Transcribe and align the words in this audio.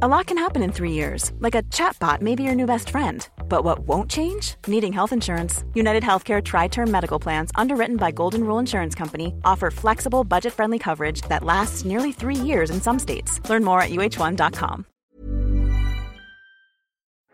A 0.00 0.06
lot 0.06 0.26
can 0.26 0.38
happen 0.38 0.62
in 0.62 0.70
three 0.70 0.92
years, 0.92 1.32
like 1.40 1.56
a 1.56 1.64
chatbot 1.74 2.20
may 2.20 2.36
be 2.36 2.44
your 2.44 2.54
new 2.54 2.66
best 2.66 2.90
friend. 2.90 3.28
But 3.48 3.64
what 3.64 3.80
won't 3.80 4.08
change? 4.08 4.54
Needing 4.68 4.92
health 4.92 5.12
insurance. 5.12 5.64
United 5.74 6.04
Healthcare 6.04 6.40
Tri 6.40 6.68
Term 6.68 6.88
Medical 6.88 7.18
Plans, 7.18 7.50
underwritten 7.56 7.96
by 7.96 8.12
Golden 8.12 8.44
Rule 8.44 8.60
Insurance 8.60 8.94
Company, 8.94 9.34
offer 9.44 9.72
flexible, 9.72 10.22
budget 10.22 10.52
friendly 10.52 10.78
coverage 10.78 11.22
that 11.22 11.42
lasts 11.42 11.84
nearly 11.84 12.12
three 12.12 12.36
years 12.36 12.70
in 12.70 12.80
some 12.80 13.00
states. 13.00 13.40
Learn 13.50 13.64
more 13.64 13.82
at 13.82 13.90
uh1.com. 13.90 14.84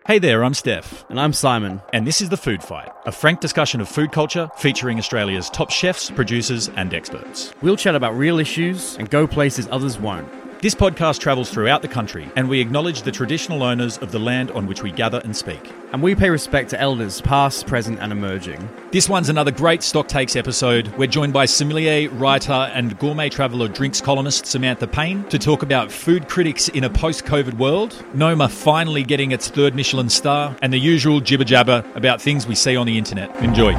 Hey 0.06 0.19
there, 0.19 0.42
I'm 0.42 0.55
Steph. 0.55 1.05
And 1.11 1.20
I'm 1.20 1.34
Simon. 1.34 1.83
And 1.92 2.06
this 2.06 2.23
is 2.23 2.31
The 2.31 2.39
Food 2.39 2.62
Fight, 2.62 2.89
a 3.05 3.12
frank 3.12 3.41
discussion 3.41 3.83
of 3.83 3.91
food 3.91 4.11
culture 4.11 4.48
featuring 4.56 4.97
Australia's 4.97 5.51
top 5.51 5.70
chefs, 5.70 6.11
producers, 6.11 6.70
and 6.77 6.95
experts. 6.95 7.53
We'll 7.61 7.77
chat 7.77 7.95
about 7.95 8.17
real 8.17 8.39
issues 8.39 8.97
and 8.97 9.11
go 9.11 9.27
places 9.27 9.69
others 9.70 9.98
won't. 9.98 10.27
This 10.65 10.75
podcast 10.75 11.21
travels 11.21 11.51
throughout 11.51 11.83
the 11.83 11.89
country, 11.89 12.27
and 12.37 12.49
we 12.49 12.59
acknowledge 12.59 13.03
the 13.03 13.13
traditional 13.13 13.63
owners 13.63 13.99
of 13.99 14.13
the 14.13 14.19
land 14.19 14.51
on 14.53 14.67
which 14.67 14.83
we 14.83 14.91
gather 14.91 15.21
and 15.23 15.37
speak. 15.37 15.61
And 15.93 16.03
we 16.03 16.15
pay 16.15 16.31
respect 16.31 16.71
to 16.71 16.81
elders 16.81 17.21
past, 17.21 17.67
present, 17.67 17.98
and 18.01 18.11
emerging. 18.11 18.67
This 18.91 19.06
one's 19.06 19.29
another 19.29 19.51
great 19.51 19.83
Stock 19.83 20.09
Takes 20.09 20.37
episode. 20.37 20.89
We're 20.97 21.06
joined 21.06 21.34
by 21.34 21.45
sommelier, 21.45 22.09
writer, 22.09 22.51
and 22.73 22.98
gourmet 22.98 23.29
traveller 23.29 23.69
drinks 23.69 24.01
columnist 24.01 24.47
Samantha 24.47 24.87
Payne 24.87 25.25
to 25.25 25.39
talk 25.39 25.62
about 25.62 25.93
food 25.93 26.31
critics 26.31 26.71
in 26.71 26.84
a 26.84 26.89
post 26.89 27.27
COVID 27.27 27.59
world, 27.59 28.03
Noma 28.15 28.49
finally 28.49 29.03
getting 29.03 29.33
its 29.33 29.49
third 29.49 29.75
Michelin 29.75 30.09
star, 30.09 30.56
and 30.62 30.73
the 30.73 30.78
usual 30.78 31.21
jibber 31.21 31.45
jabber 31.45 31.84
about 31.95 32.23
things 32.23 32.47
we 32.47 32.55
see 32.55 32.75
on 32.75 32.87
the 32.87 32.97
internet. 32.97 33.37
Enjoy. 33.43 33.75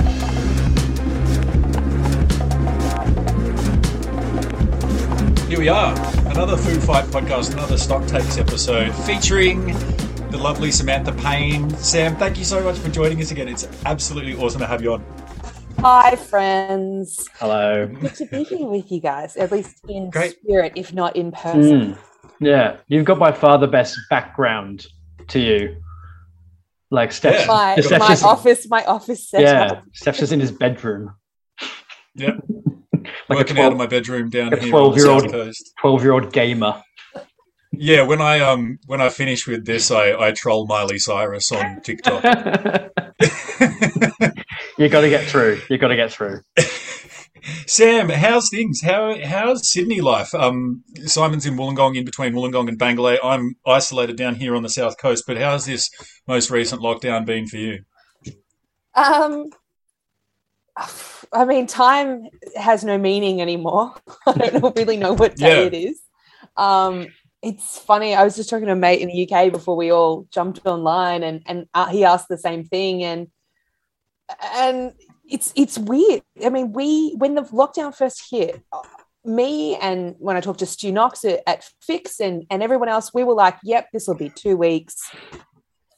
Here 5.47 5.59
we 5.59 5.69
are, 5.69 5.95
another 6.35 6.57
Food 6.57 6.83
Fight 6.83 7.05
podcast, 7.05 7.53
another 7.53 7.77
Stock 7.77 8.05
Takes 8.07 8.37
episode 8.37 8.93
featuring 9.05 9.67
the 10.31 10.37
lovely 10.37 10.69
Samantha 10.69 11.13
Payne. 11.13 11.69
Sam, 11.77 12.17
thank 12.17 12.37
you 12.37 12.43
so 12.43 12.61
much 12.61 12.77
for 12.77 12.89
joining 12.89 13.21
us 13.21 13.31
again. 13.31 13.47
It's 13.47 13.65
absolutely 13.85 14.35
awesome 14.35 14.59
to 14.59 14.67
have 14.67 14.81
you 14.81 14.95
on. 14.95 15.05
Hi, 15.79 16.17
friends. 16.17 17.29
Hello. 17.35 17.87
Good 17.87 18.15
to 18.15 18.25
be 18.25 18.43
here 18.43 18.67
with 18.67 18.91
you 18.91 18.99
guys, 18.99 19.37
at 19.37 19.49
least 19.49 19.79
in 19.87 20.09
Great. 20.09 20.37
spirit, 20.41 20.73
if 20.75 20.93
not 20.93 21.15
in 21.15 21.31
person. 21.31 21.93
Mm. 21.93 21.97
Yeah, 22.41 22.77
you've 22.89 23.05
got 23.05 23.17
by 23.17 23.31
far 23.31 23.57
the 23.57 23.67
best 23.67 23.97
background 24.09 24.87
to 25.29 25.39
you. 25.39 25.81
Like 26.91 27.13
Steph's, 27.13 27.43
Yeah. 27.43 27.47
My, 27.47 27.75
Steph's 27.79 28.23
my 28.23 28.29
office, 28.29 28.69
my 28.69 28.83
office 28.83 29.29
yeah. 29.31 29.79
Steph's 29.93 30.19
just 30.19 30.33
in 30.33 30.41
his 30.41 30.51
bedroom. 30.51 31.15
Yep. 32.15 32.43
Like 33.29 33.39
Working 33.39 33.57
a 33.57 33.61
out 33.61 33.71
of 33.71 33.77
my 33.77 33.87
bedroom 33.87 34.29
down 34.29 34.53
a 34.53 34.57
here 34.57 34.75
on 34.75 34.91
the 34.91 34.97
12-year-old 34.97 35.21
south 35.23 35.31
coast. 35.31 35.73
12 35.79 36.03
year 36.03 36.11
old 36.13 36.33
gamer. 36.33 36.81
Yeah, 37.71 38.03
when 38.03 38.21
I 38.21 38.39
um 38.39 38.79
when 38.85 39.01
I 39.01 39.09
finish 39.09 39.47
with 39.47 39.65
this, 39.65 39.91
I, 39.91 40.13
I 40.13 40.31
troll 40.31 40.65
Miley 40.65 40.97
Cyrus 40.97 41.51
on 41.51 41.81
TikTok. 41.81 42.23
you 44.77 44.89
got 44.89 45.01
to 45.01 45.09
get 45.09 45.25
through. 45.27 45.61
You 45.69 45.77
got 45.77 45.89
to 45.89 45.95
get 45.95 46.11
through. 46.11 46.41
Sam, 47.67 48.09
how's 48.09 48.49
things? 48.49 48.81
How 48.81 49.15
how's 49.23 49.69
Sydney 49.69 50.01
life? 50.01 50.33
Um, 50.33 50.83
Simon's 51.05 51.45
in 51.45 51.55
Wollongong, 51.55 51.95
in 51.95 52.03
between 52.05 52.33
Wollongong 52.33 52.67
and 52.67 52.77
Bangalore. 52.77 53.23
I'm 53.23 53.55
isolated 53.65 54.17
down 54.17 54.35
here 54.35 54.55
on 54.55 54.63
the 54.63 54.69
south 54.69 54.97
coast. 54.97 55.25
But 55.27 55.37
how's 55.37 55.65
this 55.65 55.89
most 56.27 56.49
recent 56.49 56.81
lockdown 56.81 57.25
been 57.25 57.47
for 57.47 57.57
you? 57.57 57.83
Um, 58.95 59.49
I 61.33 61.45
mean, 61.45 61.67
time 61.67 62.27
has 62.55 62.83
no 62.83 62.97
meaning 62.97 63.41
anymore. 63.41 63.93
I 64.27 64.49
don't 64.49 64.75
really 64.75 64.97
know 64.97 65.13
what 65.13 65.35
day 65.35 65.61
Yeah. 65.61 65.67
it 65.67 65.73
is. 65.73 66.01
Um, 66.57 67.07
it's 67.41 67.77
funny. 67.79 68.15
I 68.15 68.23
was 68.23 68.35
just 68.35 68.49
talking 68.49 68.65
to 68.67 68.71
a 68.73 68.75
mate 68.75 69.01
in 69.01 69.07
the 69.09 69.29
UK 69.29 69.51
before 69.51 69.75
we 69.75 69.91
all 69.91 70.27
jumped 70.31 70.65
online, 70.65 71.21
and 71.23 71.43
and 71.45 71.67
uh, 71.73 71.87
he 71.87 72.03
asked 72.03 72.27
the 72.27 72.37
same 72.37 72.63
thing, 72.63 73.03
and 73.03 73.27
and 74.41 74.93
it's 75.29 75.53
it's 75.55 75.77
weird. 75.77 76.23
I 76.43 76.49
mean, 76.49 76.71
we 76.73 77.13
when 77.17 77.35
the 77.35 77.43
lockdown 77.43 77.95
first 77.95 78.23
hit, 78.31 78.63
uh, 78.71 78.79
me 79.23 79.75
and 79.75 80.15
when 80.17 80.35
I 80.37 80.41
talked 80.41 80.59
to 80.59 80.65
Stu 80.65 80.91
Knox 80.91 81.23
at, 81.23 81.41
at 81.45 81.69
Fix 81.81 82.19
and 82.19 82.45
and 82.49 82.63
everyone 82.63 82.89
else, 82.89 83.11
we 83.13 83.23
were 83.23 83.33
like, 83.35 83.57
"Yep, 83.63 83.89
this 83.93 84.07
will 84.07 84.15
be 84.15 84.29
two 84.29 84.57
weeks, 84.57 84.95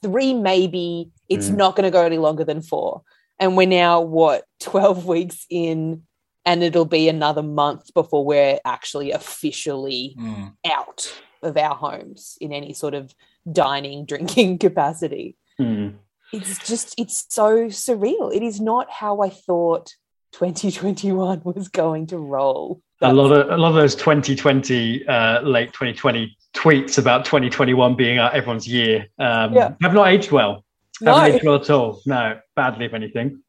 three 0.04 0.34
maybe. 0.34 1.12
It's 1.30 1.50
Mm. 1.50 1.56
not 1.58 1.76
going 1.78 1.86
to 1.86 1.92
go 1.92 2.04
any 2.06 2.18
longer 2.18 2.44
than 2.44 2.62
four. 2.62 3.04
And 3.40 3.56
we're 3.58 3.68
now 3.68 4.02
what 4.02 4.46
twelve 4.60 5.06
weeks 5.06 5.46
in, 5.50 6.04
and 6.46 6.64
it'll 6.64 6.86
be 6.86 7.10
another 7.10 7.44
month 7.44 7.94
before 7.94 8.26
we're 8.26 8.60
actually 8.66 9.12
officially 9.12 10.16
Mm. 10.20 10.54
out 10.66 11.14
of 11.44 11.56
our 11.58 11.76
homes 11.76 12.38
in 12.42 12.52
any 12.52 12.74
sort 12.74 12.94
of 12.96 13.14
dining, 13.52 14.06
drinking 14.12 14.58
capacity 14.58 15.36
Hmm. 15.60 15.90
it's 16.34 16.58
just 16.68 16.94
it's 17.00 17.26
so 17.30 17.66
surreal 17.68 18.36
it 18.36 18.44
is 18.44 18.60
not 18.60 18.92
how 18.92 19.22
i 19.22 19.30
thought 19.30 19.94
2021 20.34 21.42
was 21.46 21.68
going 21.70 22.06
to 22.08 22.18
roll 22.18 22.82
A 23.02 23.14
lot 23.14 23.32
of 23.32 23.50
a 23.50 23.58
lot 23.58 23.70
of 23.70 23.76
those 23.76 23.96
2020, 23.96 25.08
uh, 25.08 25.42
late 25.42 25.72
2020 25.74 26.36
tweets 26.56 26.98
about 26.98 27.26
2021 27.26 27.96
being 27.96 28.20
uh, 28.20 28.30
everyone's 28.34 28.68
year 28.68 29.08
um, 29.20 29.54
Yeah. 29.54 29.74
have 29.82 29.94
not 29.94 30.08
aged 30.10 30.32
well. 30.32 30.64
Haven't 31.06 31.36
aged 31.36 31.46
well 31.46 31.56
at 31.56 31.70
all. 31.70 32.02
No, 32.06 32.40
badly 32.56 32.86
if 32.86 32.94
anything. 32.94 33.42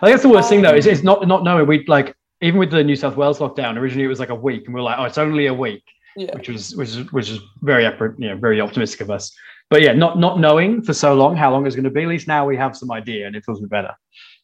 I 0.00 0.06
think 0.06 0.12
that's 0.14 0.22
the 0.22 0.28
worst 0.28 0.48
thing 0.48 0.62
though. 0.62 0.74
Is, 0.74 0.86
is 0.86 1.02
not 1.04 1.26
not 1.28 1.44
knowing. 1.44 1.66
We 1.66 1.84
like 1.86 2.14
even 2.40 2.58
with 2.58 2.70
the 2.70 2.82
New 2.82 2.96
South 2.96 3.16
Wales 3.16 3.38
lockdown. 3.38 3.76
Originally, 3.76 4.04
it 4.04 4.08
was 4.08 4.20
like 4.20 4.30
a 4.30 4.34
week, 4.34 4.64
and 4.66 4.74
we 4.74 4.80
are 4.80 4.84
like, 4.84 4.98
oh, 4.98 5.04
it's 5.04 5.18
only 5.18 5.46
a 5.46 5.54
week. 5.54 5.82
yeah 6.16 6.34
which 6.34 6.48
was 6.48 6.74
which 6.76 6.88
is 6.90 7.12
which 7.12 7.30
is 7.30 7.38
very 7.62 7.84
you 7.84 8.28
know 8.28 8.36
very 8.36 8.60
optimistic 8.60 9.00
of 9.00 9.10
us. 9.10 9.32
But 9.70 9.82
yeah, 9.82 9.92
not 9.92 10.18
not 10.18 10.38
knowing 10.40 10.82
for 10.82 10.94
so 10.94 11.14
long 11.14 11.36
how 11.36 11.50
long 11.52 11.66
it's 11.66 11.76
going 11.76 11.84
to 11.84 11.90
be. 11.90 12.02
At 12.02 12.08
least 12.08 12.28
now 12.28 12.46
we 12.46 12.56
have 12.56 12.76
some 12.76 12.90
idea, 12.90 13.26
and 13.26 13.34
it 13.36 13.44
feels 13.44 13.60
better. 13.60 13.94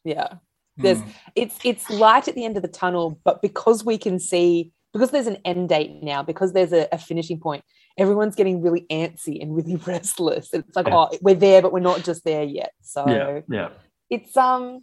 yeah 0.04 0.34
There's- 0.76 0.98
Mm. 1.02 1.12
it's 1.36 1.58
it's 1.64 1.90
light 1.90 2.26
at 2.28 2.34
the 2.34 2.44
end 2.44 2.56
of 2.56 2.62
the 2.62 2.68
tunnel 2.82 3.20
but 3.24 3.42
because 3.42 3.84
we 3.84 3.98
can 3.98 4.18
see 4.18 4.72
because 4.94 5.10
there's 5.10 5.26
an 5.26 5.38
end 5.44 5.68
date 5.68 6.02
now 6.02 6.22
because 6.22 6.52
there's 6.54 6.72
a, 6.72 6.88
a 6.92 6.98
finishing 6.98 7.38
point 7.38 7.62
everyone's 8.00 8.34
getting 8.34 8.62
really 8.62 8.86
antsy 8.90 9.40
and 9.42 9.54
really 9.54 9.76
restless 9.86 10.48
it's 10.52 10.74
like 10.74 10.86
Yeah. 10.88 10.96
oh 10.96 11.18
we're 11.20 11.34
there 11.34 11.60
but 11.62 11.72
we're 11.72 11.80
not 11.92 12.02
just 12.02 12.24
there 12.24 12.42
yet 12.42 12.72
so 12.82 13.04
Yeah, 13.06 13.40
yeah. 13.48 13.68
it's 14.08 14.36
um 14.36 14.82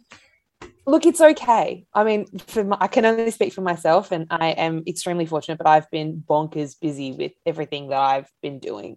look 0.86 1.04
it's 1.04 1.20
okay 1.20 1.84
i 1.92 2.02
mean 2.04 2.26
for 2.52 2.64
my, 2.64 2.76
i 2.80 2.86
can 2.86 3.04
only 3.04 3.30
speak 3.30 3.52
for 3.52 3.60
myself 3.60 4.10
and 4.12 4.26
i 4.30 4.48
am 4.50 4.82
extremely 4.86 5.26
fortunate 5.26 5.58
but 5.58 5.66
i've 5.66 5.90
been 5.90 6.22
bonkers 6.28 6.76
busy 6.80 7.12
with 7.12 7.32
everything 7.44 7.88
that 7.88 8.00
i've 8.00 8.30
been 8.42 8.58
doing 8.58 8.96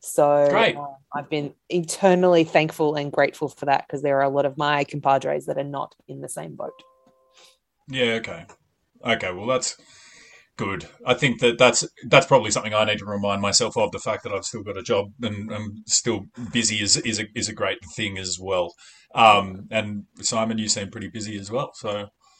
so 0.00 0.46
Great. 0.50 0.76
uh, 0.76 0.86
i've 1.14 1.30
been 1.30 1.54
eternally 1.68 2.44
thankful 2.44 2.94
and 2.94 3.10
grateful 3.12 3.48
for 3.48 3.66
that 3.66 3.86
because 3.86 4.02
there 4.02 4.18
are 4.18 4.24
a 4.24 4.28
lot 4.28 4.44
of 4.46 4.58
my 4.58 4.84
compadres 4.84 5.46
that 5.46 5.56
are 5.58 5.64
not 5.78 5.94
in 6.08 6.20
the 6.20 6.28
same 6.28 6.54
boat 6.56 6.72
Yeah. 7.88 8.20
Okay. 8.20 8.46
Okay. 9.04 9.32
Well, 9.32 9.46
that's 9.46 9.76
good. 10.60 10.86
I 11.06 11.14
think 11.14 11.40
that 11.40 11.58
that's 11.58 11.80
that's 12.08 12.26
probably 12.26 12.50
something 12.50 12.74
I 12.74 12.84
need 12.84 12.98
to 12.98 13.04
remind 13.06 13.40
myself 13.42 13.76
of. 13.76 13.90
The 13.92 13.98
fact 13.98 14.22
that 14.24 14.32
I've 14.32 14.44
still 14.44 14.62
got 14.62 14.76
a 14.76 14.82
job 14.82 15.06
and 15.22 15.50
I'm 15.52 15.82
still 15.86 16.26
busy 16.52 16.76
is 16.82 16.96
is 16.98 17.18
a 17.18 17.26
is 17.34 17.48
a 17.48 17.54
great 17.54 17.78
thing 17.96 18.18
as 18.18 18.38
well. 18.40 18.74
Um, 19.14 19.66
and 19.70 20.04
Simon, 20.20 20.58
you 20.58 20.68
seem 20.68 20.90
pretty 20.90 21.08
busy 21.08 21.38
as 21.38 21.50
well. 21.50 21.70
So 21.74 21.90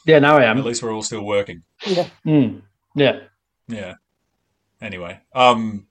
Yeah, 0.06 0.18
now 0.20 0.36
I 0.38 0.44
am. 0.44 0.58
at 0.58 0.64
least 0.64 0.82
we're 0.82 0.94
all 0.94 1.02
still 1.02 1.24
working. 1.24 1.62
yeah 1.86 2.08
Mm, 2.26 2.62
yeah. 2.94 3.20
Yeah. 3.68 3.94
Anyway, 4.82 5.20
um, 5.34 5.86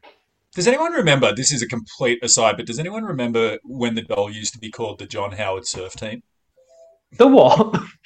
does 0.56 0.68
anyone 0.68 0.94
remember? 0.94 1.34
This 1.34 1.52
is 1.52 1.62
a 1.62 1.68
complete 1.68 2.20
aside, 2.24 2.58
but 2.58 2.66
does 2.66 2.80
anyone 2.80 3.04
remember 3.04 3.58
when 3.64 3.96
the 3.96 4.02
doll 4.02 4.32
used 4.32 4.54
to 4.54 4.60
be 4.60 4.72
called 4.72 5.00
the 5.00 5.06
John 5.06 5.32
Howard 5.34 5.66
Surf 5.68 5.94
Team? 5.94 6.22
The 7.18 7.28
what? 7.28 7.76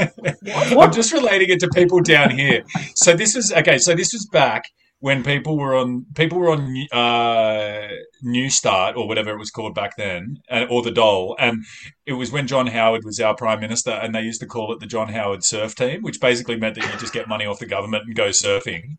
I'm 0.78 0.92
just 0.92 1.12
relating 1.12 1.50
it 1.50 1.60
to 1.60 1.68
people 1.68 2.00
down 2.00 2.30
here. 2.30 2.64
So 2.94 3.14
this 3.14 3.34
was 3.34 3.52
okay. 3.52 3.78
So 3.78 3.94
this 3.94 4.12
was 4.12 4.26
back 4.26 4.64
when 5.00 5.24
people 5.24 5.56
were 5.56 5.74
on 5.74 6.04
people 6.14 6.38
were 6.38 6.50
on 6.50 6.76
uh, 6.92 7.88
New 8.22 8.50
Start 8.50 8.96
or 8.96 9.08
whatever 9.08 9.30
it 9.30 9.38
was 9.38 9.50
called 9.50 9.74
back 9.74 9.96
then, 9.96 10.36
or 10.68 10.82
the 10.82 10.90
Dole, 10.90 11.34
and 11.38 11.64
it 12.04 12.12
was 12.12 12.30
when 12.30 12.46
John 12.46 12.66
Howard 12.66 13.04
was 13.04 13.18
our 13.18 13.34
prime 13.34 13.60
minister, 13.60 13.90
and 13.90 14.14
they 14.14 14.20
used 14.20 14.40
to 14.40 14.46
call 14.46 14.72
it 14.74 14.80
the 14.80 14.86
John 14.86 15.08
Howard 15.08 15.42
Surf 15.42 15.74
Team, 15.74 16.02
which 16.02 16.20
basically 16.20 16.56
meant 16.56 16.74
that 16.74 16.84
you 16.84 16.98
just 16.98 17.14
get 17.14 17.28
money 17.28 17.46
off 17.46 17.58
the 17.58 17.66
government 17.66 18.04
and 18.06 18.14
go 18.14 18.28
surfing, 18.28 18.96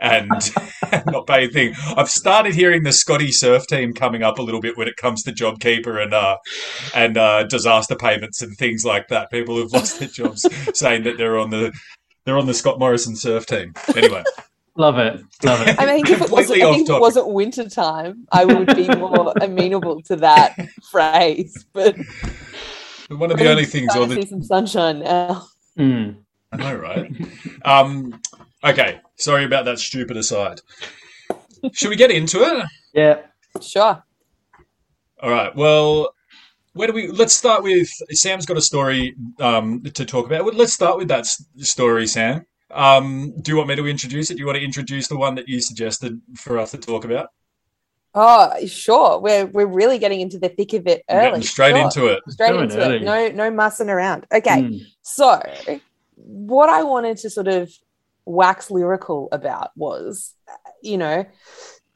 and 0.00 0.28
not 1.06 1.28
pay 1.28 1.46
a 1.46 1.48
thing. 1.48 1.74
I've 1.96 2.10
started 2.10 2.54
hearing 2.54 2.82
the 2.82 2.92
Scotty 2.92 3.30
Surf 3.30 3.68
Team 3.68 3.92
coming 3.92 4.24
up 4.24 4.40
a 4.40 4.42
little 4.42 4.60
bit 4.60 4.76
when 4.76 4.88
it 4.88 4.96
comes 4.96 5.22
to 5.22 5.32
JobKeeper 5.32 6.02
and 6.02 6.12
uh, 6.12 6.36
and 6.94 7.16
uh, 7.16 7.44
disaster 7.44 7.94
payments 7.94 8.42
and 8.42 8.56
things 8.56 8.84
like 8.84 9.06
that. 9.08 9.30
People 9.30 9.54
who've 9.54 9.72
lost 9.72 10.00
their 10.00 10.08
jobs 10.08 10.44
saying 10.78 11.04
that 11.04 11.16
they're 11.16 11.38
on 11.38 11.50
the 11.50 11.72
they're 12.24 12.38
on 12.38 12.46
the 12.46 12.54
Scott 12.54 12.80
Morrison 12.80 13.14
Surf 13.14 13.46
Team. 13.46 13.72
Anyway. 13.94 14.24
Love 14.76 14.98
it. 14.98 15.20
Love 15.44 15.66
it. 15.66 15.76
I 15.78 15.86
mean, 15.86 16.04
if 16.06 16.20
it 16.20 16.30
wasn't, 16.30 16.62
I 16.62 16.72
think 16.72 16.88
if 16.88 16.96
it 16.96 17.00
wasn't 17.00 17.28
winter 17.28 17.68
time, 17.68 18.26
I 18.32 18.44
would 18.44 18.74
be 18.74 18.88
more 18.88 19.32
amenable 19.40 20.02
to 20.02 20.16
that 20.16 20.56
phrase. 20.90 21.64
But 21.72 21.96
one 23.08 23.30
of 23.30 23.38
the 23.38 23.48
only 23.48 23.66
things, 23.66 23.94
or 23.94 24.06
the... 24.06 24.16
see 24.16 24.26
some 24.26 24.42
sunshine 24.42 25.00
now. 25.00 25.46
Mm. 25.78 26.16
I 26.52 26.56
know, 26.56 26.74
right? 26.74 27.12
um, 27.64 28.20
okay, 28.64 29.00
sorry 29.16 29.44
about 29.44 29.64
that 29.66 29.78
stupid 29.78 30.16
aside. 30.16 30.60
Should 31.72 31.90
we 31.90 31.96
get 31.96 32.10
into 32.10 32.42
it? 32.42 32.66
Yeah, 32.92 33.20
sure. 33.60 34.02
All 35.22 35.30
right. 35.30 35.54
Well, 35.54 36.14
where 36.74 36.88
do 36.88 36.92
we? 36.92 37.08
Let's 37.08 37.34
start 37.34 37.62
with 37.62 37.88
Sam's 38.10 38.44
got 38.44 38.56
a 38.56 38.60
story 38.60 39.14
um, 39.38 39.82
to 39.82 40.04
talk 40.04 40.26
about. 40.26 40.52
Let's 40.54 40.72
start 40.72 40.98
with 40.98 41.08
that 41.08 41.26
story, 41.58 42.06
Sam. 42.08 42.44
Um, 42.74 43.34
do 43.40 43.52
you 43.52 43.56
want 43.56 43.68
me 43.68 43.76
to 43.76 43.86
introduce 43.86 44.30
it? 44.30 44.34
Do 44.34 44.40
you 44.40 44.46
want 44.46 44.58
to 44.58 44.64
introduce 44.64 45.08
the 45.08 45.16
one 45.16 45.36
that 45.36 45.48
you 45.48 45.60
suggested 45.60 46.20
for 46.36 46.58
us 46.58 46.72
to 46.72 46.78
talk 46.78 47.04
about? 47.04 47.28
Oh, 48.14 48.64
sure. 48.66 49.18
We're 49.20 49.46
we're 49.46 49.66
really 49.66 49.98
getting 49.98 50.20
into 50.20 50.38
the 50.38 50.48
thick 50.48 50.72
of 50.74 50.86
it 50.86 51.04
early. 51.10 51.42
straight 51.42 51.74
sure. 51.74 51.84
into 51.84 52.06
it. 52.06 52.22
Straight 52.28 52.54
into 52.54 52.78
early. 52.78 52.96
it. 52.96 53.02
No 53.02 53.28
no 53.28 53.50
mussing 53.50 53.90
around. 53.90 54.26
Okay. 54.32 54.62
Mm. 54.62 54.86
So 55.02 55.42
what 56.16 56.68
I 56.68 56.84
wanted 56.84 57.16
to 57.18 57.30
sort 57.30 57.48
of 57.48 57.72
wax 58.24 58.70
lyrical 58.70 59.28
about 59.32 59.70
was, 59.76 60.34
you 60.82 60.96
know, 60.96 61.26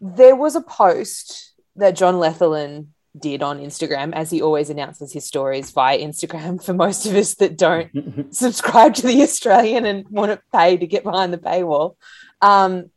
there 0.00 0.34
was 0.34 0.56
a 0.56 0.60
post 0.60 1.52
that 1.76 1.96
John 1.96 2.18
Lethlean 2.18 2.94
did 3.20 3.42
on 3.42 3.58
Instagram, 3.58 4.12
as 4.12 4.30
he 4.30 4.42
always 4.42 4.70
announces 4.70 5.12
his 5.12 5.26
stories 5.26 5.70
via 5.70 5.98
Instagram 5.98 6.62
for 6.64 6.74
most 6.74 7.06
of 7.06 7.14
us 7.14 7.34
that 7.36 7.56
don't 7.56 8.28
subscribe 8.34 8.94
to 8.94 9.06
the 9.06 9.22
Australian 9.22 9.84
and 9.84 10.08
want 10.08 10.32
to 10.32 10.40
pay 10.52 10.76
to 10.76 10.86
get 10.86 11.04
behind 11.04 11.32
the 11.32 11.38
paywall. 11.38 11.96
Um, 12.40 12.90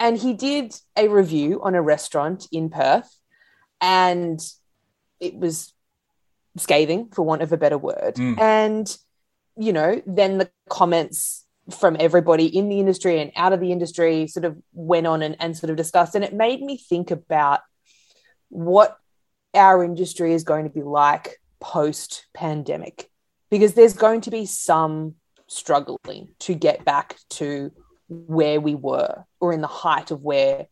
and 0.00 0.18
he 0.18 0.34
did 0.34 0.74
a 0.96 1.08
review 1.08 1.62
on 1.62 1.74
a 1.74 1.82
restaurant 1.82 2.46
in 2.50 2.68
Perth, 2.68 3.18
and 3.80 4.40
it 5.20 5.34
was 5.34 5.72
scathing, 6.56 7.08
for 7.08 7.22
want 7.22 7.42
of 7.42 7.52
a 7.52 7.56
better 7.56 7.78
word. 7.78 8.14
Mm. 8.16 8.40
And, 8.40 8.98
you 9.56 9.72
know, 9.72 10.02
then 10.06 10.38
the 10.38 10.50
comments 10.68 11.44
from 11.70 11.96
everybody 11.98 12.46
in 12.46 12.68
the 12.68 12.78
industry 12.78 13.20
and 13.20 13.32
out 13.36 13.52
of 13.52 13.60
the 13.60 13.72
industry 13.72 14.26
sort 14.26 14.44
of 14.44 14.56
went 14.72 15.06
on 15.06 15.22
and, 15.22 15.36
and 15.40 15.56
sort 15.56 15.70
of 15.70 15.76
discussed. 15.76 16.14
And 16.14 16.24
it 16.24 16.34
made 16.34 16.60
me 16.60 16.76
think 16.76 17.10
about 17.10 17.60
what 18.48 18.98
our 19.54 19.84
industry 19.84 20.32
is 20.32 20.44
going 20.44 20.64
to 20.64 20.70
be 20.70 20.82
like 20.82 21.40
post 21.60 22.26
pandemic 22.34 23.08
because 23.50 23.74
there's 23.74 23.94
going 23.94 24.20
to 24.22 24.30
be 24.30 24.46
some 24.46 25.14
struggling 25.46 26.28
to 26.40 26.54
get 26.54 26.84
back 26.84 27.16
to 27.30 27.72
where 28.08 28.60
we 28.60 28.74
were 28.74 29.24
or 29.40 29.52
in 29.52 29.60
the 29.60 29.66
height 29.66 30.10
of 30.10 30.22
where 30.22 30.66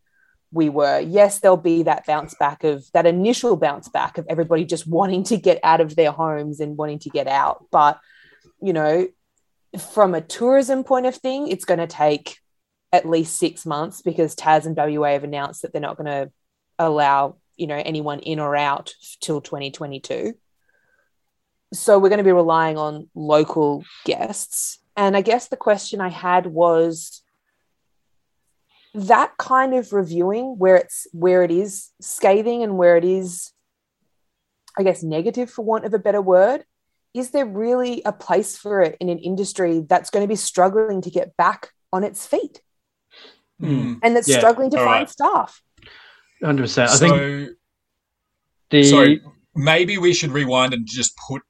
we 0.50 0.68
were. 0.68 1.00
Yes, 1.00 1.40
there'll 1.40 1.56
be 1.56 1.84
that 1.84 2.06
bounce 2.06 2.34
back 2.34 2.64
of 2.64 2.84
that 2.92 3.06
initial 3.06 3.56
bounce 3.56 3.88
back 3.88 4.18
of 4.18 4.26
everybody 4.28 4.64
just 4.64 4.86
wanting 4.86 5.24
to 5.24 5.36
get 5.36 5.58
out 5.62 5.80
of 5.80 5.96
their 5.96 6.12
homes 6.12 6.60
and 6.60 6.76
wanting 6.76 6.98
to 7.00 7.10
get 7.10 7.26
out. 7.26 7.66
But, 7.70 7.98
you 8.60 8.72
know, 8.72 9.08
from 9.92 10.14
a 10.14 10.20
tourism 10.20 10.84
point 10.84 11.06
of 11.06 11.16
thing, 11.16 11.48
it's 11.48 11.64
going 11.64 11.80
to 11.80 11.86
take 11.86 12.38
at 12.92 13.08
least 13.08 13.38
six 13.38 13.64
months 13.64 14.02
because 14.02 14.34
Tas 14.34 14.66
and 14.66 14.76
WA 14.76 15.12
have 15.12 15.24
announced 15.24 15.62
that 15.62 15.72
they're 15.72 15.80
not 15.80 15.96
going 15.96 16.10
to 16.10 16.30
allow 16.78 17.36
you 17.56 17.66
know 17.66 17.80
anyone 17.84 18.20
in 18.20 18.38
or 18.38 18.56
out 18.56 18.94
till 19.20 19.40
2022 19.40 20.34
so 21.72 21.98
we're 21.98 22.08
going 22.08 22.18
to 22.18 22.24
be 22.24 22.32
relying 22.32 22.76
on 22.76 23.08
local 23.14 23.84
guests 24.04 24.78
and 24.96 25.16
i 25.16 25.20
guess 25.20 25.48
the 25.48 25.56
question 25.56 26.00
i 26.00 26.08
had 26.08 26.46
was 26.46 27.22
that 28.94 29.36
kind 29.38 29.74
of 29.74 29.92
reviewing 29.92 30.58
where 30.58 30.76
it's 30.76 31.06
where 31.12 31.42
it 31.42 31.50
is 31.50 31.90
scathing 32.00 32.62
and 32.62 32.76
where 32.76 32.96
it 32.96 33.04
is 33.04 33.52
i 34.78 34.82
guess 34.82 35.02
negative 35.02 35.50
for 35.50 35.64
want 35.64 35.84
of 35.84 35.94
a 35.94 35.98
better 35.98 36.20
word 36.20 36.64
is 37.14 37.30
there 37.30 37.46
really 37.46 38.02
a 38.04 38.12
place 38.12 38.56
for 38.56 38.80
it 38.80 38.96
in 38.98 39.08
an 39.08 39.18
industry 39.18 39.84
that's 39.88 40.10
going 40.10 40.22
to 40.24 40.28
be 40.28 40.36
struggling 40.36 41.02
to 41.02 41.10
get 41.10 41.36
back 41.36 41.70
on 41.92 42.04
its 42.04 42.26
feet 42.26 42.60
mm. 43.60 43.98
and 44.02 44.16
that's 44.16 44.28
yeah. 44.28 44.38
struggling 44.38 44.70
to 44.70 44.78
All 44.78 44.84
find 44.84 45.00
right. 45.00 45.10
staff 45.10 45.62
Hundred 46.42 46.62
percent. 46.62 46.90
I 46.90 46.94
so, 46.94 47.08
think 47.08 47.50
the 48.70 48.84
sorry, 48.84 49.22
maybe 49.54 49.98
we 49.98 50.12
should 50.14 50.30
rewind 50.30 50.74
and 50.74 50.86
just 50.86 51.16
put 51.28 51.42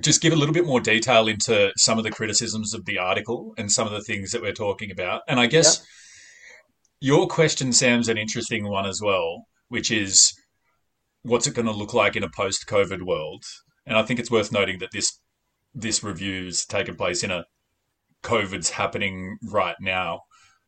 just 0.00 0.20
give 0.20 0.32
a 0.32 0.36
little 0.36 0.52
bit 0.52 0.66
more 0.66 0.80
detail 0.80 1.28
into 1.28 1.72
some 1.76 1.98
of 1.98 2.04
the 2.04 2.10
criticisms 2.10 2.74
of 2.74 2.84
the 2.84 2.98
article 2.98 3.54
and 3.56 3.70
some 3.70 3.86
of 3.86 3.92
the 3.92 4.02
things 4.02 4.32
that 4.32 4.42
we're 4.42 4.52
talking 4.52 4.90
about. 4.90 5.22
And 5.28 5.38
I 5.38 5.46
guess 5.46 5.78
yep. 5.78 5.86
your 7.00 7.28
question, 7.28 7.72
Sam's 7.72 8.08
an 8.08 8.18
interesting 8.18 8.68
one 8.68 8.86
as 8.86 9.00
well, 9.00 9.46
which 9.68 9.90
is 9.90 10.34
what's 11.22 11.46
it 11.46 11.54
going 11.54 11.66
to 11.66 11.72
look 11.72 11.94
like 11.94 12.16
in 12.16 12.24
a 12.24 12.28
post-COVID 12.28 13.02
world? 13.02 13.44
And 13.86 13.96
I 13.96 14.02
think 14.02 14.18
it's 14.18 14.30
worth 14.30 14.52
noting 14.52 14.78
that 14.80 14.90
this 14.92 15.20
this 15.74 16.02
review's 16.02 16.64
taken 16.64 16.96
place 16.96 17.22
in 17.22 17.30
a 17.30 17.44
COVID's 18.22 18.70
happening 18.70 19.38
right 19.42 19.76
now 19.80 20.22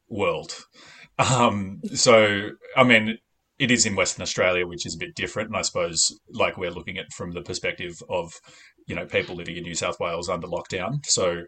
world. 0.08 0.67
Um, 1.19 1.81
so, 1.94 2.50
I 2.76 2.84
mean, 2.84 3.19
it 3.58 3.70
is 3.70 3.87
in 3.87 3.97
Western 3.97 4.23
Australia, 4.23 4.67
which 4.67 4.87
is 4.87 4.94
a 4.94 4.99
bit 4.99 5.14
different. 5.14 5.49
And 5.49 5.56
I 5.56 5.62
suppose, 5.62 6.19
like, 6.31 6.56
we're 6.56 6.70
looking 6.70 6.99
at 6.99 7.12
from 7.12 7.32
the 7.32 7.43
perspective 7.43 7.94
of, 8.08 8.32
you 8.87 8.94
know, 8.94 9.06
people 9.06 9.35
living 9.35 9.56
in 9.56 9.62
New 9.62 9.75
South 9.75 9.99
Wales 9.99 10.29
under 10.29 10.47
lockdown. 10.47 11.05
So 11.06 11.44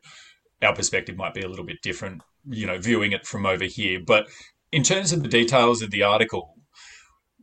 our 0.63 0.75
perspective 0.75 1.17
might 1.17 1.35
be 1.35 1.43
a 1.43 1.49
little 1.49 1.67
bit 1.67 1.83
different, 1.83 2.23
you 2.47 2.67
know, 2.67 2.79
viewing 2.79 3.13
it 3.13 3.27
from 3.27 3.47
over 3.47 3.65
here. 3.65 4.01
But 4.05 4.27
in 4.73 4.83
terms 4.83 5.13
of 5.13 5.23
the 5.23 5.29
details 5.29 5.83
of 5.83 5.91
the 5.91 6.03
article, 6.03 6.55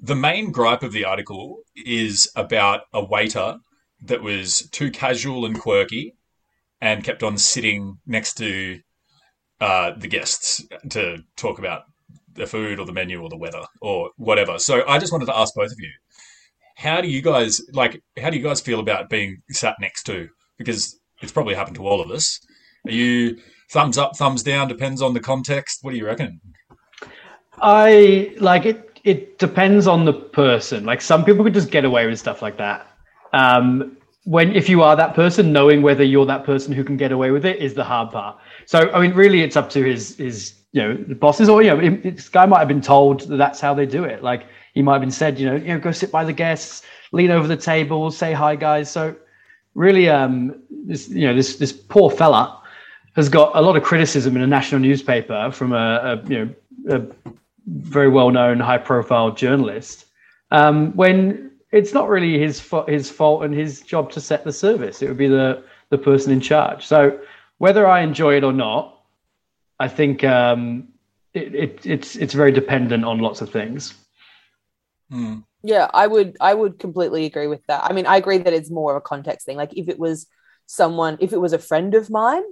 the 0.02 0.16
main 0.16 0.52
gripe 0.52 0.84
of 0.84 0.92
the 0.92 1.06
article 1.06 1.60
is 1.76 2.30
about 2.36 2.82
a 2.94 3.04
waiter 3.04 3.58
that 4.02 4.22
was 4.22 4.68
too 4.72 4.92
casual 4.92 5.46
and 5.46 5.60
quirky 5.60 6.16
and 6.82 7.04
kept 7.04 7.24
on 7.24 7.38
sitting 7.38 7.98
next 8.06 8.36
to 8.36 8.80
uh, 9.62 9.92
the 9.98 10.08
guests 10.08 10.66
to 10.90 11.20
talk 11.38 11.60
about 11.60 11.84
the 12.36 12.46
food 12.46 12.80
or 12.80 12.86
the 12.86 12.94
menu 12.94 13.22
or 13.22 13.30
the 13.30 13.38
weather 13.38 13.64
or 13.82 14.12
whatever. 14.18 14.60
So 14.60 14.88
I 14.88 15.00
just 15.00 15.12
wanted 15.12 15.26
to 15.26 15.38
ask 15.38 15.54
both 15.56 15.72
of 15.72 15.80
you, 15.80 15.92
how 16.78 17.02
do 17.02 17.08
you 17.08 17.22
guys 17.22 17.62
like? 17.74 18.02
How 18.22 18.30
do 18.30 18.38
you 18.38 18.44
guys 18.44 18.62
feel 18.62 18.80
about 18.80 19.10
being 19.10 19.42
sat 19.50 19.76
next 19.80 20.04
to? 20.04 20.28
Because 20.58 21.00
it's 21.22 21.32
probably 21.32 21.56
happened 21.56 21.78
to 21.78 21.88
all 21.88 22.02
of 22.02 22.12
us. 22.12 22.40
Are 22.86 22.92
you 22.92 23.38
thumbs 23.72 23.98
up, 23.98 24.16
thumbs 24.18 24.44
down? 24.44 24.68
Depends 24.68 25.02
on 25.02 25.14
the 25.14 25.20
context. 25.20 25.80
What 25.82 25.92
do 25.92 25.98
you 25.98 26.06
reckon? 26.06 26.42
I 27.62 28.34
like 28.38 28.66
it. 28.66 29.00
It 29.04 29.40
depends 29.40 29.88
on 29.88 30.04
the 30.04 30.14
person. 30.14 30.86
Like 30.86 31.02
some 31.02 31.24
people 31.24 31.44
could 31.44 31.54
just 31.54 31.72
get 31.72 31.86
away 31.86 32.06
with 32.08 32.20
stuff 32.20 32.42
like 32.42 32.58
that. 32.58 32.88
Um, 33.34 33.95
when 34.26 34.56
if 34.56 34.68
you 34.68 34.82
are 34.82 34.96
that 34.96 35.14
person, 35.14 35.54
knowing 35.54 35.82
whether 35.82 36.04
you're 36.04 36.26
that 36.26 36.44
person 36.44 36.74
who 36.74 36.84
can 36.84 36.98
get 36.98 37.12
away 37.12 37.32
with 37.32 37.46
it 37.46 37.60
is 37.60 37.74
the 37.74 37.84
hard 37.84 38.12
part. 38.12 38.38
So 38.66 38.92
I 38.92 39.00
mean, 39.00 39.14
really, 39.14 39.42
it's 39.42 39.56
up 39.56 39.70
to 39.72 39.84
his 39.84 40.18
his 40.18 40.56
you 40.74 40.82
know 40.82 40.96
the 40.96 41.16
bosses 41.16 41.48
or 41.48 41.62
you 41.62 41.70
know 41.70 41.98
this 42.04 42.28
guy 42.28 42.46
might 42.46 42.60
have 42.60 42.68
been 42.68 42.82
told 42.82 43.22
that 43.22 43.38
that's 43.38 43.62
how 43.62 43.74
they 43.74 43.86
do 43.86 44.04
it. 44.04 44.24
Like 44.24 44.48
he 44.74 44.82
might 44.82 44.94
have 44.94 45.02
been 45.02 45.12
said 45.12 45.40
you 45.40 45.46
know 45.46 45.56
you 45.56 45.70
know 45.70 45.80
go 45.80 45.92
sit 45.92 46.12
by 46.12 46.26
the 46.26 46.34
guests 46.34 46.84
lean 47.12 47.32
over 47.32 47.48
the 47.48 47.56
table 47.56 48.12
say 48.12 48.34
hi 48.34 48.56
guys. 48.56 48.92
So 48.92 49.16
really 49.76 50.10
um 50.10 50.62
this 50.70 51.08
you 51.08 51.28
know 51.28 51.36
this 51.36 51.58
this 51.58 51.72
poor 51.72 52.10
fella 52.10 52.62
has 53.16 53.30
got 53.30 53.56
a 53.56 53.62
lot 53.62 53.78
of 53.78 53.84
criticism 53.84 54.36
in 54.36 54.42
a 54.42 54.48
national 54.48 54.82
newspaper 54.82 55.50
from 55.52 55.72
a, 55.72 56.22
a 56.24 56.28
you 56.28 56.46
know 56.46 56.98
a 56.98 57.32
very 57.68 58.10
well 58.10 58.32
known 58.32 58.60
high 58.60 58.78
profile 58.78 59.32
journalist. 59.32 60.06
Um, 60.52 60.96
when 60.96 61.52
it's 61.76 61.94
not 61.94 62.10
really 62.10 62.40
his 62.40 62.60
his 62.88 63.12
fault 63.12 63.44
and 63.44 63.54
his 63.54 63.82
job 63.82 64.12
to 64.12 64.20
set 64.20 64.44
the 64.44 64.54
service 64.54 65.02
it 65.02 65.08
would 65.08 65.18
be 65.18 65.28
the 65.28 65.64
the 65.90 65.98
person 65.98 66.32
in 66.32 66.42
charge 66.42 66.86
so 66.86 67.20
whether 67.60 67.86
i 67.88 68.02
enjoy 68.02 68.36
it 68.36 68.44
or 68.44 68.54
not 68.54 68.96
I 69.80 69.88
think 69.88 70.24
um, 70.24 70.90
it, 71.34 71.54
it, 71.54 71.86
it's 71.86 72.16
it's 72.16 72.34
very 72.34 72.52
dependent 72.52 73.04
on 73.04 73.20
lots 73.20 73.42
of 73.42 73.50
things. 73.50 73.94
Mm. 75.12 75.44
Yeah, 75.64 75.90
I 75.94 76.08
would 76.08 76.38
I 76.40 76.54
would 76.54 76.80
completely 76.80 77.26
agree 77.26 77.48
with 77.48 77.66
that. 77.68 77.84
I 77.84 77.94
mean, 77.94 78.06
I 78.06 78.18
agree 78.18 78.38
that 78.38 78.54
it's 78.54 78.72
more 78.72 78.96
of 78.96 78.98
a 78.98 79.02
context 79.02 79.46
thing. 79.46 79.58
Like 79.58 79.74
if 79.76 79.90
it 79.90 80.00
was 80.00 80.28
someone, 80.66 81.18
if 81.20 81.34
it 81.34 81.42
was 81.42 81.54
a 81.54 81.60
friend 81.60 81.94
of 81.94 82.10
mine, 82.10 82.44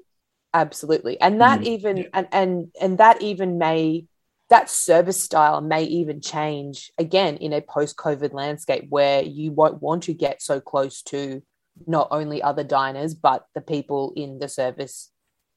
absolutely, 0.53 1.19
and 1.21 1.39
that 1.39 1.61
mm. 1.61 1.65
even 1.65 1.97
yeah. 1.97 2.07
and 2.13 2.27
and 2.31 2.71
and 2.81 2.97
that 2.97 3.21
even 3.21 3.57
may 3.57 4.05
that 4.53 4.69
service 4.69 5.19
style 5.19 5.61
may 5.61 5.83
even 5.83 6.21
change 6.21 6.91
again 6.99 7.37
in 7.37 7.53
a 7.53 7.59
post-COVID 7.59 8.33
landscape 8.33 8.85
where 8.87 9.23
you 9.23 9.51
won't 9.51 9.81
want 9.81 10.03
to 10.03 10.13
get 10.13 10.43
so 10.43 10.61
close 10.61 11.01
to 11.01 11.41
not 11.87 12.07
only 12.11 12.39
other 12.39 12.63
diners 12.63 13.15
but 13.15 13.47
the 13.55 13.61
people 13.61 14.13
in 14.15 14.37
the 14.37 14.47
service 14.47 15.09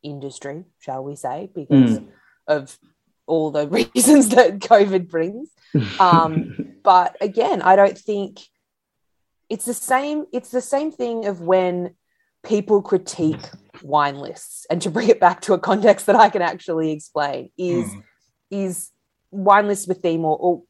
industry, 0.03 0.65
shall 0.79 1.05
we 1.05 1.15
say, 1.15 1.51
because 1.55 1.99
mm. 1.99 2.09
of 2.47 2.79
all 3.27 3.51
the 3.51 3.69
reasons 3.95 4.31
that 4.31 4.61
COVID 4.61 5.11
brings. 5.11 5.51
Um, 6.01 6.77
but 6.83 7.19
again, 7.21 7.61
I 7.61 7.77
don't 7.77 7.99
think 7.99 8.41
it's 9.51 9.67
the 9.67 9.75
same. 9.75 10.25
It's 10.33 10.51
the 10.51 10.63
same 10.63 10.91
thing 10.91 11.27
of 11.27 11.43
when 11.43 11.95
people 12.47 12.81
critique 12.81 13.45
wine 13.83 14.17
lists, 14.17 14.67
and 14.71 14.81
to 14.81 14.91
bring 14.91 15.11
it 15.11 15.21
back 15.21 15.43
to 15.43 15.53
a 15.53 15.59
context 15.59 16.07
that 16.07 16.17
I 16.17 16.31
can 16.31 16.41
actually 16.41 16.93
explain 16.93 17.51
is 17.59 17.91
mm. 17.91 18.03
Is 18.51 18.91
wine 19.31 19.67
lists 19.67 19.87
with 19.87 20.03
theme 20.03 20.25
or, 20.25 20.37
or 20.39 20.63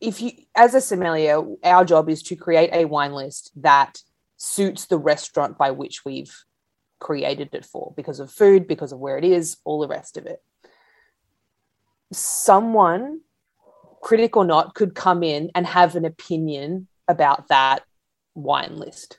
if 0.00 0.20
you 0.20 0.32
as 0.54 0.74
a 0.74 0.80
sommelier, 0.80 1.42
our 1.62 1.84
job 1.84 2.08
is 2.08 2.22
to 2.24 2.36
create 2.36 2.70
a 2.72 2.84
wine 2.84 3.12
list 3.12 3.50
that 3.56 3.98
suits 4.36 4.86
the 4.86 4.98
restaurant 4.98 5.56
by 5.56 5.70
which 5.70 6.04
we've 6.04 6.44
created 7.00 7.50
it 7.52 7.64
for 7.64 7.92
because 7.96 8.20
of 8.20 8.30
food, 8.30 8.66
because 8.66 8.92
of 8.92 8.98
where 8.98 9.18
it 9.18 9.24
is, 9.24 9.56
all 9.64 9.80
the 9.80 9.88
rest 9.88 10.16
of 10.16 10.26
it. 10.26 10.42
Someone, 12.12 13.20
critic 14.02 14.36
or 14.36 14.44
not, 14.44 14.74
could 14.74 14.94
come 14.94 15.22
in 15.22 15.50
and 15.54 15.66
have 15.66 15.96
an 15.96 16.04
opinion 16.04 16.88
about 17.08 17.48
that 17.48 17.84
wine 18.34 18.76
list. 18.76 19.18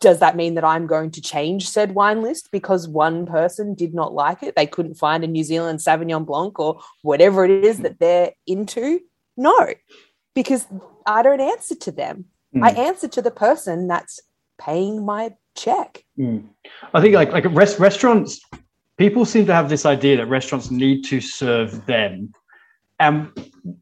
Does 0.00 0.20
that 0.20 0.36
mean 0.36 0.54
that 0.54 0.64
I'm 0.64 0.86
going 0.86 1.10
to 1.12 1.22
change 1.22 1.68
said 1.68 1.94
wine 1.94 2.22
list 2.22 2.50
because 2.52 2.86
one 2.86 3.26
person 3.26 3.74
did 3.74 3.94
not 3.94 4.12
like 4.12 4.42
it? 4.42 4.54
They 4.54 4.66
couldn't 4.66 4.94
find 4.94 5.24
a 5.24 5.26
New 5.26 5.44
Zealand 5.44 5.78
Sauvignon 5.78 6.26
Blanc 6.26 6.58
or 6.58 6.80
whatever 7.02 7.44
it 7.44 7.64
is 7.64 7.78
that 7.78 7.98
they're 7.98 8.32
into? 8.46 9.00
No, 9.36 9.72
because 10.34 10.66
I 11.06 11.22
don't 11.22 11.40
answer 11.40 11.74
to 11.74 11.92
them. 11.92 12.26
Mm. 12.54 12.64
I 12.64 12.70
answer 12.70 13.08
to 13.08 13.22
the 13.22 13.30
person 13.30 13.88
that's 13.88 14.20
paying 14.58 15.04
my 15.04 15.34
check. 15.56 16.04
Mm. 16.18 16.44
I 16.92 17.00
think 17.00 17.14
like 17.14 17.32
like 17.32 17.46
rest, 17.48 17.78
restaurants, 17.78 18.40
people 18.98 19.24
seem 19.24 19.46
to 19.46 19.54
have 19.54 19.68
this 19.68 19.86
idea 19.86 20.16
that 20.18 20.26
restaurants 20.26 20.70
need 20.70 21.04
to 21.04 21.20
serve 21.20 21.86
them. 21.86 22.32
And 23.00 23.30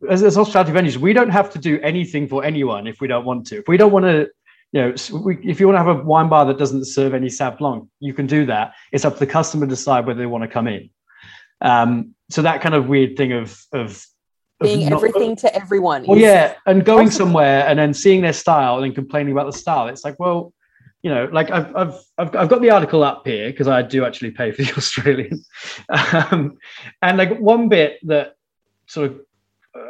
as, 0.08 0.22
as 0.22 0.36
hospitality 0.36 0.72
venues, 0.72 0.98
we 0.98 1.12
don't 1.12 1.30
have 1.30 1.50
to 1.52 1.58
do 1.58 1.80
anything 1.82 2.28
for 2.28 2.44
anyone 2.44 2.86
if 2.86 3.00
we 3.00 3.08
don't 3.08 3.24
want 3.24 3.46
to. 3.46 3.58
If 3.58 3.68
we 3.68 3.76
don't 3.76 3.92
want 3.92 4.04
to, 4.04 4.28
you 4.72 4.82
know, 4.82 4.94
if 4.94 5.60
you 5.60 5.66
want 5.66 5.76
to 5.76 5.84
have 5.84 6.00
a 6.00 6.02
wine 6.02 6.28
bar 6.28 6.44
that 6.46 6.58
doesn't 6.58 6.86
serve 6.86 7.14
any 7.14 7.28
Sauv 7.28 7.58
Blanc, 7.58 7.88
you 8.00 8.12
can 8.12 8.26
do 8.26 8.46
that. 8.46 8.74
It's 8.92 9.04
up 9.04 9.14
to 9.14 9.20
the 9.20 9.26
customer 9.26 9.66
to 9.66 9.70
decide 9.70 10.06
whether 10.06 10.18
they 10.18 10.26
want 10.26 10.42
to 10.42 10.48
come 10.48 10.66
in. 10.66 10.90
Um, 11.60 12.14
so 12.30 12.42
that 12.42 12.60
kind 12.60 12.74
of 12.74 12.88
weird 12.88 13.16
thing 13.16 13.32
of 13.32 13.58
of 13.72 14.04
being 14.60 14.88
not, 14.88 14.96
everything 14.96 15.36
to 15.36 15.54
everyone. 15.54 16.04
Well, 16.06 16.18
yeah, 16.18 16.54
and 16.66 16.84
going 16.84 17.10
somewhere 17.10 17.66
and 17.66 17.78
then 17.78 17.94
seeing 17.94 18.22
their 18.22 18.32
style 18.32 18.76
and 18.76 18.84
then 18.84 18.94
complaining 18.94 19.32
about 19.32 19.46
the 19.46 19.58
style. 19.58 19.88
It's 19.88 20.04
like, 20.04 20.18
well, 20.18 20.52
you 21.02 21.10
know, 21.10 21.28
like 21.32 21.50
I've 21.50 21.74
I've 21.76 21.94
I've, 22.18 22.36
I've 22.36 22.48
got 22.48 22.60
the 22.60 22.70
article 22.70 23.04
up 23.04 23.26
here 23.26 23.50
because 23.50 23.68
I 23.68 23.82
do 23.82 24.04
actually 24.04 24.32
pay 24.32 24.50
for 24.50 24.62
the 24.62 24.72
Australian, 24.76 25.42
um, 25.88 26.58
and 27.02 27.18
like 27.18 27.38
one 27.38 27.68
bit 27.68 27.98
that 28.04 28.34
sort 28.86 29.10
of 29.10 29.20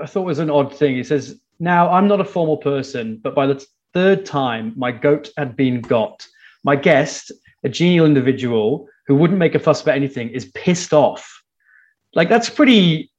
I 0.02 0.06
thought 0.06 0.22
was 0.22 0.38
an 0.38 0.50
odd 0.50 0.76
thing. 0.76 0.94
He 0.94 1.04
says, 1.04 1.40
"Now 1.58 1.90
I'm 1.90 2.08
not 2.08 2.20
a 2.20 2.24
formal 2.24 2.58
person, 2.58 3.18
but 3.22 3.34
by 3.34 3.46
the 3.46 3.64
third 3.96 4.26
time 4.26 4.74
my 4.76 4.92
goat 4.92 5.30
had 5.38 5.56
been 5.56 5.80
got, 5.80 6.26
my 6.64 6.76
guest, 6.76 7.32
a 7.64 7.68
genial 7.68 8.04
individual 8.04 8.88
who 9.06 9.14
wouldn't 9.14 9.38
make 9.38 9.54
a 9.54 9.58
fuss 9.58 9.80
about 9.82 9.96
anything, 9.96 10.28
is 10.28 10.44
pissed 10.54 10.92
off." 10.92 11.42
Like 12.14 12.28
that's 12.28 12.50
pretty, 12.50 13.10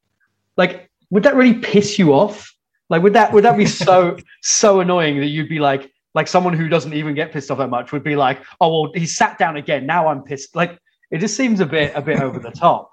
like 0.55 0.87
would 1.09 1.23
that 1.23 1.35
really 1.35 1.55
piss 1.55 1.97
you 1.97 2.13
off? 2.13 2.53
Like, 2.89 3.01
would 3.03 3.13
that 3.13 3.33
would 3.33 3.43
that 3.43 3.57
be 3.57 3.65
so 3.85 4.17
so 4.41 4.79
annoying 4.79 5.19
that 5.19 5.27
you'd 5.27 5.49
be 5.49 5.59
like, 5.59 5.91
like 6.13 6.27
someone 6.27 6.53
who 6.53 6.67
doesn't 6.67 6.93
even 6.93 7.15
get 7.15 7.31
pissed 7.31 7.51
off 7.51 7.57
that 7.57 7.69
much 7.69 7.91
would 7.91 8.03
be 8.03 8.15
like, 8.15 8.39
oh 8.61 8.81
well, 8.81 8.91
he 8.93 9.05
sat 9.05 9.37
down 9.37 9.57
again. 9.57 9.85
Now 9.85 10.07
I'm 10.07 10.23
pissed. 10.23 10.55
Like, 10.55 10.77
it 11.11 11.19
just 11.19 11.35
seems 11.35 11.59
a 11.59 11.65
bit 11.65 11.91
a 11.95 12.01
bit 12.01 12.19
over 12.21 12.39
the 12.39 12.51
top. 12.51 12.91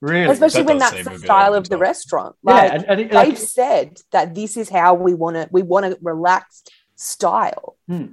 Really, 0.00 0.30
especially 0.30 0.62
that 0.62 0.66
when 0.66 0.78
that's 0.78 1.04
the 1.04 1.18
style 1.18 1.54
of 1.54 1.68
the 1.68 1.78
restaurant. 1.78 2.36
Like, 2.42 2.68
yeah, 2.68 2.74
and, 2.74 2.84
and 2.84 3.00
it, 3.00 3.04
they've 3.10 3.28
like, 3.28 3.36
said 3.38 3.98
that 4.12 4.34
this 4.34 4.56
is 4.56 4.68
how 4.68 4.94
we 4.94 5.14
want 5.14 5.36
to. 5.36 5.48
We 5.50 5.62
want 5.62 5.86
a 5.86 5.98
relaxed 6.02 6.70
style. 7.04 7.76
Hmm. 7.88 8.06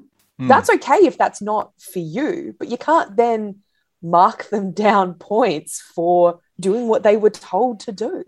That's 0.47 0.69
okay 0.71 1.05
if 1.05 1.17
that's 1.17 1.41
not 1.41 1.71
for 1.79 1.99
you, 1.99 2.55
but 2.57 2.67
you 2.67 2.77
can't 2.77 3.15
then 3.15 3.59
mark 4.01 4.49
them 4.49 4.71
down 4.87 5.13
points 5.15 5.81
for 5.81 6.39
doing 6.59 6.87
what 6.87 7.03
they 7.03 7.17
were 7.17 7.29
told 7.29 7.79
to 7.81 7.91
do. 7.91 8.23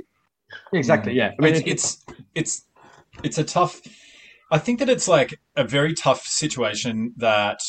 Exactly. 0.71 1.13
Yeah. 1.13 1.31
I 1.39 1.41
mean, 1.41 1.55
it's, 1.55 1.65
it's 1.65 2.05
it's 2.35 2.65
it's 3.23 3.37
a 3.37 3.43
tough. 3.43 3.81
I 4.51 4.59
think 4.59 4.79
that 4.79 4.89
it's 4.89 5.07
like 5.07 5.39
a 5.55 5.63
very 5.63 5.95
tough 5.95 6.23
situation 6.27 7.13
that 7.17 7.59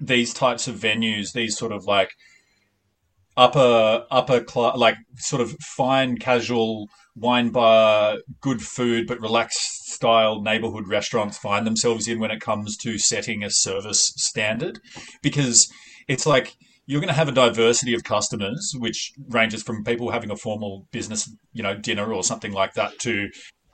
these 0.00 0.32
types 0.32 0.68
of 0.68 0.76
venues, 0.76 1.32
these 1.32 1.58
sort 1.58 1.72
of 1.72 1.86
like 1.86 2.10
upper 3.38 4.04
upper 4.10 4.40
class, 4.40 4.76
like 4.76 4.96
sort 5.16 5.40
of 5.40 5.52
fine 5.60 6.18
casual 6.18 6.88
wine 7.14 7.50
bar, 7.50 8.18
good 8.40 8.60
food 8.60 9.06
but 9.06 9.20
relaxed 9.20 9.90
style 9.92 10.42
neighborhood 10.42 10.86
restaurants 10.88 11.38
find 11.38 11.66
themselves 11.66 12.06
in 12.06 12.20
when 12.20 12.30
it 12.30 12.40
comes 12.40 12.76
to 12.76 12.98
setting 12.98 13.42
a 13.42 13.50
service 13.50 14.12
standard, 14.16 14.80
because 15.22 15.72
it's 16.08 16.26
like 16.26 16.54
you're 16.86 17.00
going 17.00 17.08
to 17.08 17.14
have 17.14 17.28
a 17.28 17.32
diversity 17.32 17.94
of 17.94 18.02
customers, 18.02 18.74
which 18.78 19.12
ranges 19.28 19.62
from 19.62 19.84
people 19.84 20.10
having 20.10 20.30
a 20.30 20.36
formal 20.36 20.86
business, 20.90 21.30
you 21.52 21.62
know, 21.62 21.74
dinner 21.76 22.12
or 22.12 22.24
something 22.24 22.52
like 22.52 22.72
that, 22.74 22.98
to 22.98 23.28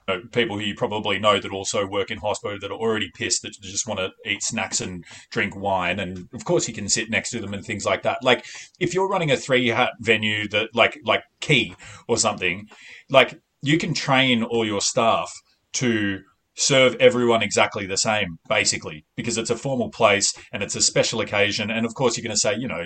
know, 0.07 0.21
people 0.31 0.57
who 0.57 0.63
you 0.63 0.75
probably 0.75 1.19
know 1.19 1.39
that 1.39 1.51
also 1.51 1.85
work 1.85 2.11
in 2.11 2.17
hospital 2.17 2.57
that 2.59 2.71
are 2.71 2.77
already 2.77 3.11
pissed 3.13 3.41
that 3.41 3.53
just 3.61 3.87
want 3.87 3.99
to 3.99 4.11
eat 4.29 4.43
snacks 4.43 4.81
and 4.81 5.03
drink 5.31 5.55
wine, 5.55 5.99
and 5.99 6.27
of 6.33 6.45
course 6.45 6.67
you 6.67 6.73
can 6.73 6.89
sit 6.89 7.09
next 7.09 7.31
to 7.31 7.39
them 7.39 7.53
and 7.53 7.65
things 7.65 7.85
like 7.85 8.03
that. 8.03 8.23
Like 8.23 8.45
if 8.79 8.93
you're 8.93 9.09
running 9.09 9.31
a 9.31 9.37
three 9.37 9.67
hat 9.67 9.93
venue 9.99 10.47
that 10.49 10.75
like 10.75 10.99
like 11.03 11.23
Quay 11.41 11.75
or 12.07 12.17
something, 12.17 12.67
like 13.09 13.39
you 13.61 13.77
can 13.77 13.93
train 13.93 14.43
all 14.43 14.65
your 14.65 14.81
staff 14.81 15.31
to 15.73 16.21
serve 16.55 16.95
everyone 16.95 17.43
exactly 17.43 17.85
the 17.85 17.97
same, 17.97 18.39
basically, 18.47 19.05
because 19.15 19.37
it's 19.37 19.49
a 19.49 19.57
formal 19.57 19.89
place 19.89 20.33
and 20.53 20.63
it's 20.63 20.75
a 20.75 20.81
special 20.81 21.19
occasion. 21.19 21.69
And 21.69 21.85
of 21.85 21.93
course, 21.95 22.15
you're 22.15 22.23
going 22.23 22.35
to 22.35 22.39
say, 22.39 22.55
you 22.55 22.67
know, 22.67 22.85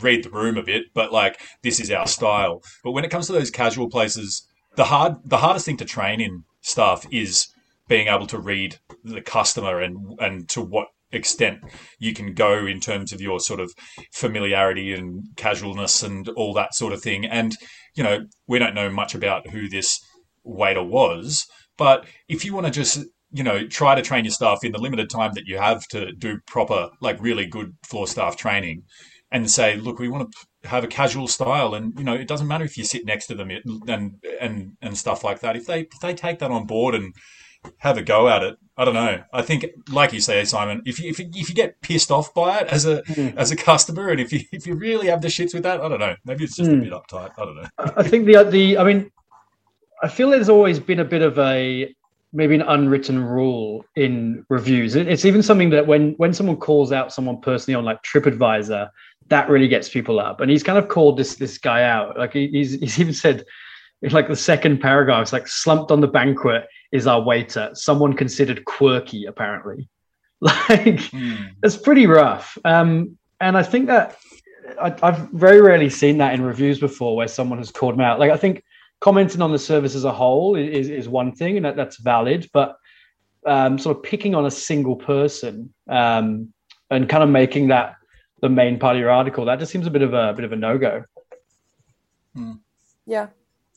read 0.00 0.22
the 0.22 0.30
room 0.30 0.56
a 0.56 0.62
bit, 0.62 0.84
but 0.94 1.12
like 1.12 1.40
this 1.62 1.80
is 1.80 1.90
our 1.90 2.06
style. 2.06 2.62
But 2.84 2.92
when 2.92 3.04
it 3.04 3.10
comes 3.10 3.26
to 3.26 3.32
those 3.32 3.50
casual 3.50 3.90
places, 3.90 4.46
the 4.76 4.84
hard, 4.84 5.16
the 5.24 5.38
hardest 5.38 5.66
thing 5.66 5.76
to 5.78 5.84
train 5.84 6.20
in 6.20 6.44
staff 6.60 7.06
is 7.10 7.48
being 7.88 8.08
able 8.08 8.26
to 8.26 8.38
read 8.38 8.76
the 9.02 9.20
customer 9.20 9.80
and 9.80 9.96
and 10.20 10.48
to 10.50 10.60
what 10.60 10.88
extent 11.10 11.60
you 11.98 12.12
can 12.12 12.34
go 12.34 12.66
in 12.66 12.80
terms 12.80 13.12
of 13.12 13.20
your 13.20 13.40
sort 13.40 13.60
of 13.60 13.72
familiarity 14.12 14.92
and 14.92 15.24
casualness 15.36 16.02
and 16.02 16.28
all 16.30 16.52
that 16.52 16.74
sort 16.74 16.92
of 16.92 17.02
thing. 17.02 17.24
And 17.24 17.56
you 17.94 18.02
know, 18.02 18.26
we 18.46 18.58
don't 18.58 18.74
know 18.74 18.90
much 18.90 19.14
about 19.14 19.48
who 19.48 19.68
this 19.68 19.98
waiter 20.44 20.82
was, 20.82 21.46
but 21.76 22.06
if 22.28 22.44
you 22.44 22.54
want 22.54 22.66
to 22.66 22.72
just 22.72 23.00
you 23.30 23.42
know 23.42 23.66
try 23.66 23.94
to 23.94 24.02
train 24.02 24.24
your 24.24 24.32
staff 24.32 24.64
in 24.64 24.72
the 24.72 24.78
limited 24.78 25.10
time 25.10 25.32
that 25.34 25.46
you 25.46 25.58
have 25.58 25.86
to 25.88 26.12
do 26.12 26.38
proper 26.46 26.88
like 27.00 27.20
really 27.20 27.46
good 27.46 27.74
floor 27.86 28.06
staff 28.06 28.36
training 28.36 28.82
and 29.30 29.50
say 29.50 29.76
look 29.76 29.98
we 29.98 30.08
want 30.08 30.30
to 30.30 30.38
have 30.64 30.84
a 30.84 30.88
casual 30.88 31.28
style 31.28 31.74
and 31.74 31.96
you 31.98 32.04
know 32.04 32.14
it 32.14 32.26
doesn't 32.26 32.48
matter 32.48 32.64
if 32.64 32.76
you 32.76 32.84
sit 32.84 33.04
next 33.04 33.26
to 33.26 33.34
them 33.34 33.50
and 33.86 34.14
and 34.40 34.76
and 34.82 34.98
stuff 34.98 35.22
like 35.22 35.40
that 35.40 35.56
if 35.56 35.66
they 35.66 35.80
if 35.80 36.00
they 36.02 36.14
take 36.14 36.38
that 36.40 36.50
on 36.50 36.66
board 36.66 36.94
and 36.94 37.14
have 37.78 37.96
a 37.96 38.02
go 38.02 38.28
at 38.28 38.42
it 38.42 38.56
i 38.76 38.84
don't 38.84 38.94
know 38.94 39.22
i 39.32 39.42
think 39.42 39.66
like 39.90 40.12
you 40.12 40.20
say 40.20 40.44
simon 40.44 40.82
if 40.84 40.98
you 40.98 41.08
if 41.08 41.18
you, 41.18 41.28
if 41.34 41.48
you 41.48 41.54
get 41.54 41.80
pissed 41.80 42.10
off 42.10 42.32
by 42.34 42.58
it 42.58 42.66
as 42.68 42.86
a 42.86 43.02
mm. 43.02 43.34
as 43.36 43.50
a 43.50 43.56
customer 43.56 44.08
and 44.08 44.20
if 44.20 44.32
you 44.32 44.40
if 44.52 44.66
you 44.66 44.74
really 44.74 45.06
have 45.06 45.20
the 45.20 45.28
shits 45.28 45.54
with 45.54 45.62
that 45.62 45.80
i 45.80 45.88
don't 45.88 46.00
know 46.00 46.14
maybe 46.24 46.44
it's 46.44 46.56
just 46.56 46.70
mm. 46.70 46.74
a 46.74 46.76
hmm. 46.76 46.82
bit 46.84 46.92
uptight 46.92 47.30
i 47.38 47.44
don't 47.44 47.56
know 47.56 47.68
i 47.96 48.02
think 48.02 48.26
the 48.26 48.42
the 48.44 48.78
i 48.78 48.84
mean 48.84 49.10
I 50.02 50.08
feel 50.08 50.30
there's 50.30 50.48
always 50.48 50.78
been 50.78 51.00
a 51.00 51.04
bit 51.04 51.22
of 51.22 51.38
a 51.38 51.94
maybe 52.32 52.54
an 52.54 52.62
unwritten 52.62 53.24
rule 53.24 53.84
in 53.96 54.44
reviews. 54.48 54.94
It's 54.94 55.24
even 55.24 55.42
something 55.42 55.70
that 55.70 55.86
when 55.86 56.12
when 56.18 56.32
someone 56.32 56.56
calls 56.56 56.92
out 56.92 57.12
someone 57.12 57.40
personally 57.40 57.76
on 57.76 57.84
like 57.84 58.02
TripAdvisor, 58.02 58.90
that 59.28 59.48
really 59.48 59.68
gets 59.68 59.88
people 59.88 60.20
up. 60.20 60.40
And 60.40 60.50
he's 60.50 60.62
kind 60.62 60.78
of 60.78 60.88
called 60.88 61.16
this 61.16 61.36
this 61.36 61.58
guy 61.58 61.82
out. 61.82 62.18
Like 62.18 62.32
he's 62.32 62.72
he's 62.72 62.98
even 63.00 63.14
said 63.14 63.44
in 64.02 64.12
like 64.12 64.28
the 64.28 64.36
second 64.36 64.80
paragraph, 64.80 65.22
it's 65.22 65.32
like 65.32 65.48
slumped 65.48 65.90
on 65.90 66.00
the 66.00 66.08
banquet 66.08 66.66
is 66.92 67.06
our 67.06 67.20
waiter. 67.20 67.70
Someone 67.74 68.14
considered 68.14 68.64
quirky, 68.64 69.26
apparently. 69.26 69.88
Like 70.40 71.10
mm. 71.10 71.50
it's 71.64 71.76
pretty 71.76 72.06
rough. 72.06 72.56
Um, 72.64 73.18
and 73.40 73.58
I 73.58 73.64
think 73.64 73.88
that 73.88 74.16
I, 74.80 74.94
I've 75.02 75.28
very 75.30 75.60
rarely 75.60 75.90
seen 75.90 76.18
that 76.18 76.32
in 76.32 76.42
reviews 76.42 76.78
before, 76.78 77.16
where 77.16 77.26
someone 77.26 77.58
has 77.58 77.72
called 77.72 77.98
me 77.98 78.04
out. 78.04 78.20
Like 78.20 78.30
I 78.30 78.36
think 78.36 78.62
commenting 79.00 79.42
on 79.42 79.50
the 79.50 79.58
service 79.58 79.96
as 79.96 80.04
a 80.04 80.12
whole 80.12 80.54
is, 80.54 80.90
is 80.90 81.08
one 81.08 81.32
thing, 81.32 81.56
and 81.56 81.66
that, 81.66 81.74
that's 81.74 81.96
valid. 81.96 82.48
But 82.52 82.76
um, 83.46 83.78
sort 83.78 83.96
of 83.96 84.02
picking 84.04 84.36
on 84.36 84.46
a 84.46 84.50
single 84.50 84.94
person 84.94 85.74
um, 85.88 86.52
and 86.88 87.08
kind 87.08 87.24
of 87.24 87.30
making 87.30 87.68
that 87.68 87.96
the 88.40 88.48
main 88.48 88.78
part 88.78 88.96
of 88.96 89.00
your 89.00 89.10
article, 89.10 89.44
that 89.46 89.58
just 89.58 89.72
seems 89.72 89.86
a 89.86 89.90
bit 89.90 90.02
of 90.02 90.14
a, 90.14 90.30
a 90.30 90.32
bit 90.34 90.44
of 90.44 90.52
a 90.52 90.56
no 90.56 90.78
go. 90.78 91.04
Hmm. 92.34 92.52
Yeah, 93.06 93.28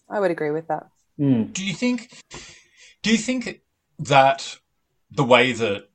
I 0.09 0.19
would 0.19 0.31
agree 0.31 0.51
with 0.51 0.67
that. 0.67 0.87
Mm. 1.19 1.53
Do 1.53 1.65
you 1.65 1.73
think? 1.73 2.11
Do 3.01 3.11
you 3.11 3.17
think 3.17 3.61
that 3.99 4.57
the 5.09 5.23
way 5.23 5.51
that 5.53 5.89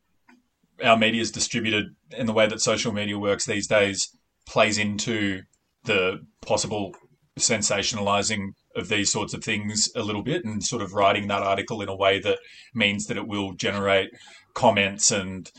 our 0.84 0.96
media 0.96 1.22
is 1.22 1.30
distributed 1.30 1.94
and 2.16 2.28
the 2.28 2.32
way 2.32 2.46
that 2.46 2.60
social 2.60 2.92
media 2.92 3.18
works 3.18 3.46
these 3.46 3.66
days 3.66 4.16
plays 4.46 4.78
into 4.78 5.42
the 5.84 6.20
possible 6.42 6.94
sensationalizing 7.38 8.52
of 8.74 8.88
these 8.88 9.10
sorts 9.10 9.34
of 9.34 9.42
things 9.42 9.90
a 9.94 10.02
little 10.02 10.22
bit 10.22 10.44
and 10.44 10.62
sort 10.62 10.82
of 10.82 10.92
writing 10.94 11.28
that 11.28 11.42
article 11.42 11.82
in 11.82 11.88
a 11.88 11.96
way 11.96 12.18
that 12.20 12.38
means 12.74 13.06
that 13.06 13.16
it 13.16 13.26
will 13.26 13.52
generate 13.54 14.10
comments 14.54 15.10
and 15.10 15.50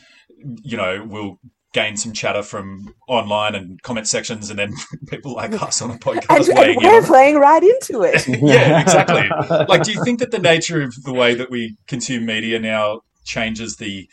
you 0.62 0.76
know 0.76 1.04
will 1.04 1.38
gain 1.74 1.96
some 1.96 2.12
chatter 2.12 2.42
from 2.42 2.94
online 3.08 3.54
and 3.54 3.80
comment 3.82 4.06
sections 4.08 4.48
and 4.50 4.58
then 4.58 4.72
people 5.08 5.34
like 5.34 5.52
us 5.62 5.82
on 5.82 5.90
a 5.90 5.98
podcast 5.98 6.48
And, 6.48 6.58
weighing 6.58 6.76
and 6.76 6.84
we're 6.86 6.96
on 6.96 7.04
it. 7.04 7.06
playing 7.06 7.36
right 7.36 7.62
into 7.62 8.02
it. 8.02 8.26
yeah 8.42 8.80
exactly 8.80 9.28
like 9.68 9.82
do 9.82 9.92
you 9.92 10.02
think 10.04 10.18
that 10.20 10.30
the 10.30 10.38
nature 10.38 10.80
of 10.82 10.94
the 11.04 11.12
way 11.12 11.34
that 11.34 11.50
we 11.50 11.76
consume 11.86 12.24
media 12.26 12.58
now 12.58 13.02
changes 13.24 13.76
the 13.76 14.08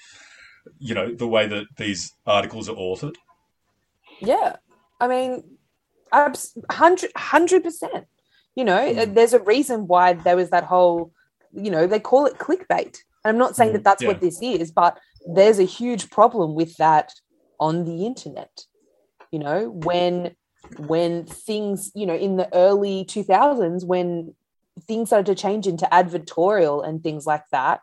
you 0.79 0.93
know 0.93 1.13
the 1.13 1.27
way 1.27 1.47
that 1.47 1.65
these 1.77 2.12
articles 2.27 2.67
are 2.67 2.75
authored 2.75 3.15
Yeah, 4.21 4.55
I 5.00 5.07
mean, 5.07 5.43
abs- 6.12 6.57
hundred 6.71 7.12
hundred 7.15 7.63
percent. 7.63 8.05
You 8.55 8.63
know, 8.63 8.77
Mm. 8.93 8.97
uh, 8.97 9.05
there's 9.13 9.33
a 9.33 9.39
reason 9.43 9.88
why 9.88 10.13
there 10.13 10.38
was 10.38 10.50
that 10.51 10.63
whole, 10.63 11.12
you 11.53 11.69
know, 11.69 11.85
they 11.88 12.00
call 12.00 12.25
it 12.25 12.38
clickbait. 12.38 12.97
And 13.24 13.29
I'm 13.31 13.38
not 13.38 13.55
saying 13.57 13.74
that 13.74 13.83
that's 13.83 14.01
Mm, 14.01 14.05
yeah. 14.05 14.12
what 14.13 14.21
this 14.21 14.39
is, 14.41 14.71
but 14.71 14.97
there's 15.38 15.59
a 15.59 15.63
huge 15.79 16.09
problem 16.09 16.55
with 16.55 16.75
that 16.77 17.12
on 17.59 17.85
the 17.85 18.05
internet. 18.05 18.65
You 19.31 19.39
know, 19.39 19.69
when 19.69 20.35
when 20.77 21.25
things, 21.25 21.91
you 21.93 22.05
know, 22.05 22.15
in 22.15 22.38
the 22.38 22.53
early 22.53 23.05
2000s, 23.05 23.85
when 23.85 24.33
things 24.88 25.09
started 25.09 25.25
to 25.27 25.35
change 25.35 25.67
into 25.67 25.88
advertorial 25.91 26.85
and 26.85 27.01
things 27.03 27.25
like 27.25 27.43
that, 27.51 27.81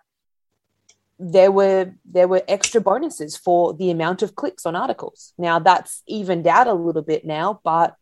there 1.18 1.52
were 1.52 1.92
there 2.04 2.26
were 2.28 2.42
extra 2.48 2.80
bonuses 2.80 3.36
for 3.36 3.72
the 3.74 3.90
amount 3.90 4.22
of 4.22 4.34
clicks 4.34 4.66
on 4.66 4.74
articles. 4.74 5.32
Now 5.38 5.58
that's 5.58 6.02
evened 6.06 6.46
out 6.46 6.66
a 6.66 6.74
little 6.74 7.02
bit 7.02 7.24
now, 7.24 7.60
but 7.62 7.96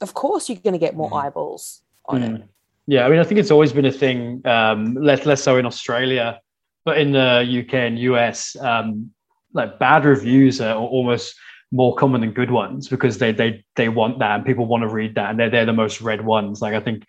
of 0.00 0.14
course 0.14 0.48
you're 0.48 0.58
going 0.58 0.72
to 0.74 0.78
get 0.78 0.94
more 0.96 1.10
Mhm. 1.10 1.24
eyeballs 1.24 1.82
on 2.06 2.22
it. 2.22 2.30
Mm. 2.30 2.48
Yeah, 2.86 3.04
I 3.04 3.08
mean, 3.10 3.18
I 3.18 3.24
think 3.24 3.40
it's 3.40 3.50
always 3.50 3.72
been 3.72 3.84
a 3.84 3.92
thing, 3.92 4.40
um, 4.46 4.94
less 4.94 5.26
less 5.26 5.42
so 5.42 5.56
in 5.56 5.66
Australia, 5.66 6.40
but 6.84 6.98
in 6.98 7.12
the 7.12 7.44
UK 7.44 7.74
and 7.74 7.98
US, 7.98 8.56
um, 8.60 9.12
like 9.56 9.78
bad 9.78 10.04
reviews 10.04 10.60
are 10.60 10.76
almost 10.76 11.34
more 11.72 11.94
common 11.96 12.20
than 12.20 12.30
good 12.30 12.50
ones 12.50 12.88
because 12.88 13.18
they 13.18 13.32
they 13.32 13.64
they 13.74 13.88
want 13.88 14.18
that 14.20 14.36
and 14.36 14.44
people 14.44 14.66
want 14.66 14.82
to 14.82 14.88
read 14.88 15.14
that 15.16 15.30
and 15.30 15.40
they're 15.40 15.50
they're 15.50 15.66
the 15.66 15.72
most 15.72 16.00
read 16.00 16.24
ones. 16.24 16.62
Like 16.62 16.74
I 16.74 16.80
think 16.80 17.04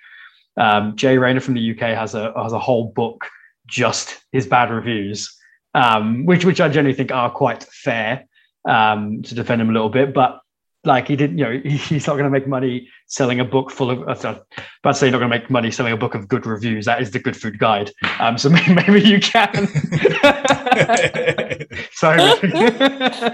um, 0.57 0.95
Jay 0.95 1.17
Rayner 1.17 1.39
from 1.39 1.53
the 1.53 1.71
UK 1.71 1.95
has 1.95 2.15
a 2.15 2.33
has 2.35 2.53
a 2.53 2.59
whole 2.59 2.91
book 2.95 3.27
just 3.67 4.19
his 4.31 4.47
bad 4.47 4.71
reviews, 4.71 5.37
um, 5.75 6.25
which 6.25 6.45
which 6.45 6.59
I 6.59 6.69
generally 6.69 6.95
think 6.95 7.11
are 7.11 7.29
quite 7.29 7.63
fair 7.63 8.25
um, 8.67 9.21
to 9.23 9.35
defend 9.35 9.61
him 9.61 9.69
a 9.69 9.73
little 9.73 9.89
bit, 9.89 10.13
but 10.13 10.41
like 10.87 11.07
he 11.07 11.15
didn't, 11.15 11.37
you 11.37 11.43
know, 11.43 11.59
he's 11.65 12.07
not 12.07 12.13
going 12.13 12.23
to 12.23 12.29
make 12.29 12.47
money 12.47 12.89
selling 13.07 13.39
a 13.39 13.45
book 13.45 13.69
full 13.71 13.91
of. 13.91 14.07
Uh, 14.07 14.15
to 14.15 14.93
say 14.93 15.11
not 15.11 15.19
going 15.19 15.29
to 15.29 15.37
make 15.37 15.49
money 15.49 15.69
selling 15.69 15.93
a 15.93 15.97
book 15.97 16.15
of 16.15 16.27
good 16.27 16.45
reviews. 16.45 16.85
That 16.85 17.01
is 17.01 17.11
the 17.11 17.19
Good 17.19 17.35
Food 17.35 17.59
Guide. 17.59 17.91
Um, 18.19 18.37
so 18.37 18.49
maybe 18.49 19.01
you 19.01 19.19
can. 19.19 19.67
Sorry. 21.91 22.21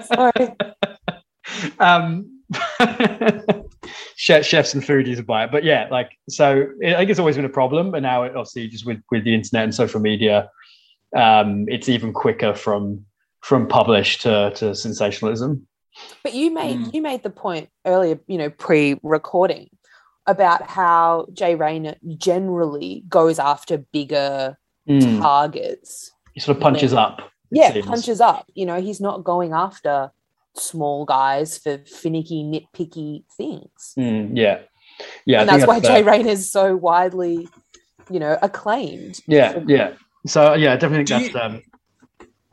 Sorry. 0.04 0.56
um, 1.80 2.40
chef, 4.16 4.46
chefs 4.46 4.74
and 4.74 4.84
foodies 4.84 5.26
buy 5.26 5.46
it, 5.46 5.52
but 5.52 5.64
yeah, 5.64 5.88
like 5.92 6.12
so. 6.30 6.68
I 6.86 6.94
think 6.96 7.10
it's 7.10 7.20
always 7.20 7.36
been 7.36 7.46
a 7.46 7.50
problem, 7.50 7.94
and 7.94 8.04
now 8.04 8.24
it, 8.24 8.36
obviously 8.36 8.68
just 8.68 8.86
with 8.86 9.02
with 9.12 9.24
the 9.24 9.34
internet 9.34 9.64
and 9.66 9.76
social 9.76 10.00
media, 10.00 10.50
um, 11.16 11.66
it's 11.68 11.90
even 11.90 12.14
quicker 12.14 12.54
from 12.54 13.06
from 13.42 13.68
publish 13.68 14.20
to 14.20 14.52
to 14.56 14.76
sensationalism. 14.76 15.68
But 16.24 16.34
you 16.34 16.52
made 16.52 16.78
Mm. 16.80 16.94
you 16.94 17.02
made 17.02 17.24
the 17.24 17.30
point 17.30 17.70
earlier, 17.86 18.20
you 18.28 18.38
know, 18.38 18.50
pre-recording 18.50 19.70
about 20.26 20.64
how 20.68 21.28
Jay 21.34 21.54
Rayner 21.56 21.96
generally 22.18 23.04
goes 23.10 23.40
after 23.40 23.78
bigger 23.78 24.58
Mm. 24.90 25.22
targets. 25.22 26.12
He 26.34 26.40
sort 26.40 26.58
of 26.58 26.64
punches 26.64 26.94
up. 26.94 27.22
It 27.54 27.58
Yeah, 27.60 27.74
seems. 27.74 27.86
punches 27.86 28.22
up. 28.22 28.50
You 28.54 28.66
know, 28.66 28.82
he's 28.82 29.00
not 29.02 29.24
going 29.24 29.54
after 29.54 30.12
small 30.56 31.06
guys 31.06 31.58
for 31.58 31.78
finicky, 31.80 32.44
nitpicky 32.44 33.24
things. 33.38 33.94
Mm, 33.98 34.32
yeah, 34.36 34.60
yeah. 35.26 35.42
And 35.42 35.50
think 35.50 35.62
that's 35.62 35.68
why 35.68 35.78
uh, 35.78 35.80
Jay 35.82 36.04
Rayner 36.04 36.30
is 36.30 36.52
so 36.52 36.76
widely, 36.76 37.48
you 38.10 38.20
know, 38.20 38.38
acclaimed. 38.42 39.20
Yeah, 39.28 39.60
yeah. 39.68 39.94
So 40.28 40.54
yeah, 40.54 40.74
I 40.74 40.76
definitely 40.78 41.06
Do 41.06 41.16
think 41.20 41.28
you- 41.34 41.34
that's 41.34 41.46
um. 41.56 41.62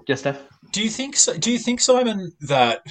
Yes, 0.07 0.20
Steph. 0.20 0.40
Do 0.72 0.83
you 0.83 0.88
think 0.90 1.14
so? 1.16 1.37
Do 1.37 1.51
you 1.53 1.59
think 1.59 1.81
Simon 1.81 2.33
that 2.42 2.83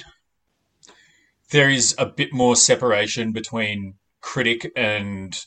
there 1.50 1.68
is 1.68 1.94
a 1.98 2.06
bit 2.06 2.32
more 2.32 2.56
separation 2.56 3.32
between 3.32 3.94
critic 4.20 4.70
and 4.76 5.38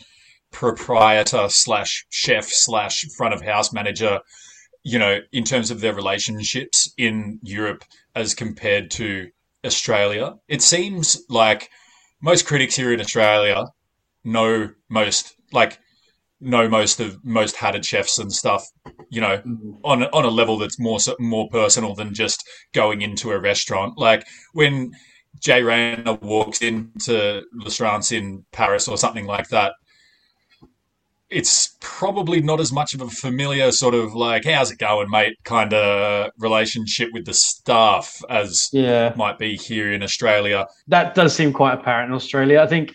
proprietor 0.52 1.48
slash 1.50 2.06
chef 2.10 2.46
slash 2.46 3.06
front 3.18 3.34
of 3.34 3.42
house 3.42 3.72
manager? 3.74 4.20
You 4.84 5.00
know, 5.00 5.19
in 5.32 5.43
terms 5.43 5.72
of 5.72 5.80
their 5.80 5.93
relationships 5.93 6.93
in 6.98 7.39
Europe 7.41 7.84
as 8.15 8.34
compared 8.34 8.91
to 8.91 9.30
Australia, 9.65 10.36
it 10.48 10.62
seems 10.62 11.22
like 11.30 11.69
most 12.22 12.46
critics 12.46 12.76
here 12.76 12.93
in 12.93 13.00
Australia 13.00 13.65
know 14.24 14.69
most 14.89 15.36
like 15.52 15.80
know 16.39 16.67
most 16.67 17.00
of 17.00 17.24
most 17.24 17.56
hatted 17.56 17.86
chefs 17.86 18.19
and 18.19 18.32
stuff. 18.32 18.65
You 19.10 19.22
know, 19.22 19.38
mm-hmm. 19.38 19.72
on 19.84 20.04
on 20.04 20.26
a 20.26 20.30
level 20.30 20.58
that's 20.58 20.80
more 20.80 21.00
more 21.19 21.48
personal 21.50 21.96
than 21.96 22.13
just 22.13 22.43
going 22.74 23.02
into 23.02 23.32
a 23.32 23.39
restaurant. 23.39 23.98
Like 23.98 24.26
when 24.54 24.91
Jay 25.39 25.63
Rayner 25.63 26.13
walks 26.13 26.62
into 26.62 27.43
restaurants 27.63 28.12
in 28.12 28.46
Paris 28.52 28.88
or 28.88 28.98
something 28.98 29.26
like 29.26 29.50
that, 29.50 29.74
it's 31.30 31.76
probably 31.80 32.42
not 32.42 32.60
as 32.60 32.72
much 32.72 32.94
of 32.94 33.02
a 33.02 33.10
familiar 33.10 33.72
sort 33.72 33.96
of 33.96 34.14
like 34.14 34.46
"How's 34.46 34.72
it 34.72 34.78
going, 34.78 35.10
mate?" 35.10 35.38
kind 35.44 35.74
of 35.74 36.30
relationship 36.38 37.10
with 37.14 37.26
the 37.26 37.34
staff 37.34 38.22
as 38.30 38.70
Yeah, 38.72 39.14
might 39.16 39.40
be 39.40 39.56
here 39.56 39.92
in 39.94 40.04
Australia. 40.04 40.68
that 40.88 41.16
does 41.16 41.36
seem 41.36 41.54
quite 41.54 41.74
apparent 41.80 42.10
in 42.10 42.16
Australia. 42.16 42.62
I 42.62 42.68
think, 42.68 42.94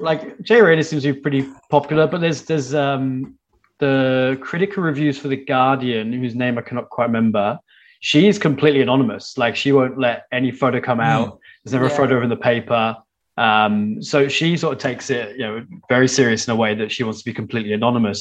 like 0.00 0.40
Jay 0.42 0.60
Rayner 0.60 0.82
seems 0.82 1.02
to 1.04 1.12
be 1.12 1.20
pretty 1.20 1.46
popular, 1.70 2.06
but 2.06 2.20
there's 2.20 2.42
there's 2.42 2.74
um 2.74 3.34
the 3.78 4.36
critical 4.40 4.82
reviews 4.82 5.18
for 5.18 5.28
the 5.28 5.36
Guardian, 5.36 6.12
whose 6.12 6.34
name 6.34 6.58
I 6.58 6.62
cannot 6.62 6.88
quite 6.90 7.06
remember. 7.06 7.58
She 8.00 8.26
is 8.28 8.38
completely 8.38 8.80
anonymous. 8.80 9.36
Like 9.38 9.54
she 9.54 9.70
won't 9.72 9.98
let 9.98 10.24
any 10.32 10.50
photo 10.50 10.80
come 10.80 11.00
out. 11.00 11.38
There's 11.64 11.72
never 11.74 11.86
a 11.86 11.90
Yeah. 11.90 11.96
photo 11.96 12.22
in 12.22 12.28
the 12.28 12.36
paper. 12.36 12.96
Um, 13.38 14.02
so 14.02 14.28
she 14.28 14.56
sort 14.56 14.72
of 14.76 14.78
takes 14.80 15.10
it, 15.10 15.36
you 15.38 15.44
know, 15.46 15.64
very 15.88 16.08
serious 16.08 16.48
in 16.48 16.52
a 16.52 16.56
way 16.56 16.74
that 16.74 16.90
she 16.90 17.04
wants 17.04 17.20
to 17.20 17.24
be 17.24 17.32
completely 17.32 17.72
anonymous 17.72 18.20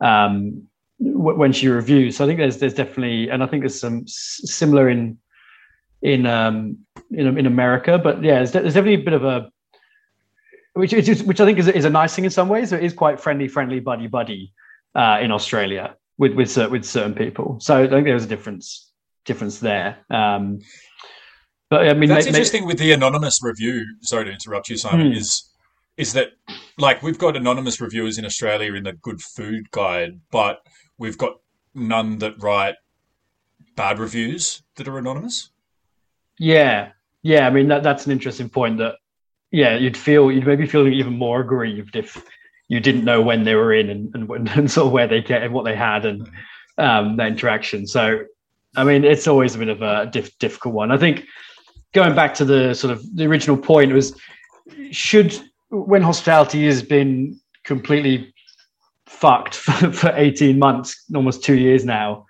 um, 0.00 0.62
w- 0.98 1.36
when 1.36 1.52
she 1.52 1.68
reviews. 1.68 2.16
So 2.16 2.24
I 2.24 2.26
think 2.26 2.38
there's 2.38 2.58
there's 2.58 2.74
definitely, 2.74 3.28
and 3.30 3.42
I 3.42 3.46
think 3.46 3.62
there's 3.62 3.80
some 3.80 4.04
s- 4.04 4.40
similar 4.44 4.88
in 4.88 5.18
in 6.02 6.26
um, 6.26 6.78
in 7.10 7.38
in 7.38 7.46
America, 7.46 7.98
but 7.98 8.22
yeah, 8.22 8.36
there's, 8.36 8.52
there's 8.52 8.74
definitely 8.74 9.02
a 9.02 9.04
bit 9.04 9.12
of 9.14 9.24
a 9.24 9.50
which 10.76 10.92
is, 10.92 11.22
which 11.22 11.40
I 11.40 11.46
think 11.46 11.58
is, 11.58 11.68
is 11.68 11.86
a 11.86 11.90
nice 11.90 12.14
thing 12.14 12.26
in 12.26 12.30
some 12.30 12.50
ways. 12.50 12.70
It 12.70 12.84
is 12.84 12.92
quite 12.92 13.18
friendly, 13.18 13.48
friendly, 13.48 13.80
buddy, 13.80 14.08
buddy 14.08 14.52
uh, 14.94 15.18
in 15.22 15.30
Australia 15.32 15.96
with 16.18 16.32
with 16.34 16.56
with 16.70 16.84
certain 16.84 17.14
people. 17.14 17.58
So 17.60 17.84
I 17.84 17.88
think 17.88 18.04
there's 18.04 18.24
a 18.24 18.28
difference 18.28 18.92
difference 19.24 19.58
there. 19.58 19.98
Um, 20.10 20.60
but 21.70 21.88
I 21.88 21.94
mean, 21.94 22.08
That's 22.08 22.26
interesting 22.26 22.66
with 22.66 22.78
the 22.78 22.92
anonymous 22.92 23.42
review. 23.42 23.84
Sorry 24.02 24.24
to 24.24 24.30
interrupt 24.30 24.68
you, 24.68 24.76
Simon. 24.76 25.08
Hmm. 25.08 25.18
Is 25.18 25.50
is 25.96 26.12
that 26.12 26.28
like 26.78 27.02
we've 27.02 27.18
got 27.18 27.36
anonymous 27.36 27.80
reviewers 27.80 28.18
in 28.18 28.24
Australia 28.24 28.74
in 28.74 28.84
the 28.84 28.92
Good 28.92 29.20
Food 29.20 29.70
Guide, 29.70 30.20
but 30.30 30.60
we've 30.98 31.18
got 31.18 31.40
none 31.74 32.18
that 32.18 32.40
write 32.42 32.74
bad 33.76 33.98
reviews 33.98 34.62
that 34.76 34.88
are 34.88 34.98
anonymous. 34.98 35.50
Yeah, 36.38 36.90
yeah. 37.22 37.46
I 37.46 37.50
mean, 37.50 37.68
that 37.68 37.82
that's 37.82 38.06
an 38.06 38.12
interesting 38.12 38.48
point. 38.48 38.78
That 38.78 38.96
yeah, 39.50 39.76
you'd 39.76 39.96
feel 39.96 40.30
you'd 40.30 40.46
maybe 40.46 40.66
feel 40.66 40.86
even 40.86 41.18
more 41.18 41.40
aggrieved 41.40 41.96
if 41.96 42.22
you 42.68 42.80
didn't 42.80 43.04
know 43.04 43.22
when 43.22 43.44
they 43.44 43.54
were 43.54 43.72
in 43.72 43.90
and 43.90 44.14
and, 44.14 44.48
and 44.56 44.70
sort 44.70 44.86
of 44.86 44.92
where 44.92 45.08
they 45.08 45.22
get 45.22 45.42
and 45.42 45.52
what 45.52 45.64
they 45.64 45.74
had 45.74 46.04
and 46.04 46.28
um, 46.78 47.16
that 47.16 47.28
interaction. 47.28 47.86
So, 47.86 48.20
I 48.76 48.84
mean, 48.84 49.04
it's 49.04 49.26
always 49.26 49.54
a 49.54 49.58
bit 49.58 49.68
of 49.68 49.82
a 49.82 50.06
diff- 50.06 50.38
difficult 50.38 50.74
one. 50.74 50.90
I 50.90 50.98
think 50.98 51.24
going 51.92 52.14
back 52.14 52.34
to 52.34 52.44
the 52.44 52.74
sort 52.74 52.92
of 52.92 53.02
the 53.16 53.24
original 53.24 53.56
point 53.56 53.92
was 53.92 54.16
should 54.90 55.38
when 55.70 56.02
hospitality 56.02 56.66
has 56.66 56.82
been 56.82 57.38
completely 57.64 58.32
fucked 59.06 59.54
for, 59.64 59.92
for 59.92 60.12
18 60.14 60.58
months 60.58 61.04
almost 61.14 61.42
two 61.42 61.56
years 61.56 61.84
now 61.84 62.24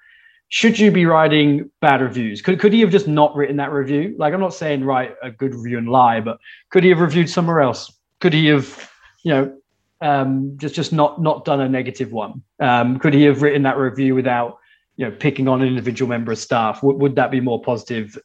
should 0.48 0.78
you 0.78 0.90
be 0.90 1.04
writing 1.06 1.68
bad 1.80 2.00
reviews 2.00 2.40
could, 2.40 2.60
could 2.60 2.72
he 2.72 2.80
have 2.80 2.90
just 2.90 3.08
not 3.08 3.34
written 3.34 3.56
that 3.56 3.72
review 3.72 4.14
like 4.18 4.32
i'm 4.32 4.40
not 4.40 4.54
saying 4.54 4.84
write 4.84 5.14
a 5.22 5.30
good 5.30 5.54
review 5.54 5.78
and 5.78 5.88
lie 5.88 6.20
but 6.20 6.38
could 6.70 6.84
he 6.84 6.90
have 6.90 7.00
reviewed 7.00 7.28
somewhere 7.28 7.60
else 7.60 7.92
could 8.20 8.32
he 8.32 8.46
have 8.46 8.90
you 9.24 9.32
know 9.32 9.56
Um, 10.02 10.58
just 10.58 10.74
just 10.74 10.92
not 10.92 11.22
not 11.22 11.46
done 11.46 11.62
a 11.62 11.68
negative 11.68 12.12
one. 12.12 12.42
Um, 12.60 12.98
could 12.98 13.14
he 13.14 13.22
have 13.24 13.40
written 13.40 13.62
that 13.62 13.78
review 13.78 14.14
without 14.14 14.58
you 14.98 15.06
know 15.06 15.16
picking 15.16 15.48
on 15.48 15.62
an 15.62 15.68
individual 15.68 16.06
member 16.08 16.32
of 16.32 16.38
staff? 16.38 16.82
Would, 16.82 16.96
would 17.00 17.14
that 17.16 17.30
be 17.30 17.40
more 17.40 17.60
positive, 17.62 18.18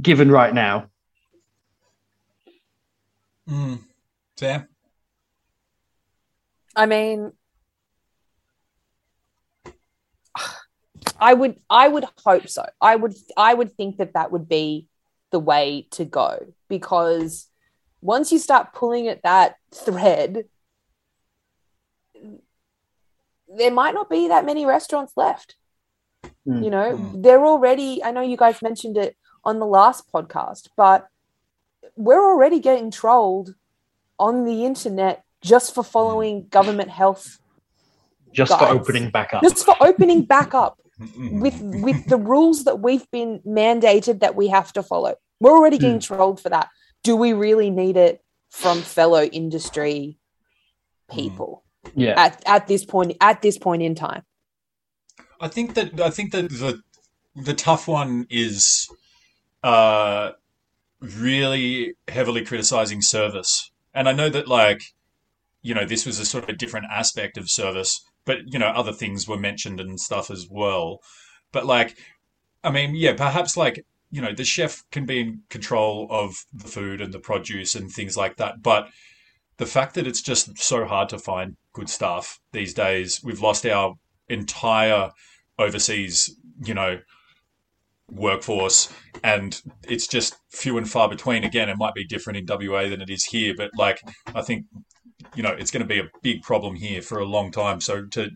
given 0.00 0.30
right 0.30 0.52
now? 0.54 0.90
Mm. 3.48 3.80
Sam? 4.36 4.68
I 6.76 6.86
mean, 6.86 7.32
I 11.20 11.34
would 11.34 11.60
I 11.70 11.88
would 11.88 12.04
hope 12.24 12.48
so. 12.48 12.66
I 12.80 12.96
would 12.96 13.14
I 13.36 13.54
would 13.54 13.72
think 13.76 13.98
that 13.98 14.14
that 14.14 14.32
would 14.32 14.48
be 14.48 14.88
the 15.30 15.38
way 15.38 15.86
to 15.92 16.04
go 16.04 16.46
because 16.68 17.48
once 18.00 18.32
you 18.32 18.38
start 18.38 18.72
pulling 18.72 19.08
at 19.08 19.22
that 19.22 19.56
thread 19.74 20.44
there 23.48 23.70
might 23.70 23.94
not 23.94 24.10
be 24.10 24.28
that 24.28 24.44
many 24.44 24.66
restaurants 24.66 25.12
left. 25.16 25.56
Mm. 26.46 26.64
You 26.64 26.70
know, 26.70 26.96
Mm. 26.96 27.22
they're 27.22 27.44
already 27.44 28.02
I 28.02 28.10
know 28.10 28.20
you 28.20 28.36
guys 28.36 28.60
mentioned 28.62 28.96
it 28.96 29.16
on 29.44 29.58
the 29.58 29.66
last 29.66 30.10
podcast, 30.12 30.68
but 30.76 31.08
we're 31.96 32.24
already 32.24 32.60
getting 32.60 32.90
trolled 32.90 33.54
on 34.18 34.44
the 34.44 34.64
internet 34.64 35.24
just 35.42 35.74
for 35.74 35.84
following 35.84 36.46
government 36.48 36.90
health 36.90 37.38
Just 38.32 38.58
for 38.58 38.66
opening 38.68 39.10
back 39.10 39.34
up. 39.34 39.42
just 39.42 39.64
for 39.64 39.76
opening 39.80 40.22
back 40.22 40.54
up 40.54 40.78
Mm. 41.00 41.40
with 41.40 41.60
with 41.82 42.06
the 42.06 42.16
rules 42.16 42.62
that 42.64 42.78
we've 42.78 43.10
been 43.10 43.40
mandated 43.44 44.20
that 44.20 44.36
we 44.36 44.46
have 44.46 44.72
to 44.74 44.82
follow. 44.82 45.16
We're 45.40 45.50
already 45.50 45.76
getting 45.76 45.98
trolled 45.98 46.40
for 46.40 46.50
that. 46.50 46.68
Do 47.02 47.16
we 47.16 47.32
really 47.32 47.68
need 47.68 47.96
it 47.96 48.22
from 48.50 48.80
fellow 48.80 49.24
industry 49.24 50.16
people 51.10 51.64
yeah. 51.96 52.14
at, 52.16 52.42
at 52.46 52.68
this 52.68 52.84
point 52.84 53.16
at 53.20 53.42
this 53.42 53.58
point 53.58 53.82
in 53.82 53.96
time? 53.96 54.22
I 55.40 55.48
think 55.48 55.74
that 55.74 56.00
I 56.00 56.10
think 56.10 56.30
that 56.30 56.48
the 56.48 56.80
the 57.34 57.54
tough 57.54 57.88
one 57.88 58.28
is 58.30 58.88
uh, 59.64 60.32
really 61.00 61.94
heavily 62.06 62.44
criticizing 62.44 63.00
service, 63.00 63.72
and 63.94 64.08
I 64.08 64.12
know 64.12 64.28
that 64.28 64.46
like 64.46 64.82
you 65.62 65.74
know 65.74 65.86
this 65.86 66.04
was 66.04 66.18
a 66.18 66.26
sort 66.26 66.44
of 66.44 66.50
a 66.50 66.56
different 66.56 66.86
aspect 66.92 67.38
of 67.38 67.50
service, 67.50 68.04
but 68.26 68.52
you 68.52 68.58
know 68.58 68.68
other 68.68 68.92
things 68.92 69.26
were 69.26 69.38
mentioned 69.38 69.80
and 69.80 69.98
stuff 69.98 70.30
as 70.30 70.46
well. 70.48 71.00
But 71.50 71.64
like, 71.64 71.96
I 72.62 72.70
mean, 72.70 72.94
yeah, 72.94 73.14
perhaps 73.14 73.56
like 73.56 73.84
you 74.10 74.20
know 74.20 74.34
the 74.34 74.44
chef 74.44 74.84
can 74.92 75.06
be 75.06 75.20
in 75.20 75.40
control 75.48 76.08
of 76.10 76.44
the 76.52 76.68
food 76.68 77.00
and 77.00 77.14
the 77.14 77.18
produce 77.18 77.74
and 77.74 77.90
things 77.90 78.18
like 78.18 78.36
that, 78.36 78.62
but 78.62 78.88
the 79.56 79.66
fact 79.66 79.94
that 79.94 80.06
it's 80.06 80.20
just 80.20 80.58
so 80.58 80.84
hard 80.84 81.08
to 81.08 81.18
find 81.18 81.56
good 81.72 81.88
stuff 81.88 82.38
these 82.52 82.74
days, 82.74 83.22
we've 83.24 83.40
lost 83.40 83.64
our 83.64 83.94
entire 84.28 85.10
overseas, 85.58 86.36
you 86.62 86.74
know, 86.74 86.98
workforce, 88.14 88.92
and 89.22 89.60
it's 89.88 90.06
just 90.06 90.36
few 90.50 90.78
and 90.78 90.88
far 90.88 91.08
between. 91.08 91.44
Again, 91.44 91.68
it 91.68 91.76
might 91.76 91.94
be 91.94 92.04
different 92.06 92.38
in 92.38 92.46
WA 92.48 92.88
than 92.88 93.00
it 93.00 93.10
is 93.10 93.24
here, 93.24 93.54
but 93.56 93.70
like 93.76 94.00
I 94.34 94.42
think, 94.42 94.64
you 95.34 95.42
know, 95.42 95.50
it's 95.50 95.70
going 95.70 95.82
to 95.82 95.86
be 95.94 96.00
a 96.00 96.08
big 96.22 96.42
problem 96.42 96.74
here 96.74 97.02
for 97.02 97.18
a 97.18 97.24
long 97.24 97.50
time. 97.50 97.80
So 97.80 98.06
to 98.12 98.30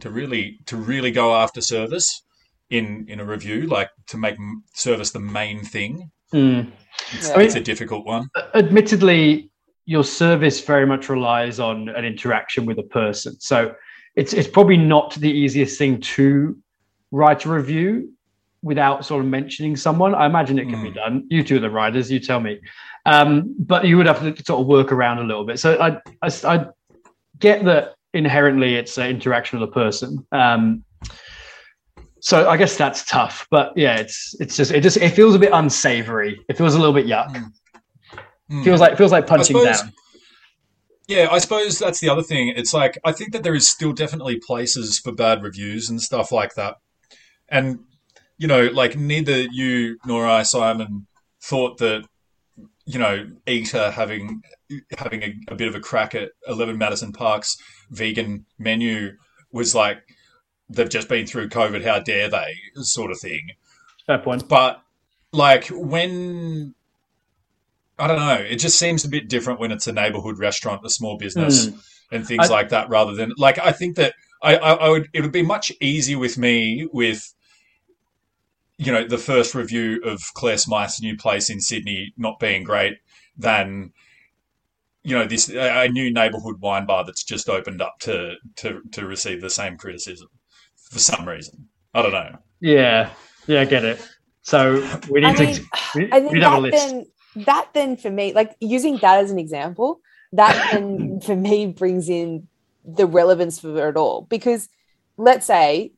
to 0.00 0.10
really 0.10 0.58
to 0.66 0.76
really 0.76 1.10
go 1.10 1.34
after 1.34 1.60
service 1.60 2.22
in 2.70 3.04
in 3.08 3.20
a 3.20 3.24
review, 3.24 3.66
like 3.66 3.90
to 4.08 4.16
make 4.16 4.36
service 4.74 5.10
the 5.10 5.20
main 5.20 5.64
thing, 5.64 6.10
Mm. 6.32 6.72
it's, 7.12 7.28
Yeah. 7.28 7.40
it's 7.40 7.54
a 7.56 7.60
difficult 7.60 8.06
one. 8.06 8.28
admittedly, 8.54 9.50
your 9.84 10.04
service 10.04 10.64
very 10.64 10.86
much 10.86 11.08
relies 11.10 11.60
on 11.60 11.90
an 11.90 12.04
interaction 12.06 12.64
with 12.64 12.78
a 12.78 12.84
person. 12.84 13.34
So 13.40 13.74
it's 14.16 14.32
it's 14.32 14.48
probably 14.48 14.78
not 14.78 15.14
the 15.16 15.30
easiest 15.30 15.76
thing 15.78 16.00
to 16.16 16.56
write 17.10 17.44
a 17.44 17.50
review 17.50 18.08
without 18.62 19.04
sort 19.04 19.22
of 19.24 19.28
mentioning 19.30 19.76
someone. 19.76 20.14
I 20.14 20.26
imagine 20.26 20.58
it 20.58 20.68
can 20.68 20.82
be 20.82 20.90
Mm. 20.90 20.94
done. 20.94 21.26
You 21.30 21.42
two 21.42 21.56
are 21.56 21.60
the 21.60 21.70
riders, 21.70 22.10
you 22.10 22.20
tell 22.20 22.40
me. 22.40 22.60
Um, 23.06 23.54
but 23.58 23.84
you 23.84 23.96
would 23.96 24.06
have 24.06 24.20
to 24.20 24.44
sort 24.44 24.60
of 24.60 24.66
work 24.66 24.92
around 24.92 25.18
a 25.18 25.24
little 25.24 25.44
bit. 25.44 25.58
So 25.58 25.76
I 25.80 25.96
I, 26.22 26.30
I 26.44 26.66
get 27.40 27.64
that 27.64 27.94
inherently 28.14 28.76
it's 28.76 28.96
an 28.98 29.08
interaction 29.10 29.58
with 29.58 29.68
a 29.68 29.72
person. 29.72 30.24
Um, 30.32 30.84
so 32.20 32.48
I 32.48 32.56
guess 32.56 32.76
that's 32.76 33.04
tough, 33.04 33.48
but 33.50 33.72
yeah, 33.76 33.96
it's 33.96 34.36
it's 34.38 34.56
just 34.56 34.70
it 34.70 34.82
just 34.82 34.96
it 34.98 35.10
feels 35.10 35.34
a 35.34 35.38
bit 35.40 35.50
unsavory. 35.52 36.40
It 36.48 36.56
feels 36.56 36.74
a 36.76 36.78
little 36.78 36.94
bit 36.94 37.06
yuck. 37.06 37.34
Mm. 38.50 38.62
Feels 38.64 38.80
like 38.80 38.96
feels 38.96 39.10
like 39.12 39.26
punching 39.26 39.56
suppose- 39.56 39.80
down. 39.82 39.92
Yeah, 41.08 41.28
I 41.32 41.38
suppose 41.38 41.80
that's 41.80 41.98
the 41.98 42.08
other 42.08 42.22
thing. 42.22 42.48
It's 42.56 42.72
like 42.72 42.96
I 43.04 43.10
think 43.10 43.32
that 43.32 43.42
there 43.42 43.56
is 43.56 43.68
still 43.68 43.92
definitely 43.92 44.38
places 44.38 45.00
for 45.00 45.10
bad 45.10 45.42
reviews 45.42 45.90
and 45.90 46.00
stuff 46.00 46.30
like 46.30 46.54
that. 46.54 46.76
And 47.48 47.80
you 48.42 48.48
know, 48.48 48.66
like 48.72 48.96
neither 48.96 49.40
you 49.40 49.98
nor 50.04 50.26
I, 50.26 50.42
Simon, 50.42 51.06
thought 51.40 51.78
that 51.78 52.02
you 52.84 52.98
know, 52.98 53.30
Eater 53.46 53.92
having 53.92 54.42
having 54.98 55.22
a, 55.22 55.34
a 55.46 55.54
bit 55.54 55.68
of 55.68 55.76
a 55.76 55.80
crack 55.80 56.16
at 56.16 56.30
Eleven 56.48 56.76
Madison 56.76 57.12
Park's 57.12 57.56
vegan 57.90 58.44
menu 58.58 59.12
was 59.52 59.76
like 59.76 59.98
they've 60.68 60.88
just 60.88 61.08
been 61.08 61.24
through 61.24 61.50
COVID. 61.50 61.84
How 61.84 62.00
dare 62.00 62.28
they? 62.28 62.54
Sort 62.74 63.12
of 63.12 63.20
thing. 63.20 63.42
Fair 64.08 64.18
point. 64.18 64.48
But 64.48 64.82
like 65.30 65.68
when 65.68 66.74
I 67.96 68.08
don't 68.08 68.18
know, 68.18 68.44
it 68.44 68.56
just 68.56 68.76
seems 68.76 69.04
a 69.04 69.08
bit 69.08 69.28
different 69.28 69.60
when 69.60 69.70
it's 69.70 69.86
a 69.86 69.92
neighborhood 69.92 70.40
restaurant, 70.40 70.84
a 70.84 70.90
small 70.90 71.16
business, 71.16 71.68
hmm. 71.68 71.76
and 72.10 72.26
things 72.26 72.50
I- 72.50 72.52
like 72.52 72.70
that, 72.70 72.88
rather 72.88 73.14
than 73.14 73.34
like 73.36 73.60
I 73.60 73.70
think 73.70 73.94
that 73.98 74.14
I, 74.42 74.56
I, 74.56 74.72
I 74.72 74.88
would 74.88 75.08
it 75.12 75.20
would 75.20 75.30
be 75.30 75.42
much 75.42 75.70
easier 75.80 76.18
with 76.18 76.36
me 76.36 76.88
with 76.92 77.32
you 78.84 78.92
know 78.92 79.06
the 79.06 79.18
first 79.18 79.54
review 79.54 80.00
of 80.04 80.20
Clare 80.34 80.58
Smyth's 80.58 81.00
new 81.00 81.16
place 81.16 81.50
in 81.50 81.60
Sydney 81.60 82.12
not 82.16 82.38
being 82.38 82.64
great 82.64 82.98
than 83.36 83.92
you 85.02 85.16
know 85.16 85.26
this 85.26 85.48
a 85.50 85.84
a 85.84 85.88
new 85.88 86.12
neighborhood 86.12 86.60
wine 86.60 86.86
bar 86.86 87.04
that's 87.04 87.24
just 87.24 87.48
opened 87.48 87.80
up 87.80 87.98
to 88.00 88.34
to 88.56 88.80
to 88.92 89.06
receive 89.06 89.40
the 89.40 89.50
same 89.50 89.76
criticism 89.76 90.28
for 90.76 90.98
some 90.98 91.28
reason. 91.28 91.68
I 91.94 92.02
don't 92.02 92.12
know. 92.12 92.38
Yeah, 92.60 93.10
yeah, 93.46 93.60
I 93.60 93.64
get 93.64 93.84
it. 93.84 94.00
So 94.42 94.74
we 95.08 95.24
I 95.24 95.32
need 95.32 95.40
mean, 95.40 95.54
to 95.54 95.62
we, 95.94 96.12
I 96.12 96.20
think 96.20 96.32
need 96.32 96.42
have 96.42 96.52
a 96.52 96.56
that 96.56 96.62
list. 96.62 96.88
then 96.88 97.06
that 97.46 97.68
then 97.74 97.96
for 97.96 98.10
me, 98.10 98.32
like 98.32 98.56
using 98.60 98.98
that 98.98 99.22
as 99.22 99.30
an 99.30 99.38
example, 99.38 100.00
that 100.32 100.72
then 100.72 101.20
for 101.24 101.36
me 101.36 101.66
brings 101.66 102.08
in 102.08 102.48
the 102.84 103.06
relevance 103.06 103.60
for 103.60 103.88
it 103.88 103.96
all. 103.96 104.26
Because 104.28 104.68
let's 105.16 105.46
say 105.46 105.92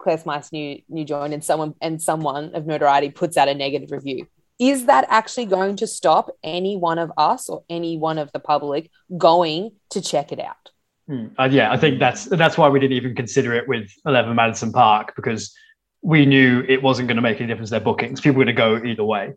Clare 0.00 0.18
Smyth's 0.18 0.52
new 0.52 0.80
new 0.88 1.04
joint 1.04 1.32
and 1.32 1.44
someone 1.44 1.74
and 1.80 2.00
someone 2.00 2.54
of 2.54 2.66
notoriety 2.66 3.10
puts 3.10 3.36
out 3.36 3.48
a 3.48 3.54
negative 3.54 3.90
review. 3.90 4.26
Is 4.58 4.86
that 4.86 5.06
actually 5.08 5.46
going 5.46 5.76
to 5.76 5.86
stop 5.86 6.30
any 6.42 6.76
one 6.76 6.98
of 6.98 7.12
us 7.16 7.48
or 7.48 7.64
any 7.70 7.96
one 7.96 8.18
of 8.18 8.30
the 8.32 8.40
public 8.40 8.90
going 9.16 9.72
to 9.90 10.02
check 10.02 10.32
it 10.32 10.40
out? 10.40 10.70
Hmm. 11.06 11.26
Uh, 11.38 11.48
yeah, 11.50 11.72
I 11.72 11.76
think 11.76 11.98
that's 11.98 12.24
that's 12.24 12.58
why 12.58 12.68
we 12.68 12.80
didn't 12.80 12.96
even 12.96 13.14
consider 13.14 13.54
it 13.54 13.68
with 13.68 13.90
Eleven 14.06 14.34
Madison 14.34 14.72
Park 14.72 15.14
because 15.16 15.54
we 16.02 16.24
knew 16.26 16.64
it 16.66 16.82
wasn't 16.82 17.08
going 17.08 17.16
to 17.16 17.22
make 17.22 17.38
any 17.38 17.46
difference 17.46 17.68
to 17.68 17.72
their 17.72 17.80
bookings. 17.80 18.20
People 18.20 18.38
were 18.38 18.44
going 18.44 18.56
to 18.56 18.80
go 18.80 18.88
either 18.88 19.04
way. 19.04 19.34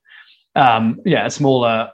Um, 0.56 1.02
yeah, 1.06 1.26
a 1.26 1.30
smaller 1.30 1.92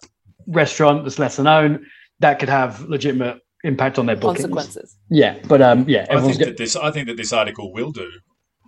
restaurant 0.47 1.03
that's 1.03 1.17
lesser 1.17 1.43
known 1.43 1.85
that 2.19 2.39
could 2.39 2.49
have 2.49 2.81
legitimate 2.81 3.39
impact 3.63 3.97
on 3.97 4.05
their 4.05 4.15
bookings. 4.15 4.45
Consequences. 4.45 4.97
Yeah, 5.09 5.39
but 5.47 5.61
um, 5.61 5.85
yeah, 5.87 6.01
I 6.09 6.13
everyone's 6.13 6.37
think 6.37 6.39
get, 6.39 6.45
that 6.45 6.57
this 6.57 6.75
I 6.75 6.91
think 6.91 7.07
that 7.07 7.17
this 7.17 7.33
article 7.33 7.73
will 7.73 7.91
do 7.91 8.09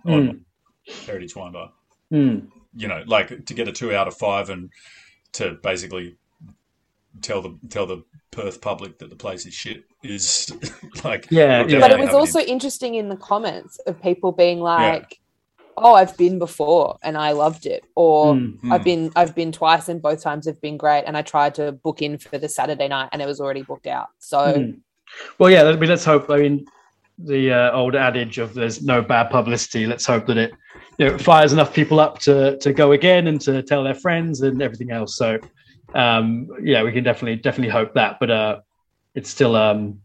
on 0.06 0.44
Heritage 1.06 1.36
Wine 1.36 1.52
Bar. 1.52 1.72
mm, 2.12 2.48
You 2.74 2.88
know, 2.88 3.02
like 3.06 3.46
to 3.46 3.54
get 3.54 3.68
a 3.68 3.72
two 3.72 3.94
out 3.94 4.08
of 4.08 4.14
five 4.14 4.50
and 4.50 4.70
to 5.34 5.58
basically 5.62 6.16
tell 7.20 7.42
the 7.42 7.58
tell 7.68 7.86
the 7.86 8.02
Perth 8.30 8.60
public 8.60 8.98
that 8.98 9.10
the 9.10 9.16
place 9.16 9.44
is 9.44 9.52
shit 9.54 9.84
is 10.02 10.50
like 11.04 11.26
Yeah, 11.30 11.64
yeah. 11.66 11.80
but 11.80 11.90
it 11.90 11.98
was 11.98 12.06
have 12.08 12.14
an 12.14 12.20
also 12.20 12.40
interesting 12.40 12.94
in 12.94 13.08
the 13.08 13.16
comments 13.16 13.78
of 13.86 14.00
people 14.02 14.32
being 14.32 14.60
like 14.60 15.18
oh 15.76 15.94
i've 15.94 16.14
been 16.18 16.38
before 16.38 16.98
and 17.02 17.16
i 17.16 17.32
loved 17.32 17.64
it 17.66 17.82
or 17.94 18.34
mm. 18.34 18.58
Hmm. 18.60 18.72
i've 18.72 18.84
been 18.84 19.10
i've 19.16 19.34
been 19.34 19.52
twice 19.52 19.88
and 19.88 20.02
both 20.02 20.22
times 20.22 20.44
have 20.46 20.60
been 20.60 20.76
great 20.76 21.04
and 21.06 21.16
i 21.16 21.22
tried 21.22 21.54
to 21.54 21.72
book 21.72 22.02
in 22.02 22.18
for 22.18 22.36
the 22.36 22.48
saturday 22.48 22.88
night 22.88 23.08
and 23.12 23.22
it 23.22 23.26
was 23.26 23.40
already 23.40 23.62
booked 23.62 23.86
out 23.86 24.08
so 24.18 24.38
Mm. 24.54 24.80
Well, 25.38 25.50
yeah. 25.50 25.64
I 25.64 25.76
mean, 25.76 25.90
let's 25.90 26.04
hope. 26.04 26.30
I 26.30 26.38
mean, 26.38 26.66
the 27.24 27.52
uh, 27.52 27.72
old 27.72 27.94
adage 27.94 28.38
of 28.38 28.54
"there's 28.54 28.82
no 28.82 29.02
bad 29.02 29.30
publicity." 29.30 29.86
Let's 29.86 30.06
hope 30.06 30.26
that 30.26 30.36
it, 30.36 30.52
you 30.98 31.08
know, 31.08 31.18
fires 31.18 31.52
enough 31.52 31.74
people 31.74 32.00
up 32.00 32.18
to 32.20 32.58
to 32.58 32.72
go 32.72 32.92
again 32.92 33.26
and 33.26 33.40
to 33.42 33.62
tell 33.62 33.84
their 33.84 33.94
friends 33.94 34.40
and 34.40 34.62
everything 34.62 34.90
else. 34.90 35.16
So, 35.16 35.38
um, 35.94 36.48
yeah, 36.62 36.82
we 36.82 36.92
can 36.92 37.04
definitely 37.04 37.36
definitely 37.36 37.72
hope 37.72 37.94
that. 37.94 38.18
But 38.20 38.30
uh, 38.30 38.60
it's 39.14 39.30
still 39.30 39.56
um, 39.56 40.00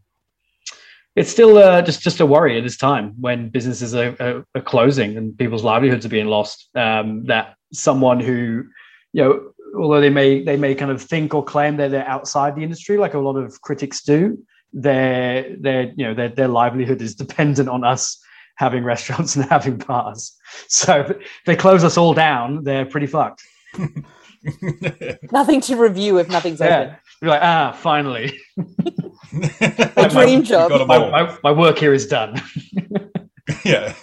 it's 1.16 1.30
still 1.30 1.58
uh, 1.58 1.82
just 1.82 2.00
just 2.00 2.20
a 2.20 2.26
worry 2.26 2.56
at 2.58 2.64
this 2.64 2.76
time 2.76 3.14
when 3.20 3.48
businesses 3.48 3.94
are, 3.94 4.16
are, 4.20 4.44
are 4.54 4.62
closing 4.62 5.16
and 5.16 5.36
people's 5.36 5.64
livelihoods 5.64 6.06
are 6.06 6.10
being 6.10 6.26
lost. 6.26 6.68
Um, 6.74 7.24
that 7.24 7.56
someone 7.72 8.20
who, 8.20 8.64
you 9.12 9.24
know, 9.24 9.52
although 9.76 10.00
they 10.00 10.10
may 10.10 10.42
they 10.42 10.56
may 10.56 10.74
kind 10.74 10.90
of 10.90 11.02
think 11.02 11.34
or 11.34 11.44
claim 11.44 11.76
that 11.78 11.90
they're 11.90 12.08
outside 12.08 12.54
the 12.54 12.62
industry, 12.62 12.98
like 12.98 13.14
a 13.14 13.18
lot 13.18 13.36
of 13.36 13.60
critics 13.62 14.02
do, 14.02 14.38
their 14.72 15.56
their 15.60 15.92
you 15.96 16.04
know 16.06 16.14
their 16.14 16.28
their 16.28 16.48
livelihood 16.48 17.00
is 17.02 17.14
dependent 17.14 17.68
on 17.68 17.84
us 17.84 18.18
having 18.56 18.84
restaurants 18.84 19.36
and 19.36 19.44
having 19.46 19.76
bars. 19.78 20.34
So 20.68 21.00
if 21.00 21.16
they 21.46 21.56
close 21.56 21.84
us 21.84 21.96
all 21.96 22.14
down, 22.14 22.64
they're 22.64 22.86
pretty 22.86 23.06
fucked. 23.06 23.42
Nothing 25.32 25.60
to 25.62 25.76
review 25.76 26.18
if 26.18 26.28
nothing's 26.28 26.60
Yeah, 26.60 26.80
open. 26.80 26.96
you're 27.22 27.30
like 27.30 27.42
ah, 27.42 27.72
finally, 27.72 28.38
A 29.96 30.08
dream 30.10 30.42
job. 30.44 30.70
Got 30.70 30.80
'em 30.82 30.86
my, 30.86 31.10
my, 31.10 31.38
my 31.42 31.52
work 31.52 31.78
here 31.78 31.92
is 31.92 32.06
done. 32.06 32.40
yeah. 33.64 33.94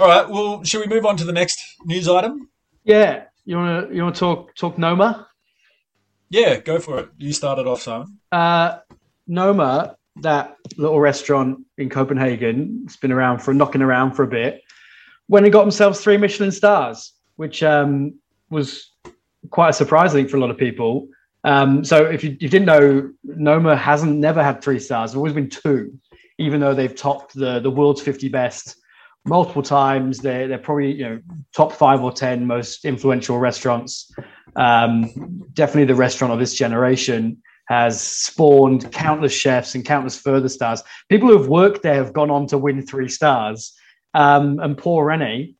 All 0.00 0.08
right. 0.08 0.28
Well, 0.28 0.62
shall 0.64 0.80
we 0.80 0.86
move 0.88 1.06
on 1.06 1.16
to 1.18 1.24
the 1.24 1.32
next 1.32 1.58
news 1.84 2.08
item? 2.08 2.48
yeah, 2.84 3.24
you 3.44 3.56
want 3.56 3.88
to 3.88 3.94
you 3.96 4.02
want 4.02 4.14
to 4.16 4.18
talk 4.20 4.54
talk 4.56 4.78
Noma? 4.78 5.26
Yeah, 6.34 6.56
go 6.56 6.80
for 6.80 6.98
it. 6.98 7.10
You 7.16 7.32
started 7.32 7.68
off, 7.68 7.82
Simon. 7.82 8.18
Uh, 8.32 8.78
Noma, 9.28 9.96
that 10.16 10.56
little 10.76 10.98
restaurant 10.98 11.60
in 11.78 11.88
Copenhagen, 11.88 12.82
it's 12.84 12.96
been 12.96 13.12
around 13.12 13.38
for 13.38 13.54
knocking 13.54 13.82
around 13.82 14.14
for 14.14 14.24
a 14.24 14.26
bit. 14.26 14.60
When 15.28 15.44
it 15.44 15.50
got 15.50 15.60
themselves 15.60 16.00
three 16.00 16.16
Michelin 16.16 16.50
stars, 16.50 17.12
which 17.36 17.62
um, 17.62 18.14
was 18.50 18.90
quite 19.50 19.68
a 19.68 19.72
surprise, 19.74 20.10
I 20.10 20.14
think, 20.14 20.28
for 20.28 20.36
a 20.36 20.40
lot 20.40 20.50
of 20.50 20.58
people. 20.58 21.06
Um, 21.44 21.84
so 21.84 22.04
if 22.04 22.24
you, 22.24 22.30
you 22.40 22.48
didn't 22.48 22.66
know, 22.66 23.12
Noma 23.22 23.76
hasn't 23.76 24.16
never 24.18 24.42
had 24.42 24.60
three 24.60 24.80
stars. 24.80 25.10
It's 25.10 25.16
always 25.16 25.34
been 25.34 25.48
two, 25.48 25.96
even 26.38 26.58
though 26.58 26.74
they've 26.74 26.96
topped 26.96 27.34
the 27.34 27.60
the 27.60 27.70
world's 27.70 28.02
50 28.02 28.28
best 28.30 28.76
multiple 29.24 29.62
times. 29.62 30.18
They're 30.18 30.48
they're 30.48 30.58
probably 30.58 30.92
you 30.94 31.08
know 31.08 31.20
top 31.54 31.72
five 31.72 32.02
or 32.02 32.10
ten 32.10 32.44
most 32.44 32.84
influential 32.84 33.38
restaurants. 33.38 34.12
Um, 34.56 35.42
definitely 35.52 35.86
the 35.86 35.94
restaurant 35.94 36.32
of 36.32 36.38
this 36.38 36.54
generation 36.54 37.42
has 37.66 38.00
spawned 38.00 38.92
countless 38.92 39.32
chefs 39.32 39.74
and 39.74 39.84
countless 39.84 40.18
further 40.18 40.48
stars. 40.48 40.82
People 41.08 41.28
who 41.28 41.38
have 41.38 41.48
worked 41.48 41.82
there 41.82 41.94
have 41.94 42.12
gone 42.12 42.30
on 42.30 42.46
to 42.48 42.58
win 42.58 42.86
three 42.86 43.08
stars. 43.08 43.74
Um, 44.12 44.60
and 44.60 44.76
poor 44.76 45.06
Rene 45.06 45.54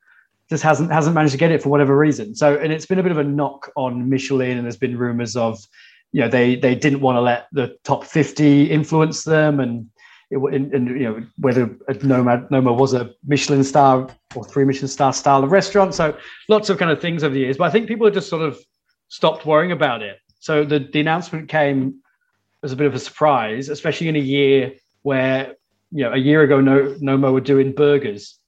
just 0.50 0.62
hasn't 0.62 0.92
hasn't 0.92 1.14
managed 1.14 1.32
to 1.32 1.38
get 1.38 1.50
it 1.50 1.62
for 1.62 1.70
whatever 1.70 1.96
reason. 1.96 2.34
So, 2.34 2.56
and 2.56 2.72
it's 2.72 2.86
been 2.86 2.98
a 2.98 3.02
bit 3.02 3.12
of 3.12 3.18
a 3.18 3.24
knock 3.24 3.70
on 3.76 4.08
Michelin, 4.08 4.56
and 4.56 4.64
there's 4.64 4.76
been 4.76 4.96
rumors 4.96 5.36
of, 5.36 5.66
you 6.12 6.20
know, 6.20 6.28
they 6.28 6.56
they 6.56 6.74
didn't 6.74 7.00
want 7.00 7.16
to 7.16 7.20
let 7.20 7.48
the 7.52 7.76
top 7.84 8.04
50 8.04 8.70
influence 8.70 9.24
them, 9.24 9.60
and 9.60 9.88
it, 10.30 10.36
and, 10.36 10.72
and 10.72 10.88
you 10.88 11.04
know 11.04 11.26
whether 11.38 11.76
a 11.88 11.94
Noma 11.94 12.46
Noma 12.50 12.72
was 12.72 12.94
a 12.94 13.12
Michelin 13.26 13.64
star 13.64 14.08
or 14.34 14.44
three 14.44 14.64
Michelin 14.64 14.88
star 14.88 15.12
style 15.12 15.42
of 15.42 15.50
restaurant. 15.50 15.94
So, 15.94 16.16
lots 16.48 16.68
of 16.68 16.78
kind 16.78 16.90
of 16.90 17.00
things 17.00 17.24
over 17.24 17.34
the 17.34 17.40
years. 17.40 17.56
But 17.56 17.64
I 17.64 17.70
think 17.70 17.88
people 17.88 18.06
are 18.06 18.12
just 18.12 18.28
sort 18.28 18.42
of 18.42 18.58
stopped 19.08 19.46
worrying 19.46 19.72
about 19.72 20.02
it. 20.02 20.18
So 20.40 20.64
the 20.64 20.78
the 20.92 21.00
announcement 21.00 21.48
came 21.48 22.00
as 22.62 22.72
a 22.72 22.76
bit 22.76 22.86
of 22.86 22.94
a 22.94 22.98
surprise, 22.98 23.68
especially 23.68 24.08
in 24.08 24.16
a 24.16 24.20
year 24.20 24.72
where 25.02 25.54
you 25.90 26.04
know 26.04 26.12
a 26.12 26.18
year 26.18 26.42
ago 26.42 26.60
no 26.60 26.96
Noma 27.00 27.30
were 27.32 27.40
doing 27.40 27.72
burgers. 27.72 28.38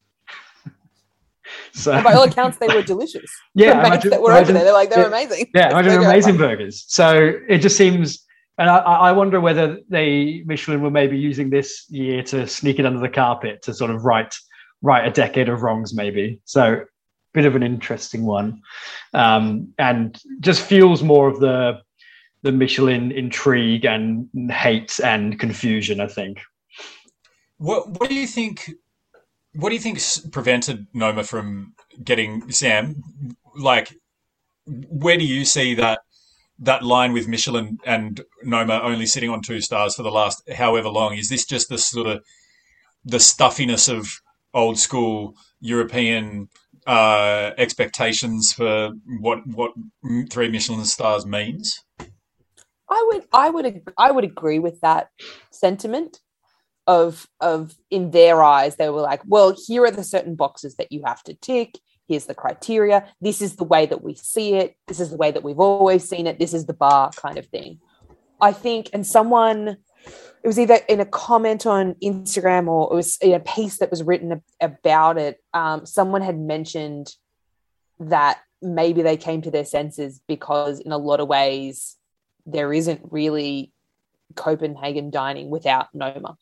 so 1.73 1.93
And 1.93 2.05
by 2.05 2.15
all 2.15 2.25
accounts, 2.25 2.59
they 2.59 2.69
were 2.69 2.83
delicious. 2.83 3.31
yeah, 3.55 3.81
the 3.81 3.87
imagine- 3.87 4.11
that 4.11 4.23
were 4.23 4.33
over 4.33 4.53
there, 4.53 4.65
they're 4.65 4.73
like, 4.73 4.91
they're 4.91 5.01
yeah, 5.01 5.07
amazing. 5.07 5.51
yeah, 5.55 5.63
Let's 5.63 5.73
imagine 5.73 5.93
go 5.93 6.01
go 6.01 6.11
amazing 6.11 6.37
burgers. 6.37 6.85
So 6.89 7.33
it 7.49 7.59
just 7.59 7.77
seems, 7.77 8.25
and 8.59 8.69
I, 8.69 8.79
I 8.79 9.13
wonder 9.13 9.41
whether 9.41 9.79
they 9.89 10.43
Michelin 10.47 10.81
were 10.83 10.91
maybe 10.91 11.19
using 11.19 11.51
this 11.51 11.85
year 11.89 12.23
to 12.25 12.47
sneak 12.47 12.79
it 12.79 12.87
under 12.87 13.01
the 13.01 13.09
carpet 13.09 13.63
to 13.63 13.75
sort 13.75 13.91
of 13.91 14.05
right 14.05 14.35
right 14.83 15.07
a 15.07 15.11
decade 15.11 15.49
of 15.49 15.63
wrongs, 15.63 15.95
maybe. 15.95 16.41
So 16.45 16.85
bit 17.37 17.45
of 17.45 17.55
an 17.55 17.63
interesting 17.63 18.25
one, 18.25 18.63
um, 19.13 19.73
and 19.79 20.19
just 20.41 20.63
fuels 20.63 21.03
more 21.03 21.29
of 21.29 21.39
the 21.39 21.81
the 22.43 22.51
Michelin 22.51 23.13
intrigue 23.13 23.85
and 23.85 24.29
hate 24.51 24.99
and 25.05 25.39
confusion. 25.39 26.01
I 26.01 26.09
think. 26.09 26.41
What 27.59 27.89
What 27.91 28.09
do 28.09 28.17
you 28.17 28.27
think? 28.27 28.71
What 29.55 29.69
do 29.69 29.75
you 29.75 29.81
think 29.81 30.01
prevented 30.33 30.87
Noma 30.93 31.23
from 31.25 31.75
getting 32.03 32.51
Sam? 32.51 32.97
Like, 33.55 33.95
where 34.67 35.17
do 35.17 35.25
you 35.25 35.45
see 35.45 35.75
that 35.75 36.01
that 36.59 36.83
line 36.83 37.13
with 37.13 37.29
Michelin 37.29 37.79
and 37.85 38.23
Noma 38.43 38.81
only 38.83 39.07
sitting 39.07 39.31
on 39.31 39.43
two 39.43 39.61
stars 39.61 39.95
for 39.95 40.03
the 40.03 40.11
last 40.11 40.43
however 40.57 40.89
long? 40.89 41.15
Is 41.17 41.29
this 41.29 41.45
just 41.45 41.69
the 41.69 41.79
sort 41.79 42.07
of 42.07 42.25
the 43.05 43.21
stuffiness 43.21 43.89
of 43.89 44.21
old 44.55 44.79
school 44.79 45.35
European 45.61 46.49
uh, 46.87 47.53
expectations 47.59 48.53
for 48.53 48.93
what 49.21 49.47
what 49.47 49.73
three 50.31 50.49
Michelin 50.49 50.85
stars 50.85 51.27
means? 51.27 51.85
I 52.89 53.11
would, 53.13 53.25
I 53.33 53.51
would, 53.51 53.83
I 53.99 54.11
would 54.13 54.25
agree 54.25 54.59
with 54.59 54.81
that 54.81 55.09
sentiment. 55.51 56.21
Of, 56.89 57.27
of, 57.41 57.75
in 57.91 58.13
their 58.13 58.45
eyes, 58.45 58.77
they 58.77 58.89
were 58.91 59.01
like, 59.01 59.21
well, 59.27 59.57
here 59.67 59.85
are 59.87 59.91
the 59.91 60.05
certain 60.05 60.37
boxes 60.37 60.77
that 60.77 60.93
you 60.93 61.03
have 61.05 61.21
to 61.25 61.35
tick. 61.35 61.81
Here's 62.07 62.27
the 62.27 62.35
criteria. 62.35 63.09
This 63.21 63.43
is 63.43 63.57
the 63.57 63.65
way 63.65 63.87
that 63.87 64.05
we 64.05 64.15
see 64.15 64.55
it. 64.55 64.77
This 64.87 65.01
is 65.01 65.11
the 65.11 65.17
way 65.17 65.33
that 65.33 65.43
we've 65.43 65.59
always 65.59 66.09
seen 66.09 66.29
it. 66.29 66.39
This 66.39 66.55
is 66.55 66.67
the 66.67 66.75
bar 66.75 67.11
kind 67.11 67.39
of 67.39 67.47
thing. 67.47 67.81
I 68.41 68.53
think, 68.53 68.91
and 68.93 69.05
someone, 69.05 69.79
it 70.47 70.49
was 70.49 70.61
either 70.61 70.79
in 70.89 71.01
a 71.01 71.05
comment 71.05 71.67
on 71.67 71.95
Instagram 71.95 72.69
or 72.69 72.93
it 72.93 72.95
was 72.95 73.19
in 73.21 73.33
a 73.33 73.41
piece 73.41 73.79
that 73.79 73.91
was 73.91 74.05
written 74.05 74.41
about 74.61 75.19
it. 75.19 75.43
Um, 75.53 75.85
someone 75.85 76.23
had 76.23 76.39
mentioned 76.39 77.09
that 77.99 78.39
maybe 78.63 79.03
they 79.03 79.17
came 79.17 79.43
to 79.43 79.51
their 79.51 79.65
senses 79.65 80.21
because, 80.29 80.79
in 80.79 80.93
a 80.93 80.99
lot 80.99 81.19
of 81.19 81.27
ways, 81.27 81.97
there 82.47 82.73
isn't 82.73 83.01
really 83.11 83.73
Copenhagen 84.37 85.11
dining 85.11 85.51
without 85.51 85.89
Noma. 85.93 86.37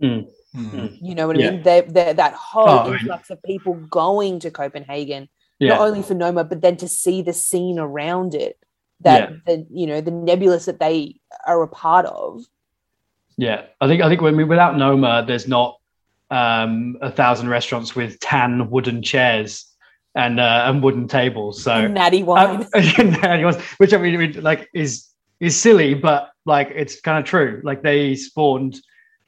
Hmm. 0.00 0.22
You 0.52 1.14
know 1.14 1.28
what 1.28 1.36
I 1.36 1.48
mean? 1.48 1.62
They're, 1.62 1.82
they're, 1.82 2.14
that 2.14 2.34
whole 2.34 2.68
Oh, 2.68 2.78
I 2.78 2.84
mean- 2.86 2.94
influx 2.94 3.30
of 3.30 3.40
people 3.44 3.74
going 3.74 4.40
to 4.40 4.50
Copenhagen, 4.50 5.28
Yeah. 5.60 5.76
not 5.76 5.82
only 5.82 6.02
for 6.02 6.14
Noma, 6.14 6.42
but 6.42 6.60
then 6.60 6.76
to 6.78 6.88
see 6.88 7.22
the 7.22 7.32
scene 7.32 7.78
around 7.78 8.34
it, 8.34 8.58
that 9.02 9.30
Yeah. 9.30 9.36
the 9.46 9.66
you 9.70 9.86
know 9.86 10.00
the 10.00 10.10
nebulous 10.10 10.64
that 10.64 10.80
they 10.80 11.20
are 11.46 11.62
a 11.62 11.68
part 11.68 12.06
of. 12.06 12.42
Yeah, 13.36 13.66
I 13.80 13.86
think 13.86 14.02
I 14.02 14.08
think 14.08 14.20
when 14.20 14.36
we 14.36 14.44
without 14.44 14.76
Noma, 14.76 15.24
there's 15.26 15.48
not 15.48 15.78
um, 16.30 16.96
a 17.00 17.10
thousand 17.10 17.48
restaurants 17.48 17.94
with 17.94 18.18
tan 18.20 18.70
wooden 18.70 19.02
chairs 19.02 19.66
and 20.14 20.40
uh, 20.40 20.64
and 20.66 20.82
wooden 20.82 21.08
tables. 21.08 21.62
So 21.62 21.88
Natty 21.88 22.22
wine. 22.22 22.66
um, 22.74 23.24
anyways, 23.24 23.56
which 23.78 23.92
I 23.94 23.98
mean, 23.98 24.42
like 24.42 24.68
is 24.74 25.08
is 25.40 25.56
silly, 25.60 25.94
but 25.94 26.30
like 26.46 26.70
it's 26.74 27.00
kind 27.00 27.18
of 27.18 27.24
true. 27.24 27.60
Like 27.64 27.82
they 27.82 28.14
spawned 28.14 28.80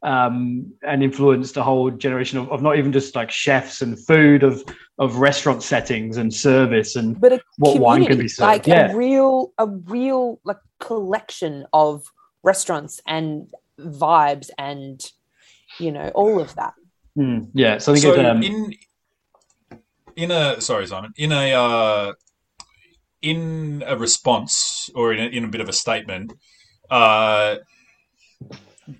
um, 0.04 0.72
and 0.86 1.02
influenced 1.02 1.56
a 1.56 1.62
whole 1.62 1.90
generation 1.90 2.38
of, 2.38 2.52
of 2.52 2.62
not 2.62 2.76
even 2.76 2.92
just 2.92 3.16
like 3.16 3.30
chefs 3.30 3.80
and 3.80 3.98
food 3.98 4.42
of 4.42 4.62
of 4.98 5.16
restaurant 5.16 5.62
settings 5.62 6.18
and 6.18 6.32
service 6.32 6.94
and 6.94 7.20
but 7.20 7.42
what 7.56 7.80
wine 7.80 8.04
can 8.04 8.18
be 8.18 8.28
served. 8.28 8.46
like 8.46 8.66
Yeah. 8.66 8.92
a 8.92 8.96
real 8.96 9.52
a 9.58 9.66
real 9.66 10.40
like 10.44 10.58
collection 10.78 11.66
of 11.72 12.12
restaurants 12.42 13.00
and 13.06 13.48
vibes 13.78 14.50
and 14.58 15.10
you 15.78 15.90
know 15.90 16.10
all 16.14 16.40
of 16.40 16.54
that 16.54 16.74
Hmm, 17.16 17.44
yeah. 17.54 17.78
So 17.78 17.92
I 17.92 17.96
think 17.96 18.14
so 18.14 18.24
um, 18.24 18.42
in 18.42 18.74
in 20.16 20.30
a 20.30 20.60
sorry 20.60 20.86
simon 20.86 21.12
in 21.16 21.32
a 21.32 21.52
uh, 21.52 22.12
in 23.22 23.84
a 23.86 23.96
response 23.96 24.90
or 24.94 25.12
in 25.12 25.20
a, 25.20 25.26
in 25.26 25.44
a 25.44 25.48
bit 25.48 25.60
of 25.60 25.68
a 25.68 25.72
statement 25.72 26.32
uh, 26.90 27.56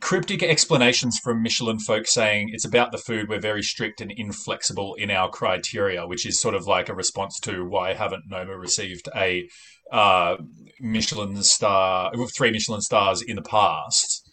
cryptic 0.00 0.42
explanations 0.42 1.18
from 1.22 1.42
michelin 1.42 1.78
folk 1.78 2.06
saying 2.06 2.48
it's 2.50 2.64
about 2.64 2.90
the 2.90 2.96
food 2.96 3.28
we're 3.28 3.38
very 3.38 3.62
strict 3.62 4.00
and 4.00 4.10
inflexible 4.10 4.94
in 4.94 5.10
our 5.10 5.28
criteria 5.28 6.06
which 6.06 6.24
is 6.24 6.40
sort 6.40 6.54
of 6.54 6.66
like 6.66 6.88
a 6.88 6.94
response 6.94 7.38
to 7.38 7.66
why 7.66 7.92
haven't 7.92 8.24
noma 8.26 8.56
received 8.56 9.10
a 9.14 9.46
uh, 9.92 10.36
michelin 10.80 11.42
star 11.42 12.10
three 12.34 12.50
michelin 12.50 12.80
stars 12.80 13.20
in 13.20 13.36
the 13.36 13.42
past 13.42 14.23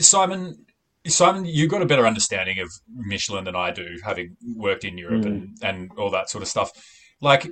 simon 0.00 0.66
Simon, 1.06 1.46
you've 1.46 1.70
got 1.70 1.82
a 1.82 1.86
better 1.86 2.06
understanding 2.06 2.58
of 2.58 2.70
Michelin 2.94 3.44
than 3.44 3.56
I 3.56 3.70
do, 3.70 3.86
having 4.04 4.36
worked 4.54 4.84
in 4.84 4.98
Europe 4.98 5.24
and, 5.24 5.42
hmm. 5.42 5.66
and 5.66 5.90
all 5.96 6.10
that 6.10 6.28
sort 6.28 6.42
of 6.42 6.48
stuff. 6.48 6.70
Like, 7.22 7.50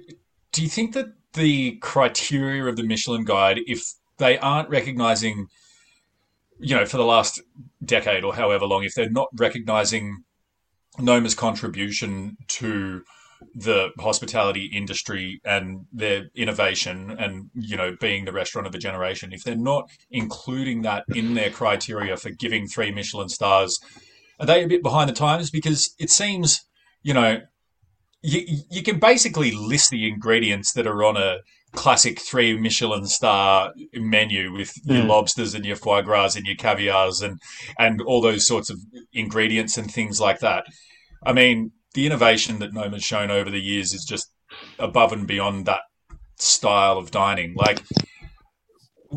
do 0.52 0.62
you 0.62 0.68
think 0.68 0.94
that 0.94 1.06
the 1.32 1.76
criteria 1.76 2.64
of 2.64 2.76
the 2.76 2.82
Michelin 2.82 3.24
Guide, 3.24 3.60
if 3.66 3.82
they 4.18 4.38
aren't 4.38 4.68
recognizing, 4.68 5.46
you 6.58 6.74
know, 6.74 6.84
for 6.84 6.98
the 6.98 7.04
last 7.04 7.40
decade 7.84 8.24
or 8.24 8.34
however 8.34 8.66
long, 8.66 8.84
if 8.84 8.94
they're 8.94 9.10
not 9.10 9.28
recognizing 9.38 10.24
Noma's 10.98 11.34
contribution 11.34 12.36
to 12.48 13.02
the 13.54 13.90
hospitality 13.98 14.66
industry 14.66 15.40
and 15.44 15.86
their 15.92 16.24
innovation 16.34 17.14
and 17.18 17.50
you 17.54 17.76
know 17.76 17.96
being 18.00 18.24
the 18.24 18.32
restaurant 18.32 18.66
of 18.66 18.74
a 18.74 18.78
generation 18.78 19.32
if 19.32 19.44
they're 19.44 19.56
not 19.56 19.88
including 20.10 20.82
that 20.82 21.04
in 21.14 21.34
their 21.34 21.50
criteria 21.50 22.16
for 22.16 22.30
giving 22.30 22.66
three 22.66 22.90
michelin 22.90 23.28
stars 23.28 23.78
are 24.40 24.46
they 24.46 24.64
a 24.64 24.68
bit 24.68 24.82
behind 24.82 25.08
the 25.08 25.14
times 25.14 25.50
because 25.50 25.94
it 25.98 26.10
seems 26.10 26.64
you 27.02 27.14
know 27.14 27.40
you, 28.22 28.62
you 28.70 28.82
can 28.82 28.98
basically 28.98 29.52
list 29.52 29.90
the 29.90 30.08
ingredients 30.08 30.72
that 30.72 30.86
are 30.86 31.04
on 31.04 31.16
a 31.16 31.38
classic 31.72 32.18
three 32.18 32.58
Michelin 32.58 33.06
star 33.06 33.72
menu 33.94 34.52
with 34.52 34.72
your 34.84 35.04
Mm. 35.04 35.08
lobsters 35.08 35.54
and 35.54 35.64
your 35.64 35.76
foie 35.76 36.02
gras 36.02 36.34
and 36.34 36.46
your 36.46 36.56
caviars 36.56 37.20
and 37.20 37.38
and 37.78 38.00
all 38.00 38.20
those 38.20 38.46
sorts 38.46 38.70
of 38.70 38.78
ingredients 39.12 39.76
and 39.76 39.92
things 39.92 40.20
like 40.20 40.40
that. 40.40 40.64
I 41.24 41.32
mean, 41.32 41.72
the 41.94 42.06
innovation 42.06 42.58
that 42.60 42.72
Noma's 42.72 43.04
shown 43.04 43.30
over 43.30 43.50
the 43.50 43.60
years 43.60 43.94
is 43.94 44.04
just 44.04 44.30
above 44.78 45.12
and 45.12 45.26
beyond 45.26 45.66
that 45.66 45.80
style 46.36 46.98
of 46.98 47.10
dining. 47.10 47.54
Like, 47.54 47.82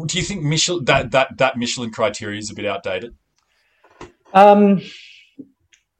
do 0.05 0.17
you 0.17 0.23
think 0.23 0.43
Michelin 0.43 0.85
that 0.85 1.11
that 1.11 1.37
that 1.37 1.57
Michelin 1.57 1.91
criteria 1.91 2.39
is 2.39 2.49
a 2.49 2.55
bit 2.55 2.65
outdated? 2.65 3.15
Um, 4.33 4.81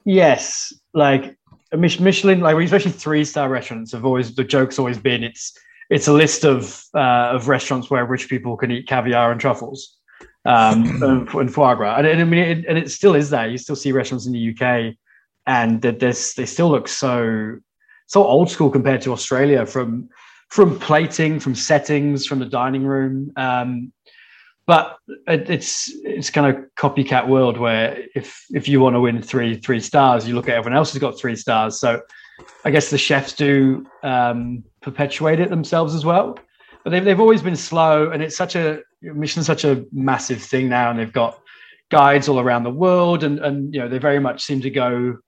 yes, 0.04 0.72
like 0.94 1.36
Michelin, 1.72 2.40
like 2.40 2.56
especially 2.56 2.92
three 2.92 3.24
star 3.24 3.48
restaurants 3.48 3.92
have 3.92 4.04
always 4.04 4.34
the 4.34 4.44
joke's 4.44 4.78
always 4.78 4.98
been 4.98 5.22
it's 5.22 5.56
it's 5.90 6.08
a 6.08 6.12
list 6.12 6.44
of 6.44 6.82
uh, 6.94 7.30
of 7.32 7.48
restaurants 7.48 7.90
where 7.90 8.04
rich 8.06 8.28
people 8.28 8.56
can 8.56 8.70
eat 8.70 8.88
caviar 8.88 9.30
and 9.30 9.40
truffles 9.40 9.98
um, 10.44 11.02
and, 11.02 11.28
and 11.28 11.54
foie 11.54 11.74
gras, 11.74 11.98
and, 11.98 12.06
and 12.06 12.20
I 12.20 12.24
mean, 12.24 12.40
it, 12.40 12.64
and 12.66 12.78
it 12.78 12.90
still 12.90 13.14
is 13.14 13.30
that 13.30 13.50
you 13.50 13.58
still 13.58 13.76
see 13.76 13.92
restaurants 13.92 14.26
in 14.26 14.32
the 14.32 14.50
UK, 14.50 14.94
and 15.46 15.82
that 15.82 16.00
this 16.00 16.34
they 16.34 16.46
still 16.46 16.70
look 16.70 16.88
so 16.88 17.56
so 18.06 18.24
old 18.24 18.50
school 18.50 18.70
compared 18.70 19.00
to 19.02 19.12
Australia 19.12 19.66
from 19.66 20.08
from 20.50 20.78
plating, 20.78 21.40
from 21.40 21.54
settings, 21.54 22.26
from 22.26 22.38
the 22.38 22.44
dining 22.44 22.84
room. 22.84 23.32
Um, 23.36 23.90
but 24.66 24.98
it, 25.26 25.48
it's 25.48 25.90
it's 26.04 26.30
kind 26.30 26.54
of 26.54 26.62
copycat 26.76 27.26
world 27.26 27.56
where 27.56 28.04
if 28.14 28.44
if 28.50 28.68
you 28.68 28.80
want 28.80 28.94
to 28.94 29.00
win 29.00 29.22
three 29.22 29.56
three 29.56 29.80
stars, 29.80 30.28
you 30.28 30.34
look 30.34 30.48
at 30.48 30.56
everyone 30.56 30.76
else 30.76 30.92
who's 30.92 31.00
got 31.00 31.18
three 31.18 31.36
stars. 31.36 31.80
So 31.80 32.02
I 32.64 32.70
guess 32.70 32.90
the 32.90 32.98
chefs 32.98 33.32
do 33.32 33.86
um, 34.02 34.62
perpetuate 34.80 35.40
it 35.40 35.50
themselves 35.50 35.94
as 35.94 36.04
well. 36.04 36.38
But 36.84 36.90
they've 36.90 37.04
they've 37.04 37.20
always 37.20 37.42
been 37.42 37.56
slow, 37.56 38.10
and 38.10 38.22
it's 38.22 38.36
such 38.36 38.54
a 38.54 38.80
Michelin's 39.02 39.46
such 39.46 39.64
a 39.64 39.84
massive 39.92 40.42
thing 40.42 40.68
now, 40.68 40.90
and 40.90 40.98
they've 40.98 41.12
got 41.12 41.40
guides 41.90 42.28
all 42.28 42.40
around 42.40 42.64
the 42.64 42.70
world, 42.70 43.24
and 43.24 43.38
and 43.40 43.74
you 43.74 43.80
know 43.80 43.88
they 43.88 43.98
very 43.98 44.20
much 44.20 44.42
seem 44.42 44.60
to 44.60 44.70
go 44.70 45.18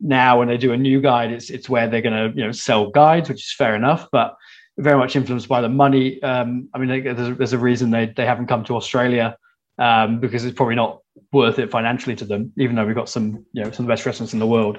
now 0.00 0.38
when 0.38 0.48
they 0.48 0.56
do 0.56 0.72
a 0.72 0.76
new 0.76 1.00
guide, 1.00 1.32
it's 1.32 1.50
it's 1.50 1.68
where 1.68 1.88
they're 1.88 2.02
going 2.02 2.32
to 2.32 2.38
you 2.38 2.44
know 2.44 2.52
sell 2.52 2.90
guides, 2.90 3.28
which 3.28 3.44
is 3.44 3.54
fair 3.54 3.74
enough, 3.74 4.08
but 4.12 4.36
very 4.78 4.98
much 4.98 5.16
influenced 5.16 5.48
by 5.48 5.60
the 5.60 5.68
money. 5.68 6.22
Um, 6.22 6.68
I 6.74 6.78
mean, 6.78 7.02
there's, 7.02 7.38
there's 7.38 7.52
a 7.52 7.58
reason 7.58 7.90
they 7.90 8.12
they 8.16 8.26
haven't 8.26 8.46
come 8.46 8.64
to 8.64 8.76
Australia 8.76 9.36
um, 9.78 10.20
because 10.20 10.44
it's 10.44 10.56
probably 10.56 10.74
not 10.74 11.00
worth 11.32 11.58
it 11.58 11.70
financially 11.70 12.16
to 12.16 12.24
them, 12.24 12.52
even 12.58 12.76
though 12.76 12.84
we've 12.84 12.94
got 12.94 13.08
some 13.08 13.44
you 13.52 13.64
know 13.64 13.70
some 13.70 13.84
of 13.84 13.88
the 13.88 13.92
best 13.92 14.06
restaurants 14.06 14.32
in 14.32 14.38
the 14.38 14.46
world. 14.46 14.78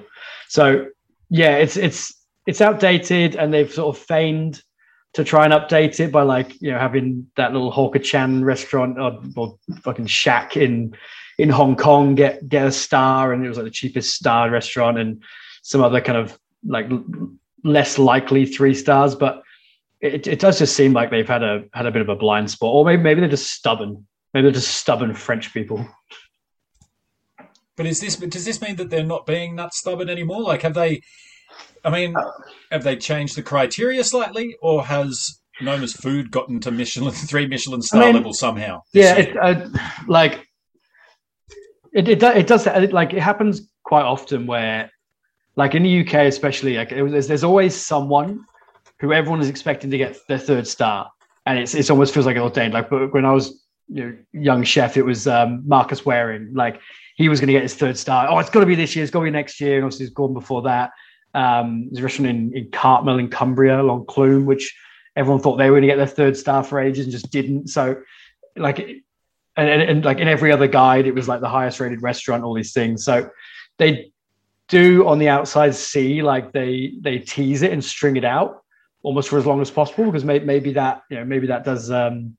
So 0.50 0.88
yeah, 1.30 1.58
it's 1.58 1.78
it's 1.78 2.14
it's 2.46 2.62
outdated, 2.62 3.36
and 3.36 3.54
they've 3.54 3.72
sort 3.72 3.96
of 3.96 4.02
feigned 4.02 4.62
to 5.14 5.24
try 5.24 5.46
and 5.46 5.54
update 5.54 6.00
it 6.00 6.12
by 6.12 6.22
like 6.22 6.62
you 6.62 6.72
know 6.72 6.80
having 6.80 7.28
that 7.36 7.54
little 7.54 7.72
Hawker 7.72 8.00
Chan 8.00 8.44
restaurant 8.46 9.00
or, 9.00 9.20
or 9.36 9.58
fucking 9.82 10.08
shack 10.08 10.56
in 10.56 10.96
in 11.38 11.50
Hong 11.50 11.76
Kong 11.76 12.16
get 12.16 12.48
get 12.48 12.68
a 12.68 12.72
star, 12.72 13.34
and 13.34 13.46
it 13.46 13.50
was 13.50 13.58
like 13.58 13.66
the 13.66 13.72
cheapest 13.72 14.16
star 14.16 14.50
restaurant, 14.50 14.98
and 14.98 15.24
some 15.62 15.84
other 15.84 16.02
kind 16.02 16.18
of 16.18 16.38
like 16.66 16.88
less 17.64 17.98
likely 17.98 18.46
three 18.46 18.74
stars, 18.74 19.16
but 19.16 19.44
it, 20.02 20.28
it 20.28 20.40
does 20.40 20.60
just 20.60 20.76
seem 20.76 20.94
like 20.94 21.10
they've 21.10 21.28
had 21.28 21.44
a 21.44 21.66
had 21.74 21.86
a 21.86 21.92
bit 21.92 22.02
of 22.02 22.10
a 22.10 22.16
blind 22.16 22.50
spot, 22.50 22.74
or 22.74 22.86
maybe 22.86 23.02
maybe 23.02 23.22
they're 23.22 23.30
just 23.30 23.52
stubborn. 23.52 24.06
Maybe 24.34 24.44
they're 24.44 24.52
just 24.52 24.76
stubborn 24.76 25.14
French 25.14 25.54
people. 25.54 25.88
But 27.76 27.86
is 27.86 28.00
this 28.00 28.16
does 28.16 28.46
this 28.46 28.62
mean 28.62 28.76
that 28.78 28.90
they're 28.90 29.04
not 29.04 29.26
being 29.26 29.56
that 29.56 29.74
stubborn 29.74 30.10
anymore? 30.10 30.42
Like, 30.42 30.62
have 30.62 30.74
they? 30.74 31.02
I 31.84 31.90
mean, 31.90 32.16
have 32.72 32.84
they 32.84 32.96
changed 32.96 33.36
the 33.36 33.44
criteria 33.44 34.04
slightly, 34.04 34.56
or 34.62 34.84
has 34.86 35.40
Noma's 35.62 35.94
food 35.94 36.32
gotten 36.32 36.60
to 36.62 36.72
Michelin 36.72 37.12
three 37.14 37.48
Michelin 37.48 37.82
star 37.82 38.06
mean, 38.06 38.16
level 38.16 38.34
somehow? 38.34 38.82
Yeah, 38.94 39.16
it, 39.16 39.38
uh, 39.38 39.68
like 40.08 40.47
it 41.94 42.08
it, 42.08 42.24
it 42.24 42.48
does 42.48 42.66
like 42.66 43.14
it 43.14 43.22
happens 43.22 43.70
quite 43.84 44.04
often 44.04 44.46
where, 44.48 44.92
like 45.56 45.76
in 45.76 45.84
the 45.84 46.02
UK 46.02 46.14
especially, 46.28 46.78
like 46.78 46.90
there's, 46.90 47.28
there's 47.28 47.44
always 47.44 47.76
someone 47.76 48.46
who 49.00 49.14
everyone 49.14 49.40
is 49.40 49.50
expecting 49.50 49.92
to 49.92 49.98
get 49.98 50.18
their 50.28 50.40
third 50.40 50.68
star, 50.68 51.12
and 51.46 51.60
it's 51.60 51.74
it 51.74 51.90
almost 51.90 52.14
feels 52.14 52.26
like 52.26 52.38
ordained. 52.38 52.74
Like 52.74 52.90
but 52.90 53.14
when 53.14 53.26
I 53.26 53.32
was 53.32 53.64
you 53.88 54.06
know, 54.06 54.18
young 54.34 54.64
chef, 54.64 54.98
it 54.98 55.04
was 55.04 55.28
um, 55.28 55.64
Marcus 55.66 56.02
Wareing. 56.02 56.50
Like 56.54 56.82
he 57.16 57.30
was 57.30 57.40
going 57.40 57.48
to 57.48 57.54
get 57.54 57.64
his 57.64 57.76
third 57.76 57.98
star. 57.98 58.28
Oh, 58.30 58.38
it's 58.40 58.50
got 58.50 58.60
to 58.60 58.66
be 58.66 58.76
this 58.76 58.96
year. 58.96 59.04
It's 59.04 59.12
got 59.12 59.20
to 59.20 59.26
be 59.26 59.32
next 59.32 59.60
year. 59.60 59.76
And 59.76 59.86
obviously, 59.86 60.06
he's 60.06 60.14
gone 60.14 60.34
before 60.34 60.62
that. 60.64 60.92
Um, 61.34 61.90
there's 61.90 62.00
a 62.00 62.04
restaurant 62.04 62.30
in, 62.30 62.56
in 62.56 62.72
Cartmel 62.72 63.20
in 63.20 63.30
Cumbria 63.30 63.84
L'Enclume, 63.84 64.46
which 64.46 64.76
everyone 65.16 65.42
thought 65.42 65.58
they 65.58 65.70
were 65.70 65.80
going 65.80 65.82
to 65.82 65.88
get 65.88 65.98
their 65.98 66.08
third 66.08 66.38
star 66.38 66.64
for 66.64 66.80
ages 66.80 67.06
and 67.06 67.12
just 67.12 67.32
didn't. 67.32 67.70
So, 67.70 68.02
like, 68.56 69.04
and, 69.58 69.70
and, 69.70 69.82
and 69.82 70.06
like 70.06 70.20
in 70.20 70.28
every 70.28 70.52
other 70.52 70.68
guide, 70.68 71.08
it 71.08 71.16
was 71.16 71.28
like 71.28 71.42
the 71.42 71.50
highest 71.50 71.80
rated 71.80 72.02
restaurant, 72.02 72.44
all 72.44 72.54
these 72.54 72.74
things. 72.74 73.04
So 73.04 73.30
they 73.78 74.12
do 74.68 75.08
on 75.08 75.18
the 75.18 75.30
outside 75.30 75.74
see 75.74 76.22
like 76.22 76.52
they 76.52 76.94
they 77.02 77.20
tease 77.20 77.62
it 77.62 77.72
and 77.72 77.84
string 77.84 78.18
it 78.18 78.26
out 78.26 78.64
almost 79.04 79.30
for 79.30 79.38
as 79.38 79.46
long 79.46 79.62
as 79.62 79.72
possible 79.72 80.06
because 80.06 80.26
may, 80.26 80.40
maybe 80.40 80.74
that 80.74 81.04
you 81.10 81.18
know 81.18 81.24
maybe 81.24 81.48
that 81.48 81.64
does 81.64 81.90
um 81.90 82.36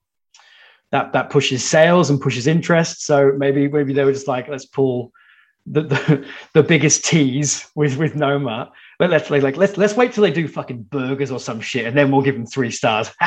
that 0.90 1.12
that 1.12 1.30
pushes 1.30 1.64
sales 1.64 2.10
and 2.10 2.20
pushes 2.20 2.46
interest 2.46 3.04
so 3.04 3.32
maybe 3.36 3.68
maybe 3.68 3.94
they 3.94 4.04
were 4.04 4.12
just 4.12 4.28
like 4.28 4.48
let's 4.48 4.66
pull 4.66 5.10
the 5.66 5.82
the, 5.82 6.26
the 6.54 6.62
biggest 6.62 7.04
tease 7.04 7.66
with 7.74 7.96
with 7.96 8.14
noma 8.14 8.70
but 8.98 9.10
let's 9.10 9.30
like, 9.30 9.42
like 9.42 9.56
let's 9.56 9.76
let's 9.76 9.96
wait 9.96 10.12
till 10.12 10.22
they 10.22 10.30
do 10.30 10.46
fucking 10.48 10.82
burgers 10.82 11.30
or 11.30 11.38
some 11.40 11.60
shit 11.60 11.86
and 11.86 11.96
then 11.96 12.10
we'll 12.10 12.22
give 12.22 12.34
them 12.34 12.46
three 12.46 12.70
stars 12.70 13.10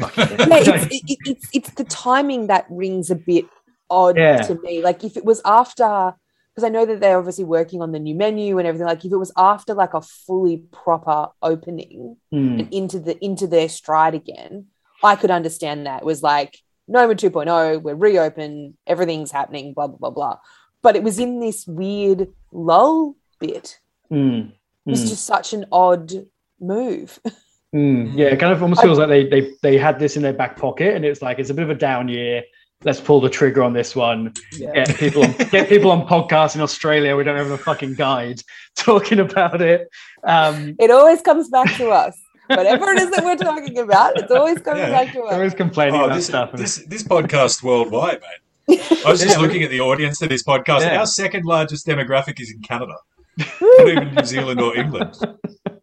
Fuck 0.00 0.16
yeah. 0.16 0.36
yeah, 0.38 0.46
it's, 0.50 0.86
it, 0.86 1.02
it- 1.06 1.18
it's 1.26 1.48
it's 1.52 1.70
the 1.70 1.84
timing 1.84 2.46
that 2.46 2.66
rings 2.70 3.10
a 3.10 3.14
bit 3.14 3.44
odd 3.90 4.16
Yeah. 4.16 4.38
to 4.42 4.54
me. 4.62 4.82
Like 4.82 5.04
if 5.04 5.16
it 5.16 5.24
was 5.24 5.42
after, 5.44 6.14
because 6.54 6.64
I 6.64 6.70
know 6.70 6.86
that 6.86 7.00
they're 7.00 7.18
obviously 7.18 7.44
working 7.44 7.82
on 7.82 7.92
the 7.92 7.98
new 7.98 8.14
menu 8.14 8.58
and 8.58 8.66
everything. 8.66 8.86
Like 8.86 9.04
if 9.04 9.12
it 9.12 9.16
was 9.16 9.32
after 9.36 9.74
like 9.74 9.92
a 9.94 10.00
fully 10.00 10.58
proper 10.72 11.28
opening 11.42 12.16
Hmm. 12.30 12.60
and 12.60 12.72
into 12.72 12.98
the 13.00 13.22
into 13.22 13.46
their 13.46 13.68
stride 13.68 14.14
again, 14.14 14.66
I 15.04 15.16
could 15.16 15.30
understand 15.30 15.86
that. 15.86 16.02
It 16.02 16.06
was 16.06 16.22
like 16.22 16.58
Noma 16.88 17.14
2.0, 17.14 17.82
we're 17.82 17.94
reopened, 17.94 18.74
everything's 18.86 19.30
happening, 19.30 19.74
blah 19.74 19.88
blah 19.88 19.98
blah 19.98 20.10
blah. 20.10 20.38
But 20.80 20.96
it 20.96 21.02
was 21.02 21.18
in 21.18 21.38
this 21.40 21.66
weird 21.66 22.28
lull 22.50 23.16
bit. 23.40 23.78
Hmm. 24.12 24.40
It 24.86 24.90
was 24.90 25.00
Hmm. 25.02 25.08
just 25.08 25.24
such 25.26 25.52
an 25.54 25.64
odd 25.72 26.12
move. 26.60 27.18
Mm, 27.74 28.12
yeah, 28.18 28.26
it 28.26 28.38
kind 28.38 28.52
of 28.52 28.62
almost 28.62 28.82
feels 28.82 28.98
like 28.98 29.08
they, 29.08 29.26
they 29.26 29.50
they 29.62 29.78
had 29.78 29.98
this 29.98 30.16
in 30.18 30.22
their 30.22 30.34
back 30.34 30.58
pocket, 30.58 30.94
and 30.94 31.06
it's 31.06 31.22
like 31.22 31.38
it's 31.38 31.48
a 31.48 31.54
bit 31.54 31.62
of 31.62 31.70
a 31.70 31.74
down 31.74 32.06
year. 32.06 32.42
Let's 32.84 33.00
pull 33.00 33.18
the 33.18 33.30
trigger 33.30 33.62
on 33.62 33.72
this 33.72 33.96
one. 33.96 34.34
Get 34.58 34.94
people 34.96 35.24
on, 35.24 35.32
get 35.50 35.70
people 35.70 35.90
on 35.90 36.06
podcasts 36.06 36.54
in 36.54 36.60
Australia. 36.60 37.16
We 37.16 37.24
don't 37.24 37.38
have 37.38 37.50
a 37.50 37.56
fucking 37.56 37.94
guide 37.94 38.42
talking 38.76 39.20
about 39.20 39.62
it. 39.62 39.88
Um, 40.22 40.76
It 40.78 40.90
always 40.90 41.22
comes 41.22 41.48
back 41.48 41.74
to 41.78 41.88
us. 41.88 42.14
Whatever 42.48 42.90
it 42.90 42.98
is 42.98 43.10
that 43.12 43.24
we're 43.24 43.36
talking 43.36 43.78
about, 43.78 44.18
it's 44.18 44.30
always 44.30 44.58
coming 44.60 44.82
Yeah. 44.82 44.90
back 44.90 45.14
to 45.14 45.22
they're 45.30 45.38
always 45.38 45.54
complaining 45.54 45.98
Oh, 45.98 46.04
about 46.04 46.16
this, 46.16 46.26
stuff. 46.26 46.52
this 46.52 46.84
this 46.88 47.02
podcast 47.02 47.62
worldwide, 47.62 48.20
mate. 48.68 48.80
I 49.06 49.10
was 49.10 49.22
just 49.22 49.36
Yeah. 49.38 49.42
looking 49.42 49.62
at 49.62 49.70
the 49.70 49.80
audience 49.80 50.20
of 50.20 50.28
this 50.28 50.42
podcast. 50.42 50.80
Yeah. 50.80 50.98
Our 50.98 51.06
second 51.06 51.46
largest 51.46 51.86
demographic 51.86 52.38
is 52.38 52.50
in 52.50 52.60
Canada, 52.60 52.96
not 53.38 53.88
even 53.88 54.14
New 54.14 54.24
Zealand 54.24 54.60
or 54.60 54.76
England. 54.76 55.14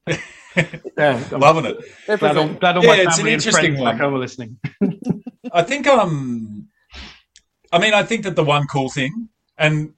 yeah, 0.98 1.24
Loving 1.32 1.66
it. 1.66 2.20
glad 2.20 2.38
all, 2.38 2.48
glad 2.50 2.78
all 2.78 2.84
Yeah, 2.84 2.90
my 2.90 2.96
it's 2.98 3.18
an 3.18 3.26
family 3.26 3.34
and 3.34 3.42
interesting 3.42 3.74
friends 3.76 3.84
back 3.84 3.94
one. 3.94 3.98
home 3.98 4.14
are 4.16 4.20
listening. 4.20 4.58
I 5.54 5.64
think 5.64 5.88
um 5.88 6.68
I 7.72 7.80
mean 7.80 7.94
I 7.94 8.04
think 8.04 8.24
that 8.24 8.36
the 8.36 8.44
one 8.44 8.68
cool 8.68 8.90
thing 8.90 9.30
and 9.58 9.94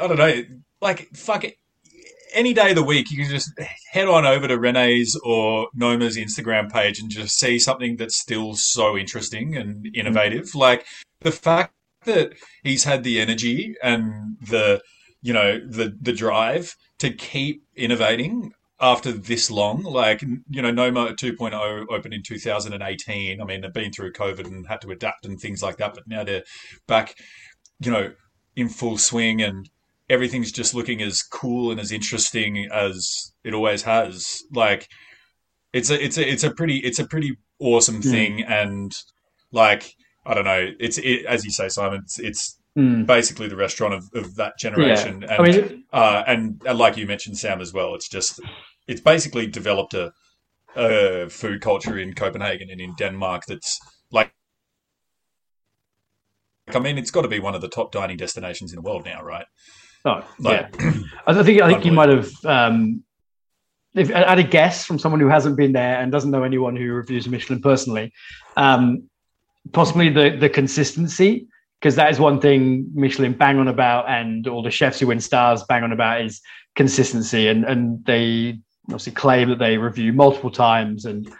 I 0.00 0.06
don't 0.06 0.18
know 0.18 0.42
like 0.80 1.08
fuck 1.14 1.44
it 1.44 1.56
any 2.32 2.52
day 2.52 2.70
of 2.70 2.76
the 2.76 2.82
week 2.82 3.10
you 3.10 3.16
can 3.16 3.28
just 3.30 3.52
head 3.90 4.08
on 4.08 4.26
over 4.26 4.46
to 4.48 4.58
René's 4.58 5.18
or 5.24 5.68
Noma's 5.74 6.16
Instagram 6.16 6.70
page 6.70 6.98
and 6.98 7.10
just 7.10 7.38
see 7.38 7.58
something 7.58 7.96
that's 7.96 8.16
still 8.16 8.54
so 8.54 8.96
interesting 8.96 9.56
and 9.56 9.86
innovative 9.94 10.54
like 10.54 10.84
the 11.20 11.32
fact 11.32 11.72
that 12.04 12.34
he's 12.62 12.84
had 12.84 13.02
the 13.02 13.20
energy 13.20 13.74
and 13.82 14.36
the 14.40 14.80
you 15.24 15.32
know 15.32 15.50
the 15.78 15.86
the 16.06 16.12
drive 16.24 16.66
to 16.98 17.08
keep 17.10 17.56
innovating 17.74 18.52
after 18.80 19.10
this 19.30 19.50
long. 19.50 19.82
Like 19.82 20.20
you 20.22 20.62
know 20.64 20.70
noma 20.70 21.14
2.0 21.14 21.86
opened 21.90 22.14
in 22.14 22.22
2018 22.22 23.40
i 23.40 23.44
mean 23.44 23.60
they've 23.62 23.72
been 23.80 23.92
through 23.92 24.12
covid 24.12 24.46
and 24.46 24.66
had 24.72 24.80
to 24.82 24.90
adapt 24.96 25.24
and 25.26 25.40
things 25.40 25.62
like 25.62 25.76
that 25.78 25.94
but 25.94 26.04
now 26.06 26.22
they're 26.24 26.44
back 26.86 27.14
you 27.80 27.90
know 27.94 28.12
in 28.56 28.68
full 28.68 28.98
swing 28.98 29.40
and 29.42 29.70
everything's 30.10 30.52
just 30.52 30.74
looking 30.74 31.00
as 31.02 31.22
cool 31.22 31.70
and 31.70 31.80
as 31.80 31.90
interesting 31.90 32.68
as 32.70 33.32
it 33.42 33.54
always 33.54 33.82
has. 33.82 34.42
Like 34.52 34.86
it's 35.72 35.90
a 35.90 36.04
it's 36.04 36.18
a 36.18 36.30
it's 36.32 36.44
a 36.44 36.52
pretty 36.52 36.76
it's 36.88 36.98
a 36.98 37.06
pretty 37.06 37.36
awesome 37.58 38.00
Mm. 38.02 38.10
thing 38.10 38.42
and 38.42 38.92
like 39.52 39.94
i 40.26 40.34
don't 40.34 40.44
know. 40.44 40.70
It's 40.78 40.98
it, 40.98 41.24
as 41.26 41.44
you 41.44 41.50
say 41.50 41.68
simon 41.68 42.00
it's, 42.04 42.18
it's 42.18 42.58
Hmm. 42.76 43.04
basically 43.04 43.46
the 43.46 43.54
restaurant 43.54 43.94
of, 43.94 44.10
of 44.14 44.34
that 44.34 44.58
generation 44.58 45.22
and 45.22 45.30
I 45.30 45.42
mean, 45.42 45.84
uh, 45.92 46.24
and, 46.26 46.60
and 46.66 46.76
like 46.76 46.96
you 46.96 47.06
mentioned, 47.06 47.38
Sam, 47.38 47.60
as 47.60 47.72
well, 47.72 47.94
it's 47.94 48.08
just 48.08 48.40
it's 48.88 49.00
basically 49.00 49.46
developed 49.46 49.94
a 49.94 50.12
uh, 50.76 51.28
food 51.28 51.60
culture 51.60 51.98
in 51.98 52.14
Copenhagen 52.14 52.70
and 52.70 52.80
in 52.80 52.94
Denmark 52.96 53.44
that's 53.46 53.78
like. 54.10 54.34
I 56.74 56.78
mean, 56.78 56.98
it's 56.98 57.10
got 57.10 57.22
to 57.22 57.28
be 57.28 57.40
one 57.40 57.54
of 57.54 57.60
the 57.60 57.68
top 57.68 57.92
dining 57.92 58.16
destinations 58.16 58.72
in 58.72 58.76
the 58.76 58.82
world 58.82 59.04
now, 59.04 59.22
right? 59.22 59.46
Oh, 60.04 60.26
Like, 60.38 60.74
yeah. 60.80 60.92
I 61.26 61.42
think 61.42 61.62
I 61.62 61.68
think 61.68 61.84
you 61.84 61.92
might 61.92 62.08
have. 62.08 62.30
Um, 62.44 63.04
if 63.94 64.08
had 64.08 64.40
a 64.40 64.42
guess 64.42 64.84
from 64.84 64.98
someone 64.98 65.20
who 65.20 65.28
hasn't 65.28 65.56
been 65.56 65.72
there 65.72 66.00
and 66.00 66.10
doesn't 66.10 66.30
know 66.32 66.42
anyone 66.42 66.74
who 66.74 66.92
reviews 66.92 67.28
Michelin 67.28 67.62
personally, 67.62 68.12
um, 68.56 69.08
possibly 69.72 70.08
the 70.08 70.36
the 70.36 70.48
consistency 70.48 71.46
because 71.84 71.96
that 71.96 72.10
is 72.10 72.18
one 72.18 72.40
thing 72.40 72.90
Michelin 72.94 73.34
bang 73.34 73.58
on 73.58 73.68
about, 73.68 74.08
and 74.08 74.48
all 74.48 74.62
the 74.62 74.70
chefs 74.70 75.00
who 75.00 75.08
win 75.08 75.20
stars 75.20 75.62
bang 75.64 75.82
on 75.82 75.92
about 75.92 76.22
is 76.22 76.40
consistency, 76.76 77.46
and 77.46 77.62
and 77.66 78.02
they 78.06 78.58
obviously 78.86 79.12
claim 79.12 79.50
that 79.50 79.58
they 79.58 79.76
review 79.76 80.10
multiple 80.14 80.50
times 80.50 81.04
and 81.04 81.30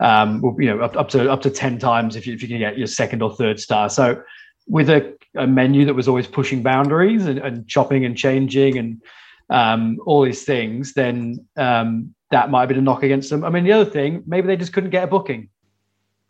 um, 0.00 0.42
you 0.58 0.66
know 0.66 0.82
up, 0.82 0.94
up 0.94 1.08
to 1.08 1.32
up 1.32 1.40
to 1.40 1.48
ten 1.48 1.78
times 1.78 2.16
if 2.16 2.26
you 2.26 2.34
if 2.34 2.42
you 2.42 2.48
can 2.48 2.58
get 2.58 2.76
your 2.76 2.86
second 2.86 3.22
or 3.22 3.34
third 3.34 3.58
star. 3.58 3.88
So 3.88 4.22
with 4.66 4.90
a, 4.90 5.16
a 5.36 5.46
menu 5.46 5.86
that 5.86 5.94
was 5.94 6.06
always 6.06 6.26
pushing 6.26 6.62
boundaries 6.62 7.24
and, 7.24 7.38
and 7.38 7.66
chopping 7.66 8.04
and 8.04 8.14
changing 8.14 8.76
and 8.76 9.02
um, 9.48 9.98
all 10.04 10.22
these 10.22 10.44
things, 10.44 10.92
then 10.92 11.46
um, 11.56 12.14
that 12.30 12.50
might 12.50 12.60
have 12.60 12.68
been 12.68 12.78
a 12.78 12.82
knock 12.82 13.04
against 13.04 13.30
them. 13.30 13.42
I 13.42 13.48
mean, 13.48 13.64
the 13.64 13.72
other 13.72 13.90
thing, 13.90 14.22
maybe 14.26 14.48
they 14.48 14.56
just 14.56 14.74
couldn't 14.74 14.90
get 14.90 15.04
a 15.04 15.06
booking. 15.06 15.48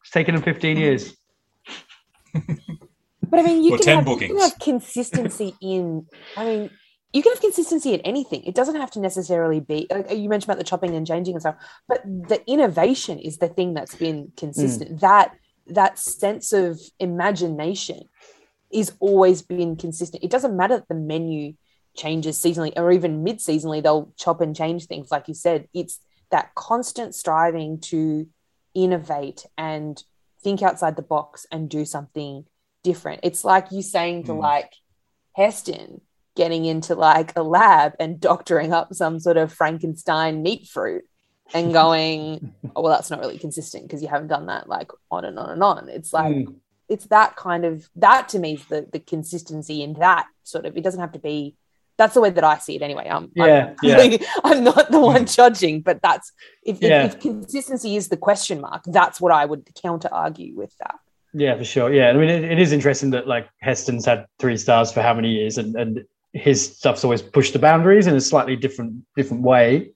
It's 0.03 0.13
taken 0.13 0.37
them 0.37 0.45
15 0.45 0.77
years. 0.77 1.17
But 3.35 3.45
I 3.45 3.49
mean, 3.49 3.65
you, 3.65 3.71
can 3.77 3.81
10 3.85 3.97
have, 3.97 4.09
you 4.09 4.29
can 4.29 4.39
have 4.39 4.59
consistency 4.61 5.57
in. 5.61 6.07
I 6.37 6.45
mean, 6.45 6.71
you 7.13 7.21
can 7.21 7.33
have 7.33 7.41
consistency 7.41 7.93
in 7.93 8.01
anything. 8.03 8.45
It 8.45 8.55
doesn't 8.55 8.77
have 8.77 8.93
to 8.93 9.01
necessarily 9.01 9.59
be. 9.59 9.89
like, 9.91 10.09
You 10.11 10.29
mentioned 10.29 10.51
about 10.51 10.59
the 10.59 10.65
chopping 10.65 10.95
and 10.95 11.05
changing 11.05 11.35
and 11.35 11.43
stuff, 11.43 11.57
but 11.89 12.03
the 12.05 12.43
innovation 12.47 13.19
is 13.19 13.39
the 13.39 13.49
thing 13.49 13.75
that's 13.75 13.97
been 13.97 14.27
mm. 14.27 14.37
consistent. 14.37 15.01
That 15.01 15.35
that 15.67 15.99
sense 15.99 16.53
of 16.53 16.79
imagination 17.01 18.09
is 18.73 18.93
always 19.01 19.43
been 19.43 19.75
consistent. 19.75 20.23
It 20.23 20.31
doesn't 20.31 20.57
matter 20.57 20.77
that 20.77 20.89
the 20.89 20.95
menu 20.95 21.55
changes 21.97 22.39
seasonally 22.39 22.73
or 22.77 22.93
even 22.93 23.25
mid 23.25 23.39
seasonally, 23.39 23.83
they'll 23.83 24.13
chop 24.17 24.41
and 24.41 24.55
change 24.55 24.87
things. 24.87 25.11
Like 25.11 25.27
you 25.27 25.35
said, 25.35 25.67
it's 25.75 25.99
that 26.31 26.55
constant 26.55 27.17
striving 27.17 27.81
to 27.81 28.29
innovate 28.75 29.45
and 29.59 30.01
think 30.43 30.63
outside 30.63 30.95
the 30.95 31.03
box 31.03 31.47
and 31.51 31.69
do 31.71 31.85
something 31.85 32.45
different. 32.85 33.21
It's 33.25 33.45
like 33.45 33.73
you 33.73 33.83
saying 33.83 34.25
to 34.25 34.33
Mm. 34.33 34.41
like 34.41 34.73
Heston 35.35 36.01
getting 36.37 36.65
into 36.65 36.95
like 36.95 37.33
a 37.37 37.43
lab 37.43 37.95
and 37.99 38.21
doctoring 38.21 38.73
up 38.73 38.93
some 38.95 39.19
sort 39.21 39.37
of 39.37 39.53
Frankenstein 39.53 40.43
meat 40.43 40.69
fruit 40.69 41.05
and 41.53 41.73
going, 41.81 42.55
oh, 42.77 42.83
well, 42.83 42.93
that's 42.93 43.11
not 43.11 43.21
really 43.21 43.39
consistent 43.39 43.85
because 43.85 44.03
you 44.03 44.09
haven't 44.09 44.29
done 44.29 44.47
that 44.47 44.69
like 44.69 44.91
on 45.11 45.25
and 45.25 45.39
on 45.39 45.51
and 45.51 45.63
on. 45.63 45.89
It's 45.89 46.13
like, 46.13 46.35
Mm. 46.37 46.55
it's 46.89 47.07
that 47.07 47.35
kind 47.37 47.65
of, 47.65 47.89
that 47.97 48.29
to 48.31 48.39
me 48.39 48.55
is 48.55 48.65
the, 48.67 48.87
the 48.93 48.99
consistency 49.01 49.83
in 49.83 49.95
that 49.95 50.27
sort 50.45 50.67
of, 50.67 50.77
it 50.77 50.85
doesn't 50.85 51.01
have 51.01 51.13
to 51.13 51.19
be, 51.19 51.57
that's 51.97 52.15
the 52.15 52.21
way 52.21 52.31
that 52.31 52.43
I 52.43 52.59
see 52.59 52.75
it 52.75 52.83
anyway. 52.83 53.07
I'm, 53.09 53.31
Yeah, 53.37 53.75
I'm, 53.83 54.11
yeah. 54.11 54.17
I'm 54.45 54.65
not 54.65 54.91
the 54.91 54.99
one 54.99 55.27
judging, 55.27 55.81
but 55.83 56.03
that's, 56.03 56.33
if, 56.65 56.83
if- 56.83 57.15
if 57.15 57.21
consistency 57.21 57.95
is 57.97 58.09
the 58.09 58.17
question 58.17 58.61
mark, 58.61 58.83
that's 58.87 59.21
what 59.21 59.33
I 59.33 59.45
would 59.45 59.69
counter 59.81 60.09
argue 60.11 60.57
with 60.57 60.77
that. 60.79 60.97
Yeah, 61.35 61.57
for 61.57 61.65
sure. 61.65 61.93
Yeah, 61.93 62.11
I 62.11 62.13
mean, 62.13 62.29
it, 62.29 62.45
it 62.45 62.59
is 62.61 62.73
interesting 62.73 63.11
that 63.11 63.27
like 63.27 63.49
Heston's 63.61 64.07
had 64.07 64.27
three 64.39 64.57
stars 64.57 64.93
for 64.93 65.03
how 65.03 65.15
many 65.15 65.31
years, 65.31 65.59
and 65.59 65.75
and 65.75 66.05
his 66.33 66.77
stuff's 66.77 67.05
always 67.05 67.23
pushed 67.23 67.53
the 67.53 67.59
boundaries 67.59 68.07
in 68.07 68.15
a 68.15 68.21
slightly 68.21 68.57
different 68.57 69.05
different 69.17 69.43
way. 69.43 69.91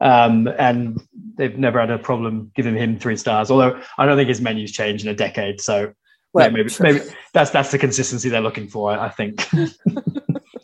Um, 0.00 0.48
and 0.58 1.00
they've 1.36 1.56
never 1.58 1.78
had 1.78 1.90
a 1.90 1.98
problem 1.98 2.50
giving 2.56 2.74
him 2.74 2.98
three 2.98 3.16
stars. 3.16 3.50
Although 3.50 3.80
I 3.98 4.06
don't 4.06 4.16
think 4.16 4.28
his 4.28 4.40
menu's 4.40 4.72
changed 4.72 5.04
in 5.04 5.10
a 5.10 5.14
decade, 5.14 5.60
so 5.60 5.92
Well, 6.32 6.50
maybe 6.50 6.70
maybe 6.80 7.00
that's 7.32 7.50
that's 7.50 7.70
the 7.70 7.78
consistency 7.78 8.28
they're 8.28 8.40
looking 8.40 8.68
for. 8.68 8.90
I 8.92 9.10
think. 9.10 9.46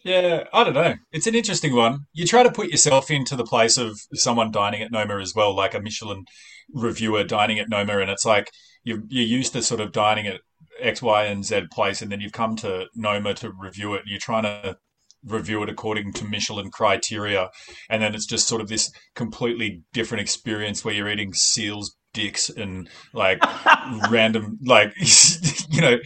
Yeah, 0.04 0.44
I 0.52 0.62
don't 0.62 0.74
know. 0.74 0.94
It's 1.10 1.26
an 1.26 1.34
interesting 1.34 1.74
one. 1.74 2.06
You 2.12 2.26
try 2.26 2.44
to 2.44 2.52
put 2.52 2.68
yourself 2.68 3.10
into 3.10 3.34
the 3.34 3.44
place 3.44 3.76
of 3.76 3.98
someone 4.14 4.52
dining 4.52 4.80
at 4.80 4.92
Noma 4.92 5.18
as 5.18 5.34
well, 5.34 5.54
like 5.54 5.74
a 5.74 5.80
Michelin 5.80 6.26
reviewer 6.72 7.24
dining 7.24 7.58
at 7.58 7.68
Noma, 7.68 7.98
and 7.98 8.08
it's 8.08 8.24
like 8.24 8.48
you're, 8.86 9.02
you're 9.08 9.26
used 9.26 9.52
to 9.52 9.62
sort 9.62 9.80
of 9.80 9.92
dining 9.92 10.26
at 10.26 10.40
X, 10.80 11.02
Y, 11.02 11.24
and 11.24 11.44
Z 11.44 11.62
place, 11.72 12.00
and 12.00 12.10
then 12.10 12.20
you've 12.20 12.32
come 12.32 12.54
to 12.56 12.86
Noma 12.94 13.34
to 13.34 13.50
review 13.50 13.94
it, 13.94 14.02
you're 14.06 14.20
trying 14.20 14.44
to 14.44 14.76
review 15.24 15.62
it 15.64 15.68
according 15.68 16.12
to 16.12 16.24
Michelin 16.24 16.70
criteria, 16.70 17.50
and 17.90 18.00
then 18.00 18.14
it's 18.14 18.26
just 18.26 18.46
sort 18.46 18.60
of 18.60 18.68
this 18.68 18.90
completely 19.14 19.82
different 19.92 20.22
experience 20.22 20.84
where 20.84 20.94
you're 20.94 21.10
eating 21.10 21.34
seals 21.34 21.96
dicks 22.12 22.48
and 22.48 22.88
like 23.12 23.38
random 24.10 24.58
like 24.64 24.90
you 25.68 25.82
know 25.82 25.98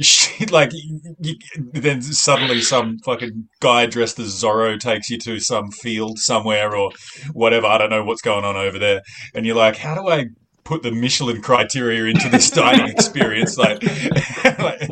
shit, 0.00 0.50
like 0.52 0.70
you, 0.72 1.36
then 1.72 2.00
suddenly 2.00 2.60
some 2.60 2.98
fucking 3.04 3.48
guy 3.60 3.84
dressed 3.84 4.18
as 4.18 4.42
Zorro 4.42 4.78
takes 4.78 5.10
you 5.10 5.18
to 5.18 5.40
some 5.40 5.70
field 5.70 6.18
somewhere 6.18 6.74
or 6.74 6.90
whatever. 7.32 7.66
I 7.66 7.78
don't 7.78 7.90
know 7.90 8.04
what's 8.04 8.22
going 8.22 8.44
on 8.44 8.56
over 8.56 8.78
there. 8.78 9.02
And 9.34 9.44
you're 9.44 9.56
like 9.56 9.76
how 9.76 9.94
do 9.94 10.08
I 10.08 10.26
put 10.68 10.82
the 10.82 10.92
Michelin 10.92 11.40
criteria 11.40 12.04
into 12.04 12.28
this 12.28 12.50
dining 12.62 12.88
experience 12.88 13.56
like, 13.56 13.82
like 14.44 14.82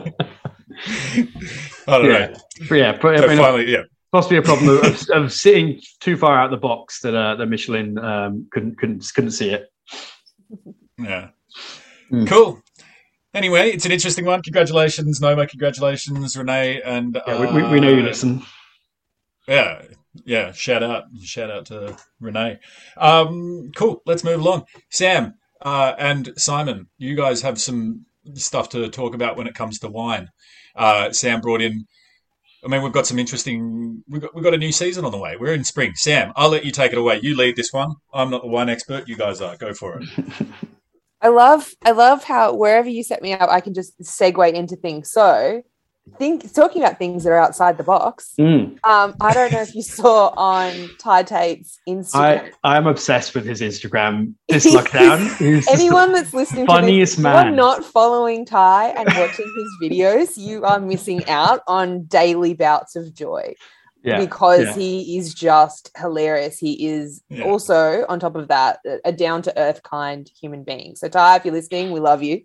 I 1.87 1.99
don't 1.99 2.11
yeah, 2.11 2.27
know 2.27 2.77
yeah. 2.77 2.99
But, 3.01 3.23
I 3.23 3.27
mean, 3.27 3.39
finally 3.39 3.71
yeah 3.71 3.83
possibly 4.17 4.39
a 4.39 4.43
problem 4.43 4.79
of, 4.79 5.09
of 5.11 5.33
sitting 5.33 5.81
too 6.01 6.17
far 6.17 6.39
out 6.39 6.51
the 6.51 6.57
box 6.57 7.01
that 7.01 7.15
uh, 7.15 7.35
that 7.37 7.47
Michelin 7.47 7.99
um, 7.99 8.49
couldn't 8.51 8.79
couldn't 8.79 9.05
couldn't 9.15 9.33
see 9.33 9.51
it. 9.51 9.71
Yeah. 10.99 11.29
Mm. 12.11 12.27
Cool. 12.27 12.63
Anyway, 13.35 13.69
it's 13.71 13.85
an 13.85 13.93
interesting 13.93 14.25
one. 14.25 14.41
Congratulations, 14.43 15.21
Noma. 15.21 15.47
Congratulations, 15.47 16.35
René. 16.37 16.81
And 16.85 17.21
Yeah, 17.27 17.41
we, 17.41 17.63
we, 17.63 17.69
we 17.69 17.81
know 17.81 17.91
you 17.91 18.01
uh, 18.01 18.05
listen. 18.05 18.43
Yeah, 19.47 19.83
yeah. 20.25 20.53
Shout 20.53 20.83
out, 20.83 21.05
shout 21.23 21.51
out 21.51 21.67
to 21.67 21.97
René. 22.23 22.59
Um, 22.97 23.73
cool. 23.77 24.01
Let's 24.07 24.25
move 24.25 24.41
along. 24.41 24.65
Sam 24.89 25.35
uh, 25.63 25.95
and 25.99 26.33
Simon, 26.37 26.89
you 26.99 27.17
guys 27.17 27.43
have 27.43 27.61
some 27.61 28.07
stuff 28.35 28.69
to 28.71 28.89
talk 28.89 29.15
about 29.15 29.37
when 29.37 29.47
it 29.47 29.55
comes 29.55 29.79
to 29.81 29.89
wine. 29.89 30.29
Uh, 30.75 31.13
Sam 31.13 31.41
brought 31.41 31.63
in. 31.63 31.87
I 32.65 32.69
mean, 32.69 32.83
we've 32.83 32.93
got 32.93 33.07
some 33.07 33.19
interesting. 33.19 34.03
We've 34.09 34.23
got, 34.23 34.35
we've 34.35 34.45
got 34.45 34.55
a 34.55 34.59
new 34.59 34.73
season 34.73 35.05
on 35.05 35.13
the 35.13 35.19
way. 35.19 35.37
We're 35.37 35.55
in 35.55 35.65
spring. 35.65 35.95
Sam, 35.95 36.33
I'll 36.37 36.51
let 36.51 36.65
you 36.65 36.73
take 36.73 36.93
it 36.93 36.99
away. 36.99 37.21
You 37.23 37.37
lead 37.37 37.57
this 37.57 37.73
one. 37.73 37.95
I'm 38.13 38.31
not 38.31 38.43
the 38.43 38.49
wine 38.49 38.69
expert. 38.69 39.09
You 39.09 39.17
guys 39.17 39.41
are. 39.41 39.57
Go 39.57 39.73
for 39.73 40.01
it. 40.01 40.09
I 41.21 41.29
love 41.29 41.71
I 41.85 41.93
love 41.93 42.25
how 42.25 42.55
wherever 42.55 42.89
you 42.89 43.03
set 43.03 43.23
me 43.23 43.33
up, 43.33 43.49
I 43.49 43.61
can 43.61 43.75
just 43.75 43.99
segue 44.01 44.53
into 44.53 44.77
things. 44.77 45.11
So 45.11 45.63
think 46.19 46.53
talking 46.53 46.83
about 46.83 46.99
things 46.99 47.25
that 47.25 47.31
are 47.31 47.39
outside 47.39 47.79
the 47.79 47.85
box. 47.85 48.33
Mm. 48.39 48.79
Um, 48.85 49.15
I 49.21 49.33
don't 49.33 49.53
know 49.53 49.61
if 49.61 49.75
you 49.75 49.83
saw 49.83 50.29
on 50.37 50.91
Ty 50.99 51.25
Tate's 51.25 51.79
Instagram. 51.89 52.53
I 52.65 52.77
I'm 52.77 52.87
obsessed 52.87 53.35
with 53.35 53.45
his 53.45 53.61
Instagram 53.61 54.35
this 54.49 54.67
lockdown. 54.67 55.37
He's 55.39 55.69
Anyone 55.69 56.13
that's 56.13 56.33
listening 56.33 56.67
funniest 56.67 57.17
to 57.17 57.23
this, 57.23 57.29
if 57.29 57.33
you 57.33 57.39
are 57.39 57.51
not 57.51 57.85
following 57.85 58.45
Ty 58.45 58.89
and 58.91 59.09
watching 59.09 59.53
his 59.57 59.91
videos, 59.91 60.37
you 60.37 60.65
are 60.65 60.81
missing 60.81 61.27
out 61.29 61.61
on 61.67 62.05
daily 62.05 62.55
bouts 62.55 62.97
of 62.97 63.15
joy 63.15 63.55
yeah, 64.07 64.21
because 64.21 64.65
yeah. 64.65 64.75
he 64.75 65.19
is 65.19 65.35
just 65.35 65.91
hilarious. 65.97 66.59
He 66.59 66.87
is 66.87 67.23
Yeah. 67.29 67.45
also, 67.45 68.07
on 68.09 68.21
top 68.21 68.37
of 68.37 68.47
that, 68.49 68.79
a- 68.87 69.01
a 69.07 69.13
down 69.13 69.43
to 69.43 69.59
earth, 69.59 69.83
kind 69.83 70.31
human 70.41 70.63
being. 70.63 70.95
So, 70.95 71.09
Ty, 71.09 71.37
if 71.37 71.45
you're 71.45 71.53
listening, 71.53 71.91
we 71.91 71.99
love 71.99 72.23
you. 72.23 72.43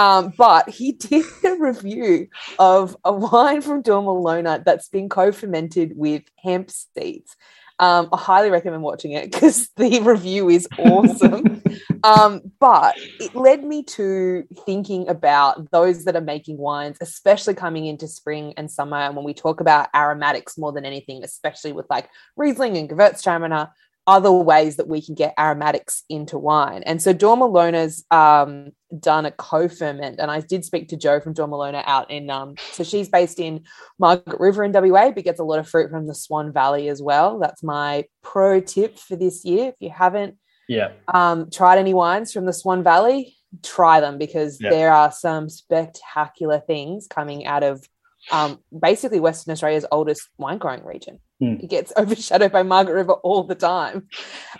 Um, 0.00 0.32
but 0.38 0.70
he 0.70 0.92
did 1.08 1.26
a 1.44 1.56
review 1.56 2.28
of 2.58 2.96
a 3.04 3.12
wine 3.12 3.60
from 3.60 3.82
Dormilona 3.82 4.64
that's 4.64 4.88
been 4.88 5.08
co 5.10 5.30
fermented 5.30 5.92
with 5.94 6.22
hemp 6.42 6.70
seeds. 6.70 7.36
Um, 7.78 8.10
I 8.12 8.18
highly 8.18 8.50
recommend 8.50 8.82
watching 8.82 9.12
it 9.12 9.30
because 9.30 9.68
the 9.76 10.00
review 10.00 10.48
is 10.48 10.66
awesome. 10.78 11.62
um, 12.02 12.40
but 12.60 12.94
it 12.98 13.34
led 13.34 13.62
me 13.62 13.82
to 13.84 14.44
thinking 14.64 15.06
about 15.08 15.70
those 15.70 16.04
that 16.04 16.16
are 16.16 16.22
making 16.22 16.56
wines, 16.56 16.96
especially 17.00 17.54
coming 17.54 17.86
into 17.86 18.08
spring 18.08 18.54
and 18.56 18.70
summer. 18.70 18.98
And 18.98 19.16
when 19.16 19.24
we 19.24 19.34
talk 19.34 19.60
about 19.60 19.88
aromatics 19.94 20.56
more 20.56 20.72
than 20.72 20.86
anything, 20.86 21.24
especially 21.24 21.72
with 21.72 21.86
like 21.90 22.08
Riesling 22.36 22.76
and 22.78 22.88
Gewürztraminer, 22.88 23.70
other 24.10 24.32
ways 24.32 24.74
that 24.76 24.88
we 24.88 25.00
can 25.00 25.14
get 25.14 25.32
aromatics 25.38 26.02
into 26.08 26.36
wine. 26.36 26.82
And 26.84 27.00
so 27.00 27.14
Dormilona's 27.14 28.04
um, 28.10 28.72
done 28.98 29.24
a 29.24 29.30
co-ferment, 29.30 30.18
and 30.18 30.32
I 30.32 30.40
did 30.40 30.64
speak 30.64 30.88
to 30.88 30.96
Joe 30.96 31.20
from 31.20 31.32
Dormalona 31.32 31.84
out 31.86 32.10
in. 32.10 32.28
Um, 32.28 32.56
so 32.72 32.82
she's 32.82 33.08
based 33.08 33.38
in 33.38 33.62
Margaret 34.00 34.40
River 34.40 34.64
in 34.64 34.72
WA, 34.72 35.12
but 35.12 35.22
gets 35.22 35.38
a 35.38 35.44
lot 35.44 35.60
of 35.60 35.68
fruit 35.68 35.90
from 35.90 36.08
the 36.08 36.14
Swan 36.14 36.52
Valley 36.52 36.88
as 36.88 37.00
well. 37.00 37.38
That's 37.38 37.62
my 37.62 38.04
pro 38.22 38.60
tip 38.60 38.98
for 38.98 39.14
this 39.14 39.44
year. 39.44 39.68
If 39.68 39.76
you 39.78 39.90
haven't 39.90 40.36
yeah, 40.68 40.90
um, 41.14 41.48
tried 41.48 41.78
any 41.78 41.94
wines 41.94 42.32
from 42.32 42.46
the 42.46 42.52
Swan 42.52 42.82
Valley, 42.82 43.36
try 43.62 44.00
them 44.00 44.18
because 44.18 44.60
Yeah. 44.60 44.70
there 44.70 44.92
are 44.92 45.12
some 45.12 45.48
spectacular 45.48 46.58
things 46.58 47.06
coming 47.06 47.46
out 47.46 47.62
of 47.62 47.86
um, 48.32 48.58
basically 48.76 49.20
Western 49.20 49.52
Australia's 49.52 49.86
oldest 49.92 50.28
wine 50.36 50.58
growing 50.58 50.84
region. 50.84 51.20
Mm. 51.40 51.60
He 51.60 51.66
gets 51.66 51.92
overshadowed 51.96 52.52
by 52.52 52.62
Margaret 52.62 52.94
River 52.94 53.14
all 53.14 53.44
the 53.44 53.54
time. 53.54 54.08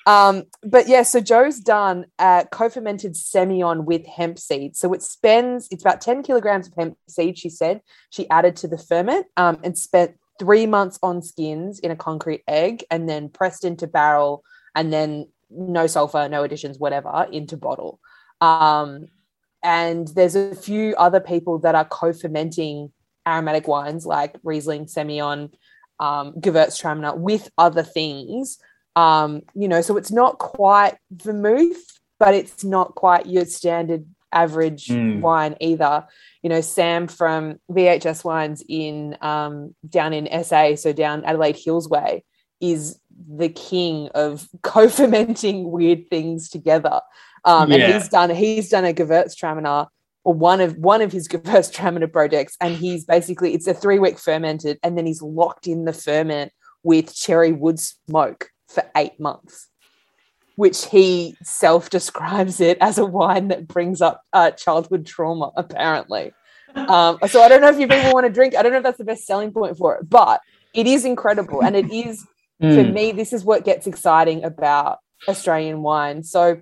Um, 0.06 0.44
but 0.62 0.88
yeah, 0.88 1.02
so 1.02 1.20
Joe's 1.20 1.60
done 1.60 2.06
a 2.18 2.46
co-fermented 2.50 3.14
Semillon 3.14 3.84
with 3.84 4.06
hemp 4.06 4.38
seed. 4.38 4.76
So 4.76 4.92
it 4.92 5.02
spends, 5.02 5.68
it's 5.70 5.82
about 5.82 6.00
10 6.00 6.22
kilograms 6.22 6.68
of 6.68 6.74
hemp 6.74 6.98
seed, 7.08 7.38
she 7.38 7.50
said. 7.50 7.80
She 8.10 8.28
added 8.30 8.56
to 8.56 8.68
the 8.68 8.78
ferment 8.78 9.26
um, 9.36 9.58
and 9.62 9.76
spent 9.76 10.16
three 10.38 10.66
months 10.66 10.98
on 11.02 11.22
skins 11.22 11.78
in 11.80 11.90
a 11.90 11.96
concrete 11.96 12.42
egg 12.48 12.84
and 12.90 13.08
then 13.08 13.28
pressed 13.28 13.64
into 13.64 13.86
barrel 13.86 14.42
and 14.74 14.92
then 14.92 15.28
no 15.50 15.86
sulfur, 15.86 16.28
no 16.28 16.44
additions, 16.44 16.78
whatever, 16.78 17.26
into 17.30 17.56
bottle. 17.56 18.00
Um, 18.40 19.08
and 19.62 20.08
there's 20.08 20.36
a 20.36 20.54
few 20.54 20.94
other 20.96 21.20
people 21.20 21.58
that 21.58 21.74
are 21.74 21.84
co-fermenting 21.84 22.92
aromatic 23.28 23.68
wines 23.68 24.06
like 24.06 24.36
Riesling, 24.42 24.86
Semillon, 24.86 25.50
um, 26.00 26.32
Gewürztraminer 26.40 27.16
with 27.16 27.48
other 27.56 27.84
things. 27.84 28.58
Um, 28.96 29.42
you 29.54 29.68
know, 29.68 29.82
so 29.82 29.96
it's 29.96 30.10
not 30.10 30.38
quite 30.38 30.96
vermouth, 31.12 32.00
but 32.18 32.34
it's 32.34 32.64
not 32.64 32.96
quite 32.96 33.26
your 33.26 33.44
standard 33.44 34.04
average 34.32 34.86
Mm. 34.86 35.20
wine 35.20 35.56
either. 35.60 36.06
You 36.42 36.50
know, 36.50 36.60
Sam 36.60 37.06
from 37.06 37.58
VHS 37.70 38.24
Wines 38.24 38.64
in 38.68 39.16
um, 39.20 39.74
down 39.88 40.12
in 40.12 40.26
SA, 40.44 40.76
so 40.76 40.92
down 40.92 41.24
Adelaide 41.24 41.56
Hills 41.56 41.88
Way, 41.88 42.24
is 42.60 42.98
the 43.28 43.48
king 43.48 44.08
of 44.14 44.48
co-fermenting 44.62 45.70
weird 45.70 46.08
things 46.10 46.48
together. 46.48 47.00
Um, 47.44 47.70
and 47.72 47.82
he's 47.82 48.08
done 48.08 48.30
he's 48.30 48.68
done 48.70 48.84
a 48.84 48.92
Gewürztraminer 48.92 49.88
or 50.24 50.34
one 50.34 50.60
of 50.60 50.76
one 50.76 51.02
of 51.02 51.12
his 51.12 51.28
Gewürztraminer 51.32 52.12
projects, 52.12 52.56
and 52.60 52.76
he's 52.76 53.04
basically 53.04 53.54
it's 53.54 53.66
a 53.66 53.74
three 53.74 53.98
week 53.98 54.18
fermented, 54.18 54.78
and 54.82 54.96
then 54.96 55.06
he's 55.06 55.22
locked 55.22 55.66
in 55.66 55.84
the 55.84 55.92
ferment 55.92 56.52
with 56.82 57.14
cherry 57.14 57.52
wood 57.52 57.78
smoke 57.78 58.50
for 58.68 58.84
eight 58.96 59.18
months, 59.18 59.68
which 60.56 60.86
he 60.86 61.36
self 61.42 61.90
describes 61.90 62.60
it 62.60 62.78
as 62.80 62.98
a 62.98 63.04
wine 63.04 63.48
that 63.48 63.66
brings 63.66 64.00
up 64.00 64.22
uh, 64.32 64.50
childhood 64.52 65.06
trauma. 65.06 65.50
Apparently, 65.56 66.32
um, 66.76 67.18
so 67.26 67.42
I 67.42 67.48
don't 67.48 67.60
know 67.60 67.70
if 67.70 67.78
you 67.78 67.88
people 67.88 68.12
want 68.12 68.26
to 68.26 68.32
drink. 68.32 68.54
I 68.56 68.62
don't 68.62 68.72
know 68.72 68.78
if 68.78 68.84
that's 68.84 68.98
the 68.98 69.04
best 69.04 69.26
selling 69.26 69.52
point 69.52 69.76
for 69.76 69.96
it, 69.96 70.08
but 70.08 70.40
it 70.72 70.86
is 70.86 71.04
incredible, 71.04 71.62
and 71.62 71.76
it 71.76 71.90
is 71.90 72.24
for 72.60 72.84
Mm. 72.84 72.92
me, 72.92 73.12
this 73.12 73.32
is 73.32 73.44
what 73.44 73.64
gets 73.64 73.86
exciting 73.86 74.44
about 74.44 74.98
Australian 75.26 75.82
wine. 75.82 76.22
So, 76.22 76.60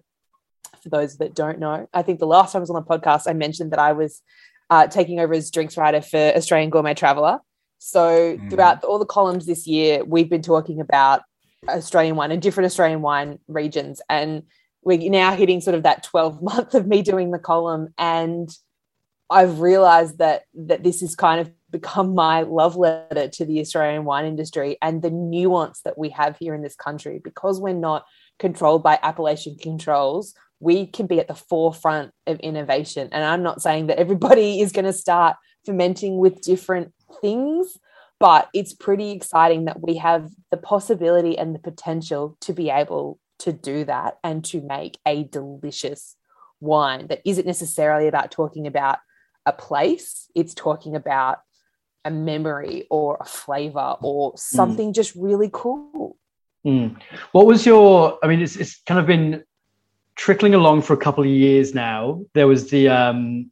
for 0.83 0.89
those 0.89 1.19
that 1.19 1.35
don't 1.35 1.59
know, 1.59 1.89
I 1.93 2.03
think 2.03 2.19
the 2.19 2.27
last 2.27 2.53
time 2.53 2.61
I 2.61 2.61
was 2.61 2.71
on 2.71 2.83
the 2.83 2.99
podcast, 2.99 3.23
I 3.29 3.33
mentioned 3.33 3.73
that 3.73 3.79
I 3.79 3.93
was 3.93 4.23
uh, 4.71 4.87
taking 4.87 5.19
over 5.21 5.35
as 5.35 5.51
drinks 5.51 5.77
writer 5.77 6.01
for 6.03 6.19
Australian 6.37 6.71
Gourmet 6.71 6.95
Traveller. 6.95 7.39
So, 7.79 8.37
Mm. 8.37 8.51
throughout 8.51 8.85
all 8.85 8.99
the 8.99 9.07
columns 9.07 9.47
this 9.47 9.67
year, 9.67 10.05
we've 10.05 10.29
been 10.29 10.43
talking 10.43 10.81
about 10.81 11.23
Australian 11.69 12.17
wine 12.17 12.31
and 12.33 12.43
different 12.43 12.67
Australian 12.67 13.03
wine 13.03 13.39
regions. 13.49 14.01
And 14.09 14.43
we're 14.83 15.11
now 15.11 15.35
hitting 15.35 15.61
sort 15.61 15.75
of 15.75 15.83
that 15.85 16.03
12 16.03 16.43
month 16.51 16.75
of 16.75 16.87
me 16.87 17.03
doing 17.03 17.31
the 17.31 17.39
column. 17.39 17.95
And 17.99 18.49
I've 19.31 19.61
realized 19.61 20.19
that 20.19 20.45
that 20.55 20.83
this 20.83 21.01
has 21.03 21.15
kind 21.15 21.41
of 21.41 21.51
become 21.71 22.15
my 22.15 22.43
love 22.43 22.77
letter 22.77 23.29
to 23.29 23.45
the 23.45 23.61
Australian 23.61 24.05
wine 24.05 24.25
industry 24.25 24.79
and 24.81 25.03
the 25.03 25.11
nuance 25.11 25.83
that 25.83 25.99
we 25.99 26.09
have 26.11 26.37
here 26.39 26.55
in 26.55 26.63
this 26.63 26.75
country 26.75 27.21
because 27.23 27.61
we're 27.61 27.75
not 27.75 28.07
controlled 28.39 28.83
by 28.83 28.99
appellation 29.03 29.55
controls 29.61 30.35
we 30.61 30.87
can 30.87 31.07
be 31.07 31.21
at 31.21 31.29
the 31.29 31.35
forefront 31.35 32.13
of 32.27 32.39
innovation 32.41 33.09
and 33.13 33.25
i'm 33.25 33.43
not 33.43 33.63
saying 33.63 33.87
that 33.87 33.99
everybody 33.99 34.61
is 34.63 34.73
going 34.73 34.85
to 34.85 34.93
start 34.93 35.37
fermenting 35.65 36.19
with 36.19 36.41
different 36.41 36.93
things 37.21 37.77
but 38.21 38.49
it's 38.53 38.75
pretty 38.75 39.13
exciting 39.13 39.67
that 39.67 39.81
we 39.81 39.97
have 39.97 40.29
the 40.51 40.57
possibility 40.57 41.39
and 41.39 41.55
the 41.55 41.61
potential 41.61 42.37
to 42.41 42.53
be 42.53 42.69
able 42.69 43.19
to 43.39 43.53
do 43.53 43.85
that 43.85 44.19
and 44.25 44.45
to 44.45 44.61
make 44.61 44.99
a 45.07 45.23
delicious 45.25 46.17
wine 46.61 47.07
that 47.07 47.23
isn't 47.25 47.47
necessarily 47.47 48.09
about 48.09 48.33
talking 48.33 48.67
about 48.67 48.99
a 49.47 49.53
place 49.53 50.29
it's 50.35 50.55
talking 50.55 50.97
about 50.97 51.39
a 52.05 52.11
memory 52.11 52.87
or 52.91 53.19
a 53.21 53.25
flavor 53.25 53.97
or 54.01 54.33
something 54.37 54.93
just 54.93 55.15
really 55.15 55.51
cool 55.53 56.17
Mm. 56.67 57.01
What 57.33 57.47
was 57.47 57.65
your? 57.65 58.19
I 58.23 58.27
mean, 58.27 58.41
it's 58.41 58.57
it's 58.57 58.81
kind 58.83 59.01
of 59.01 59.07
been 59.07 59.43
trickling 60.19 60.55
along 60.55 60.83
for 60.83 60.93
a 60.93 60.97
couple 60.99 61.25
of 61.25 61.31
years 61.31 61.75
now. 61.75 62.23
There 62.35 62.47
was 62.47 62.69
the 62.69 62.89
um, 62.89 63.51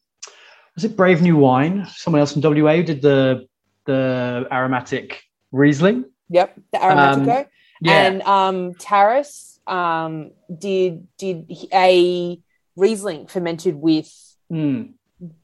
was 0.75 0.85
it 0.85 0.97
Brave 0.97 1.23
New 1.23 1.37
Wine? 1.39 1.87
Someone 1.95 2.21
else 2.21 2.33
from 2.35 2.43
WA 2.43 2.83
did 2.83 3.01
the 3.01 3.47
the 3.87 4.47
aromatic 4.51 5.23
Riesling. 5.53 6.05
yep 6.29 6.55
the 6.73 6.79
aromatico 6.79 7.39
Um, 7.41 7.47
Yeah, 7.81 7.93
and 8.09 8.23
um 8.23 8.59
Taris 8.75 9.59
um 9.69 10.33
did 10.67 11.07
did 11.23 11.47
a 11.73 12.39
riesling 12.77 13.27
fermented 13.29 13.77
with 13.77 14.11
Mm. 14.53 14.95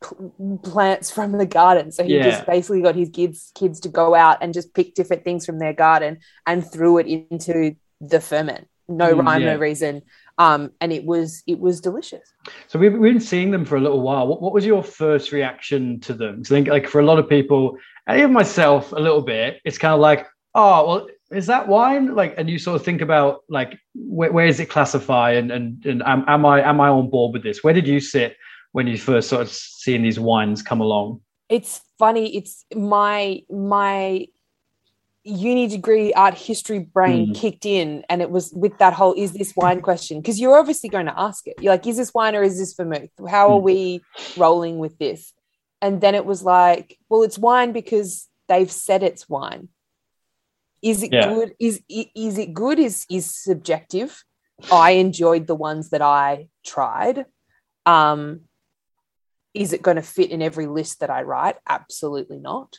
pl- 0.00 0.58
plants 0.62 1.10
from 1.10 1.32
the 1.42 1.46
garden 1.46 1.90
so 1.92 2.04
he 2.04 2.14
Yeah. 2.16 2.22
just 2.30 2.46
basically 2.46 2.82
got 2.82 2.94
his 3.02 3.10
kids 3.18 3.50
kids 3.54 3.80
to 3.80 3.88
go 3.88 4.14
out 4.14 4.36
and 4.42 4.52
just 4.58 4.74
pick 4.74 4.94
different 4.94 5.24
things 5.24 5.46
from 5.46 5.58
their 5.58 5.72
garden 5.72 6.18
and 6.46 6.58
threw 6.72 6.98
it 6.98 7.06
into 7.06 7.74
the 8.00 8.20
ferment 8.20 8.68
no 8.88 9.08
Mm, 9.14 9.24
rhyme 9.24 9.42
yeah. 9.42 9.52
no 9.54 9.58
reason 9.68 10.02
um 10.38 10.70
and 10.80 10.92
it 10.92 11.04
was 11.04 11.42
it 11.46 11.58
was 11.58 11.80
delicious 11.80 12.32
So 12.68 12.78
we've, 12.78 12.92
we've 12.92 13.12
been 13.12 13.20
seeing 13.20 13.50
them 13.50 13.64
for 13.64 13.76
a 13.76 13.80
little 13.80 14.00
while. 14.00 14.26
What, 14.26 14.40
what 14.42 14.52
was 14.52 14.64
your 14.66 14.82
first 14.82 15.30
reaction 15.32 16.00
to 16.00 16.12
them? 16.14 16.36
'Cause 16.42 16.50
I 16.52 16.56
think 16.56 16.68
like 16.68 16.88
for 16.88 17.00
a 17.00 17.04
lot 17.04 17.18
of 17.18 17.28
people, 17.28 17.76
and 18.06 18.18
even 18.18 18.32
myself 18.32 18.92
a 18.92 19.00
little 19.00 19.22
bit, 19.22 19.60
it's 19.64 19.78
kind 19.78 19.94
of 19.94 20.00
like, 20.00 20.26
oh, 20.54 20.86
well, 20.86 21.06
is 21.30 21.46
that 21.46 21.68
wine? 21.68 22.14
Like, 22.14 22.34
and 22.38 22.50
you 22.50 22.58
sort 22.58 22.76
of 22.76 22.84
think 22.84 23.00
about 23.00 23.40
like 23.48 23.78
where, 23.94 24.32
where 24.32 24.46
does 24.46 24.60
it 24.60 24.68
classify, 24.70 25.32
and 25.32 25.50
and 25.52 25.86
and 25.86 26.02
am, 26.04 26.24
am 26.26 26.44
I 26.44 26.62
am 26.62 26.80
I 26.80 26.88
on 26.88 27.10
board 27.10 27.32
with 27.34 27.42
this? 27.42 27.62
Where 27.64 27.74
did 27.74 27.86
you 27.86 28.00
sit 28.00 28.36
when 28.72 28.86
you 28.86 28.98
first 28.98 29.28
started 29.28 29.50
seeing 29.50 30.02
these 30.02 30.18
wines 30.20 30.62
come 30.62 30.80
along? 30.80 31.20
it's 31.48 31.82
funny 31.98 32.34
it's 32.38 32.64
my 32.74 33.42
my 33.50 34.26
uni 35.24 35.68
degree 35.68 36.12
art 36.14 36.34
history 36.34 36.80
brain 36.80 37.28
Mm. 37.28 37.34
kicked 37.36 37.64
in 37.64 38.04
and 38.08 38.20
it 38.20 38.30
was 38.30 38.52
with 38.52 38.76
that 38.78 38.92
whole 38.92 39.14
is 39.14 39.32
this 39.32 39.54
wine 39.54 39.80
question 39.80 40.20
because 40.20 40.40
you're 40.40 40.58
obviously 40.58 40.88
going 40.88 41.06
to 41.06 41.18
ask 41.20 41.46
it 41.46 41.54
you're 41.60 41.72
like 41.72 41.86
is 41.86 41.96
this 41.96 42.12
wine 42.12 42.34
or 42.34 42.42
is 42.42 42.58
this 42.58 42.74
vermouth 42.74 43.08
how 43.28 43.52
are 43.52 43.60
Mm. 43.60 43.62
we 43.62 44.02
rolling 44.36 44.78
with 44.78 44.98
this 44.98 45.32
and 45.80 46.00
then 46.00 46.14
it 46.16 46.24
was 46.26 46.42
like 46.42 46.98
well 47.08 47.22
it's 47.22 47.38
wine 47.38 47.70
because 47.72 48.28
they've 48.48 48.70
said 48.72 49.02
it's 49.04 49.28
wine 49.28 49.68
is 50.82 51.04
it 51.04 51.12
Yeah. 51.12 51.28
good 51.32 51.54
is 51.60 51.80
is 51.88 52.38
it 52.38 52.52
good 52.52 52.80
is 52.80 53.06
is 53.08 53.32
subjective 53.32 54.24
i 54.72 54.92
enjoyed 54.92 55.46
the 55.46 55.54
ones 55.54 55.90
that 55.90 56.02
i 56.02 56.48
tried 56.64 57.26
um 57.86 58.40
is 59.54 59.72
it 59.72 59.82
going 59.82 59.96
to 59.96 60.02
fit 60.02 60.30
in 60.30 60.40
every 60.40 60.66
list 60.66 61.00
that 61.00 61.10
I 61.10 61.24
write? 61.24 61.56
Absolutely 61.68 62.38
not. 62.38 62.78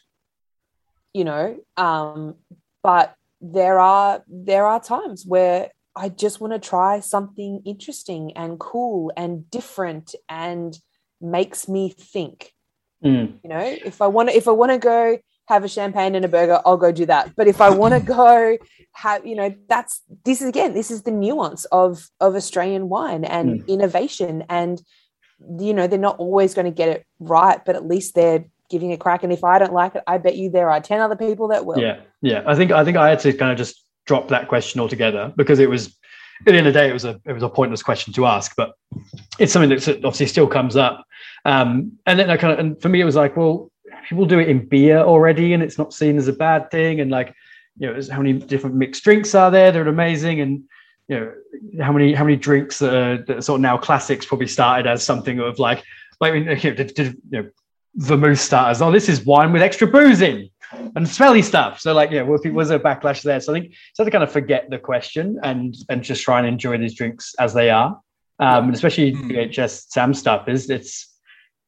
You 1.14 1.26
know, 1.26 1.57
um, 1.78 2.36
but 2.82 3.16
there 3.41 3.80
are 3.80 4.24
there 4.28 4.66
are 4.66 4.82
times 4.82 5.26
where 5.26 5.70
I 5.95 6.09
just 6.09 6.39
want 6.39 6.53
to 6.53 6.59
try 6.59 7.01
something 7.01 7.61
interesting 7.66 8.32
and 8.36 8.59
cool 8.59 9.11
and 9.16 9.49
different 9.51 10.16
and 10.28 10.78
makes 11.22 11.68
me 11.68 11.89
think. 11.89 12.51
Mm. 13.03 13.39
You 13.43 13.49
know, 13.49 13.59
if 13.59 14.01
I 14.01 14.07
want 14.07 14.30
to 14.30 14.36
if 14.36 14.47
I 14.47 14.51
want 14.51 14.72
to 14.72 14.78
go 14.78 15.20
have 15.49 15.64
a 15.64 15.68
champagne 15.68 16.16
and 16.16 16.24
a 16.24 16.30
burger, 16.30 16.61
I'll 16.66 16.78
go 16.78 16.91
do 16.91 17.05
that. 17.07 17.36
But 17.36 17.47
if 17.47 17.61
I 17.61 17.70
want 17.70 17.93
to 17.93 17.99
go 18.16 18.57
have, 18.93 19.26
you 19.26 19.36
know, 19.36 19.53
that's 19.68 20.01
this 20.26 20.41
is 20.41 20.47
again, 20.47 20.74
this 20.74 20.89
is 20.89 21.03
the 21.03 21.11
nuance 21.11 21.66
of 21.66 22.09
of 22.20 22.36
Australian 22.36 22.89
wine 22.89 23.26
and 23.26 23.64
innovation 23.68 24.45
and 24.49 24.82
you 25.59 25.74
know 25.74 25.88
they're 25.88 25.99
not 25.99 26.20
always 26.20 26.53
going 26.53 26.66
to 26.66 26.72
get 26.72 26.89
it 26.89 27.05
right 27.20 27.66
but 27.66 27.76
at 27.76 27.86
least 27.86 28.16
they're 28.16 28.45
giving 28.74 28.92
a 28.92 28.98
crack 28.98 29.24
and 29.24 29.32
if 29.32 29.44
i 29.44 29.60
don't 29.60 29.72
like 29.72 29.96
it 29.96 30.04
i 30.08 30.18
bet 30.18 30.36
you 30.36 30.50
there 30.50 30.70
are 30.70 30.82
10 30.82 31.00
other 31.00 31.16
people 31.16 31.48
that 31.48 31.66
will 31.66 31.80
Yeah, 31.80 32.02
yeah. 32.22 32.42
I 32.46 32.56
think 32.56 32.72
I 32.72 32.84
think 32.84 32.98
I 32.98 33.10
had 33.10 33.20
to 33.20 33.32
kind 33.34 33.52
of 33.52 33.58
just 33.58 33.86
drop 34.06 34.28
that 34.30 34.48
question 34.48 34.82
altogether 34.82 35.32
because 35.38 35.60
it 35.60 35.70
was 35.70 35.96
at 36.42 36.52
the 36.52 36.58
end 36.58 36.68
of 36.68 36.74
the 36.74 36.80
day 36.80 36.90
it 36.90 36.94
was 36.94 37.06
a 37.06 37.22
it 37.26 37.34
was 37.34 37.44
a 37.44 37.50
pointless 37.50 37.84
question 37.84 38.14
to 38.14 38.26
ask, 38.26 38.54
but 38.58 38.74
it's 39.40 39.54
something 39.54 39.70
that 39.70 39.88
obviously 39.98 40.28
still 40.28 40.48
comes 40.48 40.76
up. 40.76 41.06
Um, 41.46 41.94
and 42.06 42.20
then 42.20 42.30
I 42.30 42.38
kind 42.38 42.54
of 42.54 42.60
and 42.60 42.82
for 42.82 42.90
me 42.90 43.02
it 43.02 43.06
was 43.06 43.16
like, 43.16 43.38
well, 43.38 43.72
people 44.10 44.26
do 44.26 44.40
it 44.40 44.50
in 44.50 44.68
beer 44.68 45.00
already, 45.00 45.54
and 45.54 45.64
it's 45.64 45.78
not 45.78 45.94
seen 45.94 46.18
as 46.18 46.28
a 46.28 46.34
bad 46.34 46.72
thing. 46.72 47.00
And 47.00 47.12
like, 47.12 47.34
you 47.78 47.88
know, 47.88 48.00
how 48.12 48.18
many 48.18 48.34
different 48.34 48.76
mixed 48.76 49.04
drinks 49.04 49.36
are 49.36 49.52
there? 49.52 49.72
They're 49.72 49.88
amazing, 49.88 50.42
and 50.42 50.64
you 51.08 51.20
know, 51.20 51.84
how 51.84 51.92
many 51.92 52.14
how 52.14 52.24
many 52.24 52.38
drinks 52.38 52.80
that 52.80 52.94
are, 52.94 53.18
that 53.26 53.38
are 53.38 53.42
sort 53.42 53.60
of 53.60 53.62
now 53.62 53.78
classics 53.78 54.26
probably 54.26 54.48
started 54.48 54.88
as 54.88 55.04
something 55.04 55.40
of 55.40 55.60
like 55.60 55.84
like 56.20 56.34
you 56.34 56.44
know, 56.46 56.56
did, 56.56 56.94
did, 56.94 57.18
you 57.30 57.44
know 57.44 57.50
vermouth 57.96 58.39
starters. 58.39 58.82
Oh, 58.82 58.91
this 58.91 59.10
is 59.10 59.26
wine 59.26 59.52
with 59.52 59.62
extra 59.62 59.88
booze 59.88 60.22
in 60.22 60.50
and 60.96 61.08
smelly 61.08 61.41
stuff. 61.41 61.80
So 61.80 61.94
like, 61.94 62.12
yeah, 62.12 62.24
well, 62.24 62.39
was 62.52 62.72
a 62.72 62.80
backlash 62.80 63.22
there? 63.22 63.39
So 63.39 63.54
I 63.54 63.60
think 63.60 63.74
so 63.94 64.04
to 64.04 64.12
kind 64.12 64.24
of 64.24 64.32
forget 64.32 64.70
the 64.70 64.80
question 64.80 65.39
and 65.44 65.76
and 65.89 66.04
just 66.04 66.24
try 66.24 66.39
and 66.39 66.48
enjoy 66.48 66.78
these 66.78 66.96
drinks 66.96 67.34
as 67.39 67.54
they 67.54 67.70
are. 67.70 68.00
Um, 68.39 68.66
and 68.66 68.74
especially 68.74 69.14
Mm. 69.14 69.32
VHS 69.32 69.86
Sam 69.89 70.14
stuff 70.14 70.48
is 70.48 70.70
it's 70.70 71.16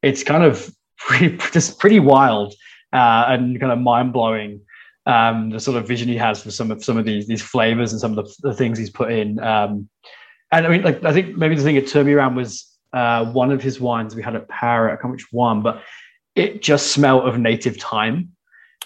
it's 0.01 0.23
kind 0.23 0.43
of 0.43 0.69
pretty, 0.97 1.37
just 1.51 1.79
pretty 1.79 1.99
wild 1.99 2.53
uh, 2.93 3.25
and 3.27 3.59
kind 3.59 3.71
of 3.71 3.79
mind 3.79 4.13
blowing 4.13 4.61
um, 5.05 5.51
the 5.51 5.59
sort 5.59 5.77
of 5.77 5.87
vision 5.87 6.07
he 6.07 6.17
has 6.17 6.41
for 6.41 6.51
some 6.51 6.71
of 6.71 6.83
some 6.83 6.97
of 6.97 7.05
these 7.05 7.27
these 7.27 7.41
flavors 7.41 7.91
and 7.91 8.01
some 8.01 8.17
of 8.17 8.25
the, 8.25 8.49
the 8.49 8.53
things 8.53 8.77
he's 8.77 8.89
put 8.89 9.11
in. 9.11 9.39
Um, 9.39 9.89
and 10.51 10.65
I 10.65 10.69
mean, 10.69 10.81
like 10.81 11.03
I 11.03 11.13
think 11.13 11.37
maybe 11.37 11.55
the 11.55 11.63
thing 11.63 11.75
that 11.75 11.87
turned 11.87 12.07
me 12.07 12.13
around 12.13 12.35
was 12.35 12.65
uh, 12.93 13.25
one 13.31 13.51
of 13.51 13.61
his 13.61 13.79
wines 13.79 14.15
we 14.15 14.23
had 14.23 14.35
at 14.35 14.47
Para. 14.47 14.93
I 14.93 14.95
can't 14.95 15.11
which 15.11 15.27
one, 15.31 15.61
but 15.61 15.83
it 16.35 16.61
just 16.61 16.91
smelled 16.91 17.27
of 17.27 17.39
native 17.39 17.77
thyme. 17.77 18.29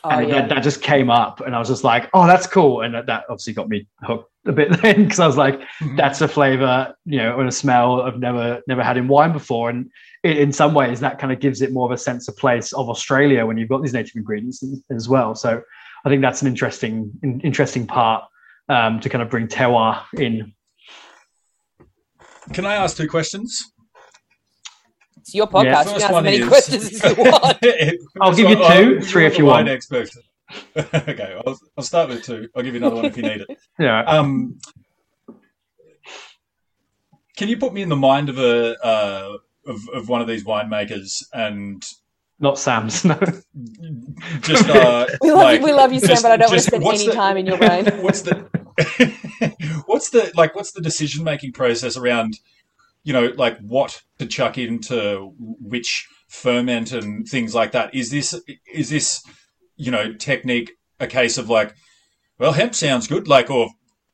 Oh, 0.04 0.10
and 0.12 0.30
yeah. 0.30 0.42
that, 0.42 0.50
that 0.50 0.64
just 0.64 0.82
came 0.82 1.10
up, 1.10 1.42
and 1.42 1.54
I 1.54 1.60
was 1.60 1.68
just 1.68 1.84
like, 1.84 2.10
"Oh, 2.14 2.26
that's 2.26 2.48
cool!" 2.48 2.82
And 2.82 2.94
that, 2.94 3.06
that 3.08 3.26
obviously 3.30 3.52
got 3.54 3.68
me 3.68 3.86
hooked 4.04 4.32
a 4.46 4.54
bit 4.54 4.72
then 4.82 5.04
because 5.04 5.20
I 5.20 5.28
was 5.28 5.36
like, 5.36 5.60
Mhm. 5.82 5.98
"That's 5.98 6.22
a 6.22 6.28
flavor, 6.28 6.94
you 7.06 7.18
know, 7.18 7.38
and 7.40 7.50
a 7.50 7.52
smell 7.52 8.02
I've 8.02 8.18
never 8.18 8.62
never 8.68 8.82
had 8.82 8.96
in 8.96 9.10
wine 9.10 9.34
before." 9.34 9.70
And 9.70 9.90
it, 10.24 10.38
in 10.38 10.54
some 10.54 10.74
ways, 10.74 11.02
that 11.02 11.20
kind 11.20 11.34
of 11.34 11.42
gives 11.42 11.62
it 11.62 11.74
more 11.74 11.86
of 11.86 11.92
a 11.92 11.98
sense 11.98 12.30
of 12.30 12.38
place 12.38 12.72
of 12.72 12.88
Australia 12.90 13.46
when 13.46 13.58
you've 13.58 13.68
got 13.68 13.82
these 13.82 13.94
native 13.94 14.16
ingredients 14.16 14.64
as- 14.64 14.82
as 14.90 15.10
well. 15.10 15.36
So 15.36 15.62
I 16.06 16.10
think 16.10 16.22
that's 16.22 16.42
an 16.42 16.48
interesting 16.48 17.12
in, 17.24 17.42
interesting 17.42 17.86
part 17.86 18.24
um, 18.70 19.02
to 19.02 19.10
kind 19.10 19.22
of 19.22 19.30
bring 19.30 19.48
terroir 19.50 20.04
in. 20.14 20.54
Can 22.54 22.66
I 22.66 22.76
ask 22.76 22.96
two 22.96 23.10
questions? 23.10 23.74
It's 25.30 25.36
your 25.36 25.48
Yeah, 25.64 25.84
podcast. 25.84 25.86
you 25.86 25.92
can 25.92 26.02
ask 26.02 26.12
as 26.12 26.24
many 26.24 26.48
questions 26.48 27.04
as 27.04 27.18
you 27.18 27.24
want. 27.24 27.58
I'll 28.20 28.34
give 28.34 28.50
you 28.50 28.58
one- 28.58 28.72
two, 28.78 29.02
three 29.02 29.22
you're 29.24 29.32
if 29.32 29.38
you 29.38 29.44
the 29.46 29.50
wine 29.52 29.66
want. 29.66 29.70
Expert. 29.70 30.10
okay, 30.76 31.40
I'll, 31.46 31.60
I'll 31.78 31.84
start 31.84 32.10
with 32.10 32.24
two. 32.24 32.50
I'll 32.56 32.64
give 32.64 32.74
you 32.74 32.80
another 32.80 32.96
one 32.96 33.06
if 33.06 33.16
you 33.16 33.22
need 33.24 33.42
it. 33.48 33.58
Yeah, 33.80 34.02
Um, 34.06 34.58
can 37.38 37.48
you 37.48 37.58
put 37.58 37.74
me 37.74 37.84
in 37.84 37.90
the 37.90 37.96
mind 37.96 38.30
of 38.30 38.40
a 38.40 38.76
uh, 38.84 39.38
of, 39.68 39.80
of 39.94 40.10
one 40.10 40.22
of 40.22 40.28
these 40.28 40.44
winemakers 40.46 41.24
and 41.32 41.84
not 42.40 42.58
Sam's. 42.58 43.06
No. 43.06 43.20
just 44.42 44.68
uh, 44.68 45.06
We 45.22 45.30
love 45.32 45.38
like, 45.44 45.60
you, 45.60 45.66
we 45.68 45.74
love 45.74 45.94
you, 45.94 46.00
Sam, 46.00 46.10
just- 46.10 46.24
but 46.24 46.32
I 46.32 46.38
don't 46.38 46.50
want 46.50 46.62
to 46.62 46.66
spend 46.68 46.84
any 46.84 47.06
the- 47.06 47.14
time 47.14 47.38
in 47.38 47.46
your 47.46 47.58
brain. 47.60 47.86
what's 48.02 48.22
the 48.24 48.48
what's 49.86 50.10
the 50.10 50.32
like 50.36 50.56
what's 50.56 50.72
the 50.72 50.82
decision 50.82 51.24
making 51.24 51.52
process 51.52 51.96
around 51.98 52.40
you 53.04 53.14
know 53.14 53.32
like 53.36 53.58
what 53.60 54.02
to 54.20 54.26
chuck 54.26 54.58
into 54.58 55.34
which 55.38 56.08
ferment 56.30 56.92
and 56.92 57.28
things 57.28 57.56
like 57.56 57.72
that. 57.72 57.94
Is 57.94 58.12
this 58.12 58.40
is 58.72 58.90
this 58.90 59.24
you 59.76 59.92
know 59.92 60.14
technique 60.14 60.72
a 61.00 61.08
case 61.08 61.38
of 61.38 61.50
like 61.50 61.76
well 62.38 62.54
hemp 62.54 62.76
sounds 62.76 63.08
good 63.08 63.28
like 63.28 63.50
or 63.50 63.70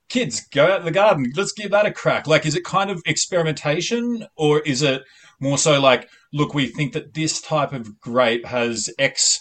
kids 0.08 0.46
go 0.54 0.72
out 0.72 0.80
in 0.80 0.86
the 0.86 0.92
garden 0.92 1.32
let's 1.36 1.52
give 1.52 1.72
that 1.72 1.86
a 1.86 1.92
crack. 1.92 2.28
Like 2.28 2.46
is 2.46 2.56
it 2.56 2.64
kind 2.64 2.90
of 2.90 3.02
experimentation 3.06 4.26
or 4.36 4.60
is 4.62 4.82
it 4.82 5.04
more 5.40 5.58
so 5.58 5.80
like 5.80 6.10
look 6.32 6.54
we 6.54 6.68
think 6.68 6.94
that 6.94 7.14
this 7.14 7.42
type 7.42 7.74
of 7.74 8.00
grape 8.00 8.46
has 8.46 8.90
x 9.00 9.40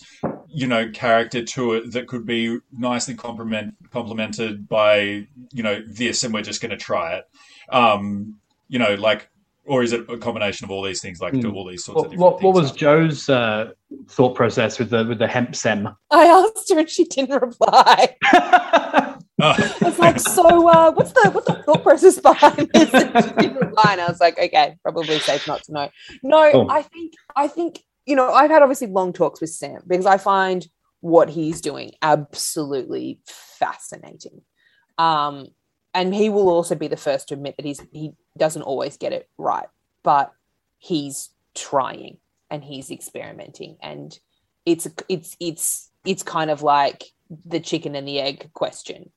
you 0.49 0.67
know 0.67 0.91
character 0.91 1.45
to 1.45 1.75
it 1.75 1.93
that 1.93 2.07
could 2.09 2.27
be 2.27 2.59
nicely 2.73 3.15
complement 3.15 3.75
complemented 3.91 4.69
by 4.69 5.27
you 5.53 5.63
know 5.63 5.81
this 5.87 6.25
and 6.25 6.33
we're 6.33 6.43
just 6.43 6.61
going 6.61 6.71
to 6.71 6.77
try 6.77 7.15
it. 7.15 7.25
Um 7.71 8.41
you 8.69 8.79
know 8.79 8.95
like 8.95 9.29
or 9.67 9.83
is 9.83 9.93
it 9.93 10.09
a 10.11 10.17
combination 10.19 10.65
of 10.65 10.71
all 10.71 10.83
these 10.83 11.01
things 11.01 11.21
like 11.21 11.33
do 11.33 11.51
Hmm. 11.51 11.57
all 11.57 11.67
these 11.67 11.85
sorts 11.85 11.97
of 11.99 12.05
What, 12.07 12.11
different 12.11 12.21
what, 12.21 12.43
what 12.43 12.55
things 12.63 12.71
was 12.71 12.79
Joe's 12.79 13.29
uh, 13.29 13.71
thought 14.09 14.35
process 14.35 14.79
with 14.79 14.91
the 14.91 15.05
with 15.07 15.19
the 15.19 15.27
hemp 15.29 15.55
sem? 15.57 15.89
I 16.11 16.25
asked 16.27 16.71
her 16.73 16.79
and 16.79 16.89
she 16.91 17.05
didn't 17.05 17.41
reply. 17.41 18.17
Oh. 19.43 19.51
I 19.81 19.85
was 19.85 19.99
like, 19.99 20.21
so 20.21 20.69
uh, 20.69 20.93
what's 20.93 21.11
the 21.11 21.29
what's 21.33 21.49
the 21.49 21.55
thought 21.65 21.83
process 21.83 22.21
behind 22.21 22.71
this? 22.73 22.89
And 22.95 23.25
she 23.25 23.31
didn't 23.33 23.57
reply. 23.57 23.89
And 23.91 24.01
I 24.01 24.07
was 24.09 24.21
like, 24.21 24.39
okay, 24.39 24.77
probably 24.85 25.19
safe 25.19 25.49
not 25.49 25.65
to 25.65 25.73
know. 25.73 25.89
No, 26.23 26.51
Oh. 26.55 26.69
I 26.69 26.83
think 26.83 27.15
I 27.35 27.49
think 27.49 27.81
you 28.07 28.15
know 28.15 28.31
I've 28.33 28.49
had 28.51 28.63
obviously 28.63 28.87
long 28.87 29.13
talks 29.13 29.41
with 29.41 29.51
Sam 29.51 29.81
because 29.89 30.07
I 30.07 30.19
find 30.19 30.65
what 31.01 31.29
he's 31.31 31.61
doing 31.61 31.91
absolutely 32.01 33.19
fascinating. 33.27 34.43
Um, 34.99 35.49
and 35.95 36.13
he 36.13 36.29
will 36.29 36.49
also 36.49 36.75
be 36.75 36.89
the 36.89 36.97
first 36.97 37.29
to 37.29 37.35
admit 37.35 37.57
that 37.57 37.65
he's 37.65 37.81
he 37.93 38.13
doesn't 38.37 38.63
always 38.63 38.97
get 38.97 39.13
it 39.13 39.29
right, 39.39 39.69
but 40.03 40.33
he's 40.79 41.31
trying 41.55 42.19
and 42.51 42.65
he's 42.65 42.91
experimenting. 42.91 43.77
And 43.81 44.19
it's 44.67 44.89
it's 45.09 45.37
it's 45.39 45.91
it's 46.05 46.23
kind 46.23 46.51
of 46.51 46.63
like 46.63 47.05
the 47.47 47.61
chicken 47.61 47.95
and 47.95 48.07
the 48.07 48.21
egg 48.21 48.51
question. 48.53 49.11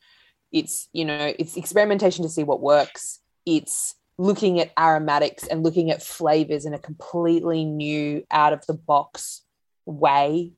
It's 0.52 0.88
you 0.94 1.04
know 1.04 1.34
it's 1.38 1.58
experimentation 1.58 2.24
to 2.24 2.30
see 2.30 2.44
what 2.44 2.62
works. 2.62 3.20
It's 3.46 3.96
looking 4.20 4.60
at 4.60 4.72
aromatics 4.80 5.46
and 5.48 5.64
looking 5.64 5.92
at 5.92 6.04
flavors 6.04 6.66
in 6.66 6.74
a 6.74 6.80
completely 6.80 7.66
new 7.66 8.24
out 8.30 8.54
of 8.54 8.66
the 8.68 8.74
box 8.74 9.42
way. 9.86 10.54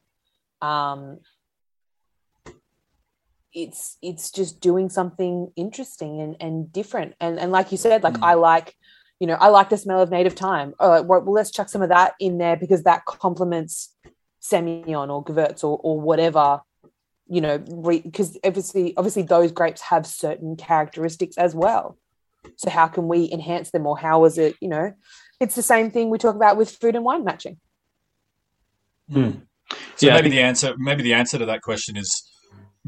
Um 0.61 1.20
it's 3.54 3.97
it's 4.02 4.32
just 4.32 4.62
doing 4.62 4.89
something 4.89 5.52
interesting 5.56 6.22
and, 6.22 6.36
and 6.39 6.72
different. 6.72 7.16
And 7.20 7.39
and 7.39 7.52
like 7.52 7.72
you 7.72 7.78
said 7.78 8.04
like 8.04 8.14
Mm. 8.16 8.24
i 8.24 8.34
like 8.36 8.76
you 9.20 9.28
know 9.28 9.34
i 9.36 9.47
like 9.50 9.70
the 9.70 9.78
smell 9.78 10.02
of 10.02 10.12
native 10.12 10.34
thyme. 10.34 10.74
Oh 10.80 10.89
like, 10.89 11.06
well 11.08 11.34
let's 11.34 11.52
chuck 11.52 11.70
some 11.70 11.82
of 11.82 11.89
that 11.89 12.14
in 12.20 12.38
there 12.38 12.56
because 12.56 12.84
that 12.84 13.06
complements 13.06 13.95
semillon 14.41 15.10
or 15.10 15.24
gewurz 15.24 15.64
or, 15.64 15.80
or 15.84 16.00
whatever 16.00 16.62
you 17.28 17.41
know 17.41 17.58
because 17.58 18.38
obviously 18.43 18.95
obviously 18.97 19.24
those 19.24 19.52
grapes 19.52 19.82
have 19.82 20.06
certain 20.06 20.56
characteristics 20.56 21.38
as 21.38 21.56
well. 21.56 21.97
So 22.56 22.70
how 22.70 22.88
can 22.88 23.08
we 23.08 23.30
enhance 23.32 23.72
them 23.72 23.86
or 23.86 23.97
how 23.97 24.26
is 24.26 24.38
it 24.38 24.56
you 24.62 24.70
know? 24.70 24.93
It's 25.39 25.56
the 25.56 25.64
same 25.64 25.89
thing 25.91 26.10
we 26.10 26.18
talk 26.18 26.36
about 26.36 26.58
with 26.58 26.70
food 26.70 26.95
and 26.95 27.04
wine 27.06 27.24
matching. 27.24 27.58
Hmm. 29.12 29.32
So 29.95 30.08
Yeah, 30.08 30.16
maybe 30.16 30.30
the 30.30 30.41
answer 30.41 30.76
maybe 30.78 31.04
the 31.04 31.14
answer 31.14 31.38
to 31.38 31.45
that 31.45 31.62
question 31.62 31.97
is 31.97 32.30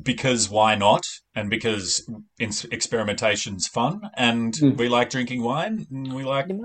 because 0.01 0.49
why 0.49 0.75
not? 0.75 1.03
And 1.35 1.49
because 1.49 2.09
in- 2.39 2.51
experimentation's 2.71 3.67
fun, 3.67 4.09
and 4.17 4.55
Hmm. 4.55 4.75
we 4.75 4.89
like 4.89 5.09
drinking 5.09 5.43
wine, 5.43 5.87
and 5.91 6.13
we 6.13 6.23
like, 6.23 6.47
pretty 6.47 6.61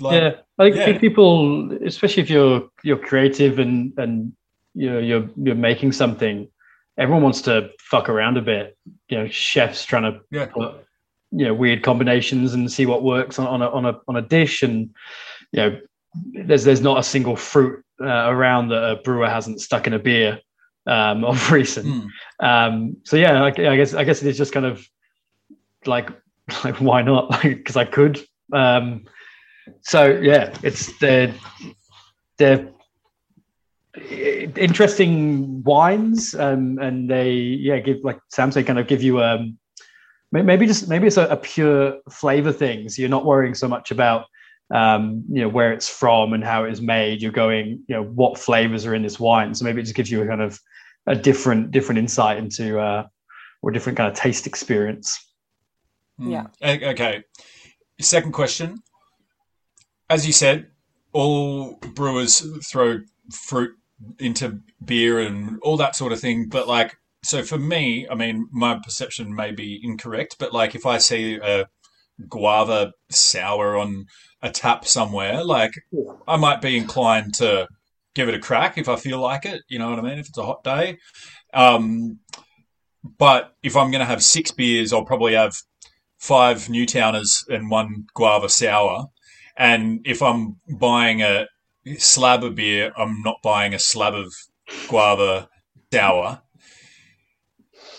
like 0.00 0.20
yeah, 0.20 0.30
I 0.58 0.64
think, 0.64 0.76
yeah. 0.76 0.84
think 0.86 1.00
people, 1.00 1.72
especially 1.84 2.22
if 2.22 2.30
you're 2.30 2.68
you're 2.82 2.98
creative 2.98 3.58
and 3.58 3.92
and 3.98 4.32
you're 4.74 5.00
you're 5.00 5.28
you're 5.36 5.54
making 5.54 5.92
something, 5.92 6.48
everyone 6.98 7.22
wants 7.22 7.42
to 7.42 7.70
fuck 7.80 8.08
around 8.08 8.36
a 8.38 8.42
bit. 8.42 8.76
You 9.08 9.18
know, 9.18 9.28
chefs 9.28 9.84
trying 9.84 10.04
to 10.12 10.20
Yeah. 10.30 10.46
put 10.46 10.74
you 11.30 11.44
know 11.46 11.54
weird 11.54 11.82
combinations 11.82 12.52
and 12.54 12.70
see 12.70 12.86
what 12.86 13.02
works 13.02 13.38
on, 13.38 13.46
on 13.46 13.62
a 13.62 13.68
on 13.70 13.86
a 13.86 14.00
on 14.08 14.16
a 14.16 14.22
dish, 14.22 14.62
and 14.62 14.90
you 15.52 15.60
know, 15.62 15.78
there's 16.46 16.64
there's 16.64 16.80
not 16.82 16.98
a 16.98 17.02
single 17.02 17.36
fruit 17.36 17.84
uh, 18.00 18.26
around 18.28 18.68
that 18.68 18.82
a 18.82 18.96
brewer 18.96 19.28
hasn't 19.28 19.60
stuck 19.60 19.86
in 19.86 19.92
a 19.92 19.98
beer 19.98 20.40
um, 20.86 21.24
of 21.24 21.52
recent. 21.58 21.86
Hmm. 21.86 22.06
Um, 22.42 22.96
so 23.04 23.16
yeah, 23.16 23.42
I, 23.42 23.46
I 23.46 23.76
guess 23.76 23.94
I 23.94 24.04
guess 24.04 24.20
it 24.20 24.28
is 24.28 24.36
just 24.36 24.52
kind 24.52 24.66
of 24.66 24.86
like 25.86 26.10
like 26.64 26.76
why 26.76 27.02
not? 27.02 27.40
Because 27.42 27.76
I 27.76 27.84
could. 27.84 28.20
Um, 28.52 29.04
so 29.82 30.06
yeah, 30.06 30.54
it's 30.62 30.96
they're 30.98 31.32
they're 32.38 32.68
interesting 34.56 35.62
wines, 35.62 36.34
um, 36.34 36.78
and 36.78 37.08
they 37.08 37.32
yeah 37.32 37.78
give 37.78 37.98
like 38.02 38.18
Sam 38.28 38.50
said, 38.50 38.66
kind 38.66 38.78
of 38.78 38.88
give 38.88 39.02
you 39.02 39.22
um 39.22 39.58
maybe 40.32 40.66
just 40.66 40.88
maybe 40.88 41.06
it's 41.06 41.18
a, 41.18 41.26
a 41.28 41.36
pure 41.36 41.98
flavor 42.10 42.52
thing. 42.52 42.88
So 42.88 43.02
you're 43.02 43.08
not 43.08 43.24
worrying 43.24 43.54
so 43.54 43.68
much 43.68 43.90
about 43.90 44.26
um, 44.74 45.22
you 45.30 45.42
know 45.42 45.48
where 45.48 45.72
it's 45.72 45.88
from 45.88 46.32
and 46.32 46.42
how 46.42 46.64
it 46.64 46.72
is 46.72 46.80
made. 46.80 47.22
You're 47.22 47.30
going 47.30 47.84
you 47.86 47.94
know 47.94 48.02
what 48.02 48.38
flavors 48.38 48.84
are 48.86 48.94
in 48.94 49.02
this 49.02 49.20
wine. 49.20 49.54
So 49.54 49.64
maybe 49.64 49.80
it 49.80 49.84
just 49.84 49.94
gives 49.94 50.10
you 50.10 50.22
a 50.22 50.26
kind 50.26 50.40
of 50.40 50.58
a 51.06 51.14
different 51.16 51.70
different 51.70 51.98
insight 51.98 52.38
into 52.38 52.78
uh, 52.78 53.06
or 53.62 53.70
a 53.70 53.72
different 53.72 53.96
kind 53.98 54.10
of 54.10 54.16
taste 54.16 54.46
experience. 54.46 55.18
Hmm. 56.18 56.30
Yeah. 56.30 56.46
O- 56.62 56.88
Okay. 56.90 57.22
Second 58.00 58.32
question. 58.32 58.78
As 60.10 60.26
you 60.26 60.32
said, 60.32 60.66
all 61.12 61.76
brewers 61.94 62.44
throw 62.70 63.00
fruit 63.32 63.70
into 64.18 64.60
beer 64.84 65.20
and 65.20 65.58
all 65.62 65.76
that 65.76 65.94
sort 65.96 66.12
of 66.12 66.20
thing. 66.20 66.48
But 66.48 66.66
like, 66.66 66.94
so 67.24 67.42
for 67.42 67.58
me, 67.58 68.06
I 68.10 68.14
mean, 68.14 68.48
my 68.50 68.78
perception 68.82 69.34
may 69.34 69.52
be 69.52 69.80
incorrect, 69.82 70.36
but 70.38 70.52
like 70.52 70.74
if 70.74 70.84
I 70.84 70.98
see 70.98 71.36
a 71.36 71.66
guava 72.28 72.92
sour 73.10 73.76
on 73.78 74.06
a 74.42 74.50
tap 74.50 74.86
somewhere, 74.86 75.44
like 75.44 75.72
I 76.26 76.36
might 76.36 76.60
be 76.60 76.76
inclined 76.76 77.34
to 77.34 77.68
give 78.14 78.28
it 78.28 78.34
a 78.34 78.40
crack 78.40 78.78
if 78.78 78.88
I 78.88 78.96
feel 78.96 79.18
like 79.18 79.44
it. 79.44 79.62
You 79.68 79.78
know 79.78 79.90
what 79.90 79.98
I 79.98 80.02
mean? 80.02 80.18
If 80.18 80.28
it's 80.28 80.38
a 80.38 80.46
hot 80.46 80.62
day. 80.64 80.98
Um, 81.54 82.18
but 83.18 83.54
if 83.62 83.76
I'm 83.76 83.90
going 83.90 84.00
to 84.00 84.06
have 84.06 84.22
six 84.22 84.50
beers, 84.50 84.92
I'll 84.92 85.04
probably 85.04 85.34
have 85.34 85.54
five 86.18 86.58
Newtowners 86.68 87.46
and 87.48 87.70
one 87.70 88.06
guava 88.14 88.48
sour. 88.48 89.06
And 89.56 90.00
if 90.04 90.22
I'm 90.22 90.56
buying 90.78 91.20
a 91.20 91.46
slab 91.98 92.44
of 92.44 92.54
beer, 92.54 92.92
I'm 92.96 93.22
not 93.22 93.36
buying 93.42 93.74
a 93.74 93.78
slab 93.78 94.14
of 94.14 94.32
guava 94.88 95.48
sour. 95.92 96.42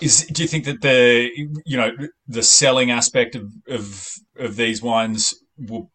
Is 0.02 0.26
do 0.26 0.42
you 0.42 0.48
think 0.48 0.66
that 0.66 0.82
the 0.82 1.30
you 1.66 1.78
know 1.78 1.92
the 2.28 2.44
selling 2.44 2.92
aspect 2.92 3.36
of 3.36 3.54
of, 3.68 4.08
of 4.38 4.56
these 4.56 4.82
wines 4.82 5.34
will 5.58 5.92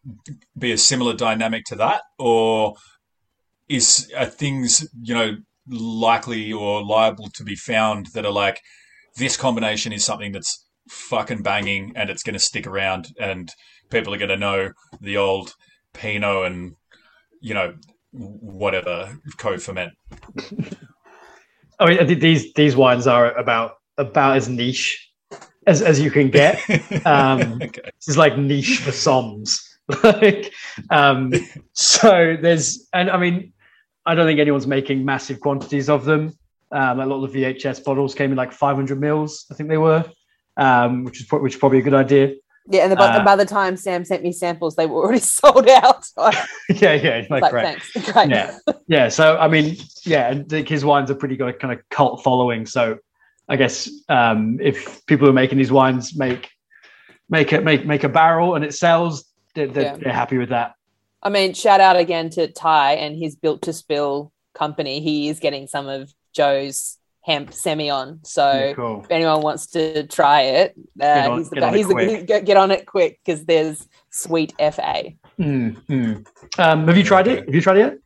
be 0.57 0.71
a 0.71 0.77
similar 0.77 1.13
dynamic 1.13 1.65
to 1.65 1.75
that, 1.75 2.03
or 2.17 2.75
is 3.69 4.11
are 4.17 4.25
things 4.25 4.87
you 5.01 5.13
know 5.13 5.37
likely 5.67 6.51
or 6.51 6.83
liable 6.83 7.29
to 7.35 7.43
be 7.43 7.55
found 7.55 8.07
that 8.07 8.25
are 8.25 8.31
like 8.31 8.59
this 9.17 9.37
combination 9.37 9.93
is 9.93 10.03
something 10.03 10.31
that's 10.31 10.65
fucking 10.89 11.43
banging 11.43 11.93
and 11.95 12.09
it's 12.09 12.23
going 12.23 12.33
to 12.33 12.39
stick 12.39 12.65
around 12.65 13.07
and 13.19 13.51
people 13.91 14.13
are 14.13 14.17
going 14.17 14.29
to 14.29 14.37
know 14.37 14.71
the 15.01 15.17
old 15.17 15.53
Pinot 15.93 16.45
and 16.45 16.73
you 17.41 17.53
know 17.53 17.73
whatever 18.11 19.17
co-ferment. 19.37 19.93
I 21.79 21.85
mean, 21.85 22.19
these 22.19 22.53
these 22.53 22.75
wines 22.75 23.07
are 23.07 23.33
about 23.33 23.75
about 23.97 24.37
as 24.37 24.49
niche 24.49 25.09
as, 25.69 25.81
as 25.81 25.99
you 25.99 26.11
can 26.11 26.29
get. 26.29 26.59
Um, 27.05 27.61
okay. 27.61 27.81
This 27.95 28.09
is 28.09 28.17
like 28.17 28.37
niche 28.37 28.79
for 28.79 28.91
Soms. 28.91 29.61
like, 30.03 30.53
um, 30.89 31.33
so 31.73 32.37
there's, 32.39 32.87
and 32.93 33.09
I 33.09 33.17
mean, 33.17 33.53
I 34.05 34.15
don't 34.15 34.25
think 34.25 34.39
anyone's 34.39 34.67
making 34.67 35.05
massive 35.05 35.39
quantities 35.39 35.89
of 35.89 36.05
them. 36.05 36.33
Um, 36.71 36.99
a 36.99 37.05
lot 37.05 37.23
of 37.23 37.31
the 37.31 37.43
VHS 37.43 37.83
bottles 37.83 38.13
came 38.15 38.31
in 38.31 38.37
like 38.37 38.51
500 38.51 38.99
mils, 38.99 39.45
I 39.51 39.55
think 39.55 39.69
they 39.69 39.77
were, 39.77 40.05
um, 40.57 41.03
which 41.03 41.19
is 41.21 41.25
pro- 41.27 41.41
which 41.41 41.55
is 41.55 41.59
probably 41.59 41.79
a 41.79 41.81
good 41.81 41.93
idea. 41.95 42.33
Yeah, 42.71 42.83
and 42.83 42.91
the, 42.91 42.95
by, 42.95 43.07
Uh, 43.07 43.23
by 43.25 43.35
the 43.35 43.45
time 43.45 43.75
Sam 43.75 44.05
sent 44.05 44.21
me 44.21 44.31
samples, 44.31 44.75
they 44.75 44.85
were 44.85 45.01
already 45.03 45.19
sold 45.39 45.67
out. 45.67 46.05
So 46.05 46.29
yeah, 46.69 46.93
yeah, 46.93 47.25
like, 47.29 47.41
like, 47.41 47.51
great. 47.51 47.63
thanks. 47.81 48.11
Great. 48.13 48.29
Yeah, 48.29 48.57
yeah. 48.87 49.09
So 49.09 49.37
I 49.37 49.47
mean, 49.47 49.77
yeah, 50.03 50.29
and 50.31 50.51
his 50.51 50.85
wines 50.85 51.09
are 51.09 51.15
pretty 51.15 51.35
good, 51.35 51.59
kind 51.59 51.73
of 51.73 51.79
cult 51.89 52.23
following. 52.23 52.65
So 52.67 52.99
I 53.47 53.55
guess 53.55 53.89
um, 54.09 54.59
if 54.61 55.03
people 55.07 55.25
who 55.25 55.31
are 55.31 55.33
making 55.33 55.57
these 55.57 55.71
wines 55.71 56.15
make 56.15 56.49
make 57.29 57.51
it 57.53 57.63
make 57.63 57.85
make 57.87 58.03
a 58.03 58.09
barrel 58.09 58.53
and 58.55 58.63
it 58.63 58.75
sells, 58.75 59.25
they're, 59.55 59.65
they're, 59.67 59.83
Yeah. 59.83 59.97
they're 59.97 60.13
happy 60.13 60.37
with 60.37 60.49
that. 60.49 60.73
I 61.21 61.29
mean, 61.29 61.53
shout 61.53 61.81
out 61.81 61.97
again 61.97 62.29
to 62.31 62.47
Ty 62.51 62.93
and 62.93 63.17
his 63.17 63.35
Built 63.35 63.63
to 63.63 63.73
Spill 63.73 64.31
company. 64.53 65.01
He 65.01 65.27
is 65.29 65.39
getting 65.39 65.67
some 65.67 65.87
of 65.87 66.13
Joe's 66.33 66.97
hemp 67.21 67.53
semi-on. 67.53 68.19
So 68.23 68.51
Yeah, 68.51 68.73
cool. 68.73 69.01
if 69.03 69.11
anyone 69.11 69.41
wants 69.41 69.67
to 69.67 70.07
try 70.07 70.41
it, 70.43 70.75
Get 70.97 71.27
uh, 71.27 71.31
on- 71.31 71.37
he's 71.39 71.49
the 71.49 71.55
get 71.55 71.63
on 71.63 71.69
guy. 71.71 71.75
it 71.75 71.77
He's 71.77 71.87
the, 71.87 71.93
quick. 71.93 72.27
get, 72.27 72.45
get 72.45 72.57
on 72.57 72.71
it 72.71 72.85
quick 72.85 73.19
because 73.25 73.43
there's 73.45 73.87
sweet 74.09 74.53
FA. 74.57 75.03
Mm, 75.39 75.75
mm. 75.87 76.27
Um, 76.57 76.87
have 76.87 76.97
you 76.97 77.03
tried 77.03 77.27
it? 77.27 77.45
Have 77.45 77.53
you 77.55 77.61
tried 77.61 77.77
it 77.77 77.79
yet? 77.79 77.97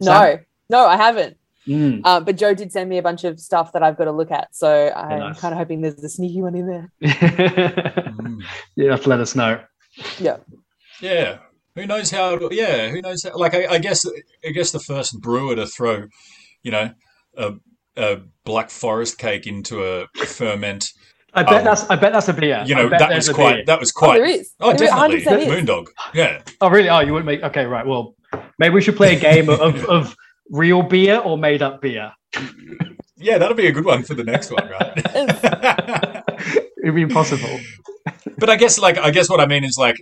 No, 0.00 0.12
Sam? 0.12 0.46
no, 0.70 0.86
I 0.86 0.96
haven't. 0.96 1.36
Mm. 1.66 2.04
Um, 2.04 2.24
but 2.24 2.36
Joe 2.36 2.52
did 2.52 2.72
send 2.72 2.90
me 2.90 2.98
a 2.98 3.02
bunch 3.02 3.24
of 3.24 3.40
stuff 3.40 3.72
that 3.72 3.82
I've 3.82 3.96
got 3.96 4.04
to 4.04 4.12
look 4.12 4.30
at. 4.30 4.54
So 4.54 4.92
I'm 4.94 5.18
nice. 5.20 5.40
kind 5.40 5.54
of 5.54 5.58
hoping 5.58 5.80
there's 5.80 6.02
a 6.02 6.08
sneaky 6.10 6.42
one 6.42 6.54
in 6.56 6.66
there. 6.66 6.92
Mm. 8.14 8.42
you 8.76 8.90
have 8.90 9.02
to 9.04 9.08
let 9.08 9.20
us 9.20 9.34
know. 9.34 9.60
Yeah. 10.18 10.36
Yeah. 11.00 11.38
Who 11.76 11.86
knows 11.86 12.10
how? 12.10 12.34
it- 12.34 12.52
Yeah. 12.52 12.88
Who 12.88 13.00
knows? 13.02 13.22
How, 13.24 13.36
like, 13.36 13.54
I, 13.54 13.66
I 13.74 13.78
guess, 13.78 14.06
I 14.46 14.50
guess 14.50 14.70
the 14.70 14.78
first 14.80 15.20
brewer 15.20 15.56
to 15.56 15.66
throw, 15.66 16.04
you 16.62 16.70
know, 16.70 16.90
a, 17.36 17.52
a 17.96 18.18
black 18.44 18.70
forest 18.70 19.18
cake 19.18 19.46
into 19.46 19.82
a 19.84 20.06
ferment. 20.26 20.86
I 21.36 21.42
bet 21.42 21.54
Um, 21.58 21.64
that's 21.64 21.90
I 21.90 21.96
bet 21.96 22.12
that's 22.12 22.28
a 22.28 22.32
beer. 22.32 22.62
You 22.64 22.76
know, 22.76 22.88
bet 22.88 23.00
that 23.00 23.12
was 23.14 23.28
quite. 23.28 23.54
beer. 23.56 23.64
That 23.66 23.80
was 23.80 23.92
Oh, 23.96 23.98
quite. 23.98 24.18
there 24.18 24.24
is. 24.26 24.52
Oh, 24.60 24.72
There 24.72 24.84
is, 24.84 24.90
definitely. 25.24 25.46
100% 25.46 25.58
is. 25.58 25.68
Moondog. 25.68 25.86
Yeah. 26.14 26.42
Oh 26.60 26.70
really? 26.70 26.88
Oh, 26.88 27.00
you 27.00 27.12
wouldn't 27.12 27.26
make 27.26 27.42
okay, 27.42 27.64
right. 27.64 27.84
Well 27.84 28.14
maybe 28.60 28.74
we 28.74 28.80
should 28.80 28.94
play 28.96 29.16
a 29.16 29.18
game 29.20 29.48
of, 29.48 29.84
of 29.88 30.14
real 30.50 30.82
beer 30.82 31.18
or 31.18 31.36
made 31.36 31.60
up 31.60 31.80
beer. 31.82 32.12
Yeah, 33.16 33.38
that'll 33.38 33.56
be 33.56 33.66
a 33.66 33.72
good 33.72 33.84
one 33.84 34.04
for 34.04 34.14
the 34.14 34.22
next 34.22 34.52
one, 34.52 34.68
right? 34.68 34.92
It'd 36.84 36.94
be 36.94 37.02
impossible. 37.02 37.58
but 38.38 38.48
I 38.50 38.56
guess, 38.56 38.78
like, 38.78 38.98
I 38.98 39.10
guess 39.10 39.28
what 39.30 39.40
I 39.40 39.46
mean 39.46 39.64
is 39.64 39.76
like 39.78 39.96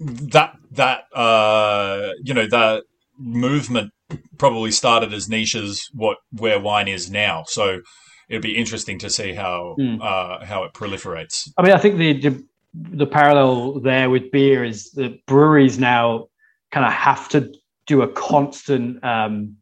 that 0.00 0.56
that 0.72 1.04
uh, 1.14 2.10
you 2.22 2.34
know 2.34 2.46
that 2.48 2.84
movement 3.18 3.92
probably 4.38 4.70
started 4.70 5.12
as 5.12 5.28
niches 5.28 5.88
what 5.94 6.18
where 6.32 6.60
wine 6.60 6.88
is 6.88 7.10
now. 7.10 7.44
So 7.46 7.80
it'd 8.28 8.42
be 8.42 8.56
interesting 8.56 8.98
to 9.00 9.10
see 9.10 9.32
how 9.32 9.74
Hmm. 9.78 9.96
uh, 10.00 10.44
how 10.44 10.64
it 10.64 10.72
proliferates. 10.74 11.48
I 11.58 11.62
mean, 11.62 11.72
I 11.72 11.78
think 11.78 11.98
the, 11.98 12.12
the 12.20 12.44
the 12.74 13.06
parallel 13.06 13.80
there 13.80 14.10
with 14.10 14.30
beer 14.30 14.64
is 14.64 14.90
that 14.92 15.24
breweries 15.26 15.78
now 15.78 16.26
kind 16.72 16.84
of 16.84 16.92
have 16.92 17.28
to 17.30 17.52
do 17.86 18.02
a 18.02 18.08
constant 18.08 19.02
um, 19.04 19.56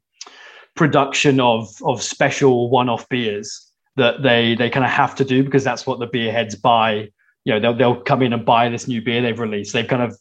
production 0.74 1.38
of 1.40 1.68
of 1.84 2.02
special 2.02 2.70
one-off 2.70 3.08
beers 3.08 3.70
that 3.96 4.22
they 4.22 4.56
they 4.56 4.68
kind 4.68 4.84
of 4.84 4.90
have 4.90 5.14
to 5.14 5.24
do 5.24 5.44
because 5.44 5.62
that's 5.62 5.86
what 5.86 6.00
the 6.00 6.06
beer 6.06 6.32
heads 6.32 6.56
buy. 6.56 7.08
You 7.44 7.52
know, 7.54 7.60
they'll 7.60 7.74
they'll 7.74 8.00
come 8.02 8.22
in 8.22 8.32
and 8.32 8.44
buy 8.44 8.68
this 8.68 8.88
new 8.88 9.02
beer 9.02 9.20
they've 9.22 9.38
released. 9.38 9.72
They've 9.72 9.86
kind 9.86 10.02
of 10.02 10.18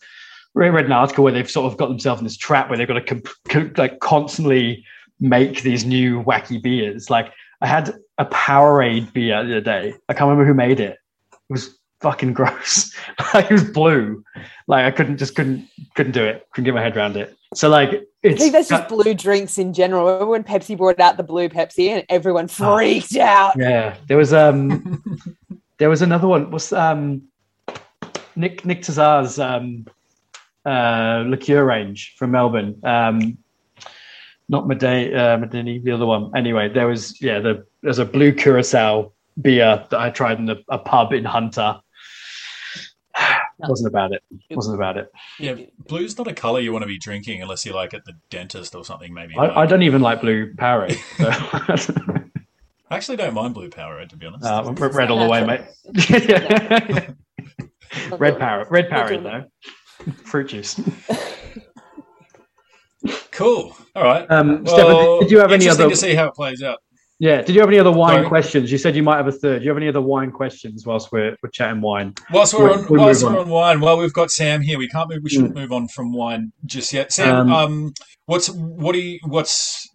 read 0.56 0.86
an 0.86 0.92
article 0.92 1.24
where 1.24 1.34
they've 1.34 1.50
sort 1.50 1.72
of 1.72 1.78
got 1.78 1.88
themselves 1.88 2.20
in 2.22 2.26
this 2.26 2.38
trap 2.38 2.70
where 2.70 2.78
they've 2.78 2.88
got 2.88 2.94
to 2.96 3.02
comp- 3.02 3.28
co- 3.50 3.72
like 3.82 4.00
constantly 4.02 4.86
make 5.20 5.62
these 5.64 5.86
new 5.86 6.22
wacky 6.24 6.62
beers. 6.62 7.10
Like 7.10 7.32
I 7.62 7.68
had 7.68 7.96
a 8.18 8.26
Powerade 8.26 9.12
beer 9.14 9.44
the 9.44 9.54
other 9.58 9.62
day. 9.62 9.94
I 10.10 10.14
can't 10.14 10.30
remember 10.30 10.46
who 10.46 10.54
made 10.54 10.80
it. 10.80 11.00
It 11.32 11.38
was 11.54 11.78
fucking 12.02 12.34
gross. 12.40 12.94
like 13.34 13.46
it 13.50 13.54
was 13.54 13.64
blue. 13.64 14.24
Like 14.68 14.86
I 14.86 14.92
couldn't 14.92 15.18
just 15.18 15.36
couldn't 15.36 15.68
couldn't 15.96 16.12
do 16.12 16.24
it. 16.24 16.46
Couldn't 16.54 16.66
get 16.66 16.74
my 16.76 16.82
head 16.84 16.96
around 16.98 17.16
it. 17.18 17.36
So 17.56 17.70
like 17.70 17.90
I 18.26 18.34
think 18.36 18.52
that's 18.54 18.70
just 18.70 18.90
blue 18.90 19.14
drinks 19.14 19.58
in 19.58 19.74
general. 19.74 20.06
Remember 20.06 20.26
when 20.28 20.44
Pepsi 20.44 20.78
brought 20.78 21.00
out 21.00 21.18
the 21.18 21.24
blue 21.24 21.50
Pepsi 21.50 21.90
and 21.90 22.04
everyone 22.10 22.46
Oh. 22.60 22.76
freaked 22.78 23.16
out? 23.16 23.54
yeah. 23.58 23.96
There 24.08 24.18
was 24.18 24.34
um 24.34 25.02
there 25.78 25.90
was 25.90 26.02
another 26.02 26.28
one. 26.28 26.52
Was 26.52 26.72
um 26.74 27.24
Nick 28.36 28.66
Nick 28.66 28.82
Tesar's 28.82 29.40
um 29.40 29.86
uh 30.66 31.24
liqueur 31.28 31.64
range 31.64 32.16
from 32.18 32.32
Melbourne. 32.32 32.80
Um 32.84 33.38
not 34.50 34.66
Medei 34.66 35.16
uh 35.16 35.38
Maidenii, 35.38 35.84
the 35.84 35.92
other 35.92 36.06
one. 36.06 36.32
Anyway, 36.36 36.70
there 36.70 36.88
was 36.88 37.20
yeah, 37.22 37.40
the 37.40 37.66
there's 37.82 38.00
a 38.00 38.06
blue 38.06 38.34
curacao 38.34 39.12
beer 39.42 39.86
that 39.90 40.00
I 40.00 40.10
tried 40.10 40.40
in 40.40 40.50
a, 40.50 40.58
a 40.70 40.78
pub 40.78 41.14
in 41.14 41.26
Hunter. 41.26 41.80
wasn't 43.58 43.88
about 43.88 44.12
it. 44.12 44.24
it. 44.50 44.56
Wasn't 44.56 44.76
about 44.76 44.98
it. 44.98 45.12
Yeah, 45.40 45.56
blue's 45.88 46.18
not 46.18 46.28
a 46.28 46.34
color 46.34 46.60
you 46.60 46.72
want 46.72 46.84
to 46.84 46.88
be 46.88 46.98
drinking 46.98 47.42
unless 47.42 47.66
you're 47.66 47.76
like 47.76 47.94
at 47.94 48.06
the 48.06 48.14
dentist 48.30 48.76
or 48.76 48.84
something. 48.86 49.14
Maybe. 49.14 49.36
I, 49.38 49.62
I 49.62 49.66
don't 49.66 49.84
even 49.84 50.02
like 50.02 50.22
blue 50.22 50.54
Powerade. 50.54 50.98
So. 51.78 51.94
I 52.90 52.98
actually 52.98 53.18
don't 53.18 53.34
mind 53.34 53.54
blue 53.54 53.70
Powerade 53.70 54.10
to 54.10 54.18
be 54.18 54.26
honest. 54.26 54.44
Uh, 54.46 54.64
I'm 54.66 54.76
red 54.76 55.10
all 55.10 55.24
the 55.24 55.30
way, 55.30 55.46
mate. 55.46 55.62
red 58.20 58.38
power, 58.40 58.68
red 58.70 58.90
Powerade 58.90 59.24
though. 59.24 59.46
Fruit 60.26 60.50
juice. 60.50 60.76
cool. 63.32 63.76
All 63.96 64.04
right. 64.04 64.30
Um, 64.30 64.64
Well, 64.64 64.76
Stefan, 64.76 64.96
did, 64.96 65.20
did 65.22 65.32
you 65.32 65.40
have 65.40 65.52
any 65.52 65.64
interesting 65.66 65.86
other? 65.86 65.94
to 65.96 66.00
see 66.00 66.16
how 66.16 66.28
it 66.28 66.34
plays 66.36 66.62
out. 66.64 66.80
Yeah, 67.20 67.42
did 67.42 67.56
you 67.56 67.62
have 67.62 67.70
any 67.70 67.80
other 67.80 67.92
wine 67.92 68.18
Sorry? 68.18 68.28
questions? 68.28 68.72
You 68.72 68.78
said 68.78 68.96
you 68.96 69.04
might 69.04 69.18
have 69.18 69.28
a 69.28 69.32
third. 69.32 69.60
Do 69.60 69.66
you 69.66 69.70
have 69.70 69.78
any 69.78 69.88
other 69.88 70.02
wine 70.02 70.32
questions 70.32 70.86
whilst 70.86 71.12
we're 71.12 71.38
we're 71.42 71.50
chatting 71.52 71.80
wine? 71.80 72.14
Whilst 72.32 72.54
we're 72.54 72.66
We'll- 72.66 72.80
on, 72.80 72.86
we'll 72.90 73.02
whilst 73.06 73.24
we're 73.24 73.30
on. 73.30 73.38
on 73.38 73.50
wine, 73.50 73.80
well, 73.82 73.98
we've 73.98 74.12
got 74.14 74.30
Sam 74.32 74.62
here. 74.62 74.78
We 74.78 74.90
can't 74.90 75.10
move. 75.10 75.20
We 75.24 75.30
shouldn't 75.30 75.54
Mm. 75.54 75.62
move 75.62 75.72
on 75.72 75.88
from 75.88 76.12
wine 76.12 76.52
just 76.66 76.92
yet. 76.92 77.14
Sam, 77.14 77.36
Um, 77.36 77.54
um, 77.54 77.94
what's 78.26 78.50
what 78.50 78.94
do 78.94 79.00
you 79.00 79.20
what's 79.26 79.88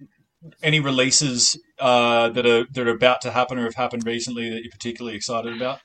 any 0.62 0.80
releases 0.80 1.58
uh, 1.78 2.28
that 2.30 2.46
are 2.46 2.64
that 2.72 2.86
are 2.86 2.92
about 2.92 3.20
to 3.22 3.30
happen 3.30 3.58
or 3.58 3.64
have 3.64 3.74
happened 3.74 4.06
recently 4.06 4.50
that 4.50 4.62
you're 4.62 4.72
particularly 4.72 5.16
excited 5.16 5.54
about? 5.56 5.80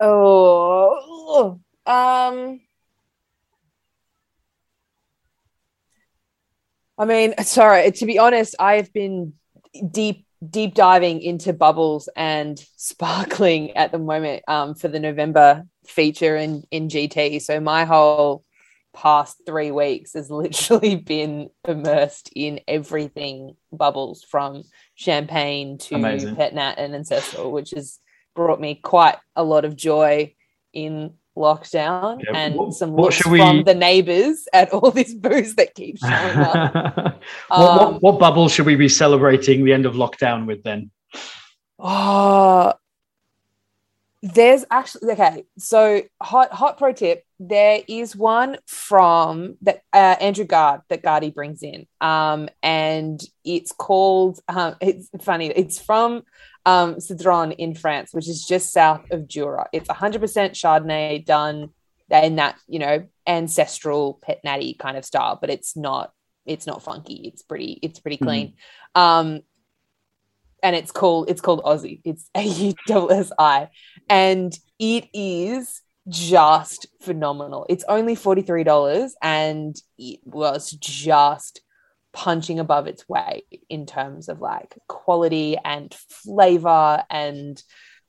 Oh, 0.00 1.60
um, 1.86 2.60
I 7.00 7.04
mean, 7.06 7.34
sorry, 7.42 7.90
to 7.90 8.06
be 8.06 8.18
honest, 8.18 8.54
I've 8.58 8.92
been 8.92 9.32
deep, 9.90 10.26
deep 10.48 10.74
diving 10.74 11.22
into 11.22 11.54
bubbles 11.54 12.10
and 12.14 12.62
sparkling 12.76 13.70
at 13.72 13.90
the 13.90 13.98
moment 13.98 14.42
um, 14.48 14.74
for 14.74 14.88
the 14.88 15.00
November 15.00 15.64
feature 15.86 16.36
in, 16.36 16.62
in 16.70 16.88
GT. 16.88 17.40
So 17.40 17.58
my 17.58 17.86
whole 17.86 18.44
past 18.94 19.40
three 19.46 19.70
weeks 19.70 20.14
has 20.14 20.30
literally 20.44 20.96
been 20.96 21.50
immersed 21.66 22.30
in 22.34 22.60
everything 22.68 23.54
bubbles 23.72 24.22
from 24.24 24.62
champagne 24.94 25.78
to 25.78 25.94
Amazing. 25.96 26.36
pet 26.36 26.54
nat 26.54 26.74
and 26.78 26.94
ancestral, 26.94 27.52
which 27.52 27.70
has 27.70 27.98
brought 28.34 28.60
me 28.60 28.74
quite 28.74 29.16
a 29.36 29.42
lot 29.44 29.64
of 29.64 29.76
joy 29.76 30.34
in 30.72 31.14
lockdown 31.36 32.20
Yeah, 32.24 32.32
and 32.36 32.54
what- 32.56 32.74
some 32.74 32.94
looks 32.94 33.24
we- 33.26 33.38
from 33.38 33.64
the 33.64 33.74
neighbors 33.74 34.46
at 34.52 34.72
all 34.72 34.90
this 34.90 35.14
booze 35.14 35.54
that 35.56 35.74
keeps 35.74 36.00
showing 36.06 36.36
up. 36.38 36.74
what, 36.74 37.14
Um, 37.50 37.76
what, 37.94 38.02
what 38.02 38.18
bubble 38.18 38.48
should 38.48 38.66
we 38.66 38.76
be 38.76 38.88
celebrating 38.88 39.64
the 39.64 39.72
end 39.72 39.86
of 39.86 39.94
lockdown 39.94 40.46
with 40.46 40.62
then? 40.64 40.90
Oh, 41.78 42.72
there's 44.22 44.64
actually 44.70 45.12
okay. 45.12 45.44
So 45.58 46.02
hot 46.20 46.52
hot 46.52 46.76
pro 46.78 46.92
tip: 46.92 47.24
there 47.38 47.80
is 47.88 48.14
one 48.14 48.58
from 48.66 49.56
that 49.62 49.82
uh, 49.92 50.16
Andrew 50.20 50.44
Guard 50.44 50.82
that 50.88 51.02
Gardy 51.02 51.30
brings 51.30 51.62
in, 51.62 51.86
um, 52.00 52.48
and 52.62 53.20
it's 53.44 53.72
called. 53.72 54.40
Um, 54.48 54.76
it's 54.80 55.08
funny. 55.22 55.46
It's 55.46 55.78
from 55.78 56.22
um, 56.66 56.96
Cerdon 56.96 57.54
in 57.56 57.74
France, 57.74 58.12
which 58.12 58.28
is 58.28 58.44
just 58.44 58.72
south 58.72 59.10
of 59.10 59.26
Jura. 59.26 59.68
It's 59.72 59.88
100% 59.88 60.20
Chardonnay 60.50 61.24
done 61.24 61.70
in 62.10 62.36
that 62.36 62.58
you 62.68 62.78
know 62.78 63.06
ancestral 63.26 64.18
pet 64.22 64.40
natty 64.44 64.74
kind 64.74 64.98
of 64.98 65.04
style, 65.04 65.38
but 65.40 65.48
it's 65.48 65.76
not 65.76 66.12
it's 66.44 66.66
not 66.66 66.82
funky. 66.82 67.30
It's 67.32 67.42
pretty 67.42 67.78
it's 67.82 68.00
pretty 68.00 68.18
clean. 68.18 68.54
Um, 68.94 69.40
and 70.62 70.76
it's 70.76 70.92
called 70.92 71.30
it's 71.30 71.40
called 71.40 71.62
Aussie. 71.62 72.00
It's 72.04 72.28
A 72.36 72.42
U 72.42 72.74
S 72.88 73.10
S 73.10 73.32
I, 73.38 73.68
and 74.08 74.56
it 74.78 75.08
is 75.12 75.82
just 76.08 76.86
phenomenal. 77.02 77.66
It's 77.68 77.84
only 77.88 78.14
forty 78.14 78.42
three 78.42 78.64
dollars, 78.64 79.14
and 79.22 79.76
it 79.98 80.20
was 80.24 80.70
just 80.72 81.60
punching 82.12 82.58
above 82.58 82.86
its 82.86 83.08
weight 83.08 83.44
in 83.68 83.86
terms 83.86 84.28
of 84.28 84.40
like 84.40 84.76
quality 84.88 85.56
and 85.64 85.94
flavor 85.94 87.04
and 87.08 87.62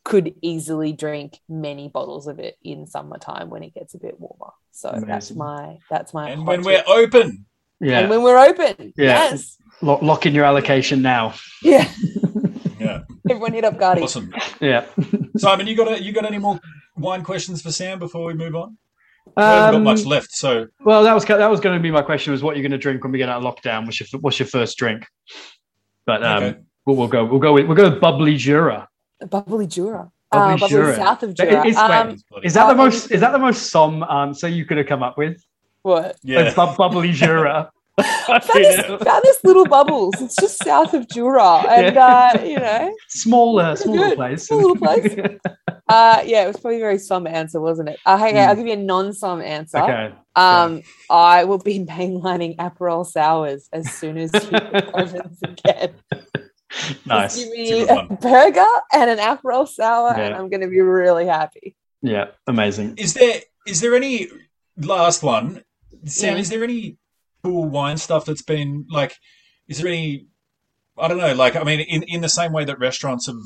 could 0.04 0.34
easily 0.42 0.94
drink 0.94 1.40
many 1.48 1.88
bottles 1.88 2.26
of 2.28 2.40
it 2.40 2.58
in 2.64 2.88
summertime 2.88 3.50
when 3.50 3.62
it 3.62 3.74
gets 3.74 3.94
a 3.94 4.00
bit 4.00 4.20
warmer. 4.20 4.54
So 4.72 5.04
that's 5.06 5.32
my 5.32 5.78
that's 5.90 6.14
my 6.14 6.32
And 6.32 6.48
when 6.48 6.64
we're 6.64 6.84
open, 6.88 7.46
Yeah. 7.82 8.00
and 8.00 8.10
when 8.10 8.22
we're 8.24 8.38
open. 8.38 8.94
Yeah. 8.96 9.32
Yes. 9.32 9.58
Lock, 9.82 10.02
lock 10.04 10.26
in 10.28 10.36
your 10.36 10.46
allocation 10.46 11.02
now. 11.02 11.34
Yeah. 11.64 11.90
yeah, 12.80 13.02
Everyone 13.30 13.54
hit 13.54 13.64
up 13.66 13.78
Guardi. 13.80 14.04
awesome. 14.04 14.32
Yeah. 14.60 14.86
Simon, 15.38 15.66
you 15.68 15.76
got 15.76 15.92
a, 15.92 16.02
you 16.04 16.12
got 16.12 16.26
any 16.26 16.38
more 16.38 16.60
wine 16.98 17.24
questions 17.24 17.62
for 17.64 17.72
Sam 17.72 17.98
before 18.00 18.26
we 18.28 18.34
move 18.36 18.56
on? 18.56 18.78
We 19.36 19.44
haven't 19.44 19.76
Um, 19.76 19.84
got 19.84 19.96
much 19.96 20.06
left, 20.06 20.32
so 20.32 20.68
Well, 20.84 21.04
that 21.04 21.14
was 21.14 21.26
that 21.26 21.50
was 21.50 21.60
going 21.60 21.78
to 21.78 21.82
be 21.82 21.92
my 21.92 22.02
question: 22.02 22.32
was 22.32 22.44
what 22.44 22.56
you're 22.56 22.64
going 22.64 22.72
to 22.72 22.78
drink 22.78 23.04
when 23.04 23.12
we 23.12 23.18
get 23.18 23.30
out 23.30 23.44
of 23.44 23.56
lockdown? 23.56 23.86
What's 23.86 24.00
your 24.00 24.20
what's 24.22 24.40
your 24.40 24.48
first 24.48 24.78
drink? 24.78 25.06
But 26.06 26.24
um, 26.24 26.44
Okay. 26.44 26.60
we'll, 26.86 26.96
we'll 26.98 27.08
go 27.08 27.26
we'll 27.26 27.40
go 27.40 27.54
with 27.54 27.66
we'll 27.68 27.78
go 27.78 27.90
with 27.90 28.02
bubbly 28.02 28.36
Jura. 28.38 28.88
Bubbly 29.30 29.68
Jura. 29.68 30.12
Bubbly 30.32 30.54
uh, 30.54 30.58
bubbly 30.58 30.96
south 30.96 31.24
of 31.24 31.34
Jura. 31.36 31.68
it's 31.68 31.78
Um, 31.78 32.16
is 32.44 32.54
that 32.56 32.66
the 32.68 32.74
uh, 32.74 32.76
most 32.76 33.12
is 33.12 33.22
that 33.22 33.32
the 33.32 33.40
most 33.40 33.70
som 33.70 34.04
answer 34.04 34.48
you 34.48 34.66
could 34.66 34.78
have 34.78 34.88
come 34.88 35.04
up 35.04 35.18
with? 35.18 35.42
What? 35.84 36.18
yeah. 36.24 36.54
Bub- 36.54 36.78
bubbly 36.78 37.12
Jura. 37.14 37.72
Found 38.00 38.42
this, 38.54 38.86
found 39.04 39.24
this 39.24 39.40
little 39.44 39.66
bubbles. 39.66 40.16
It's 40.22 40.36
just 40.40 40.64
south 40.64 40.94
of 40.94 41.08
Jura, 41.10 41.58
and 41.70 41.96
Yeah. 41.96 42.32
uh, 42.36 42.42
you 42.44 42.58
know, 42.58 42.96
smaller, 43.10 43.76
smaller 43.76 43.98
good. 44.10 44.16
place. 44.16 44.48
Small 44.48 44.60
little 44.60 44.76
place. 44.78 45.14
uh, 45.90 46.24
yeah, 46.26 46.44
it 46.44 46.48
was 46.48 46.58
probably 46.58 46.78
a 46.78 46.80
very 46.80 46.98
som 46.98 47.28
answer, 47.28 47.60
wasn't 47.60 47.90
it? 47.90 48.00
Uh, 48.06 48.18
hey, 48.18 48.34
Mm. 48.34 48.48
I'll 48.48 48.56
give 48.56 48.66
you 48.66 48.74
a 48.74 48.78
non-som 48.78 49.42
answer. 49.42 49.78
okay. 49.80 50.14
Um, 50.36 50.82
I 51.10 51.44
will 51.44 51.58
be 51.60 51.80
mainlining 51.86 52.56
Aperol 52.56 53.06
sours 53.06 53.68
as 53.74 53.92
soon 53.92 54.18
as 54.18 54.32
you 54.34 54.58
opens 54.94 55.40
again. 55.44 55.94
Nice. 57.06 57.36
Just 57.38 57.54
give 57.54 57.82
It's 57.82 57.92
a 57.92 57.96
me 57.96 58.08
a 58.10 58.16
burger 58.16 58.66
and 58.94 59.10
an 59.10 59.18
Aperol 59.20 59.68
sour, 59.68 60.14
and 60.14 60.34
I'm 60.34 60.50
going 60.50 60.62
to 60.62 60.68
be 60.70 60.80
really 60.80 61.26
happy. 61.28 61.76
Yeah. 62.02 62.28
Amazing. 62.48 62.98
Is 62.98 63.14
there 63.14 63.42
is 63.68 63.82
there 63.82 63.94
any 63.96 64.30
last 64.78 65.22
one, 65.22 65.64
Sam? 66.06 66.36
Yeah. 66.36 66.42
Is 66.42 66.50
there 66.50 66.64
any 66.64 66.98
cool 67.44 67.68
wine 67.70 67.98
stuff 67.98 68.26
that's 68.26 68.42
been 68.42 68.86
like? 68.90 69.16
Is 69.68 69.80
there 69.80 69.88
any? 69.88 70.28
I 70.98 71.08
don't 71.08 71.18
know. 71.18 71.34
Like, 71.34 71.56
I 71.56 71.64
mean, 71.64 71.80
in 71.80 72.04
in 72.04 72.22
the 72.22 72.30
same 72.30 72.52
way 72.52 72.66
that 72.66 72.80
restaurants 72.80 73.28
have 73.28 73.42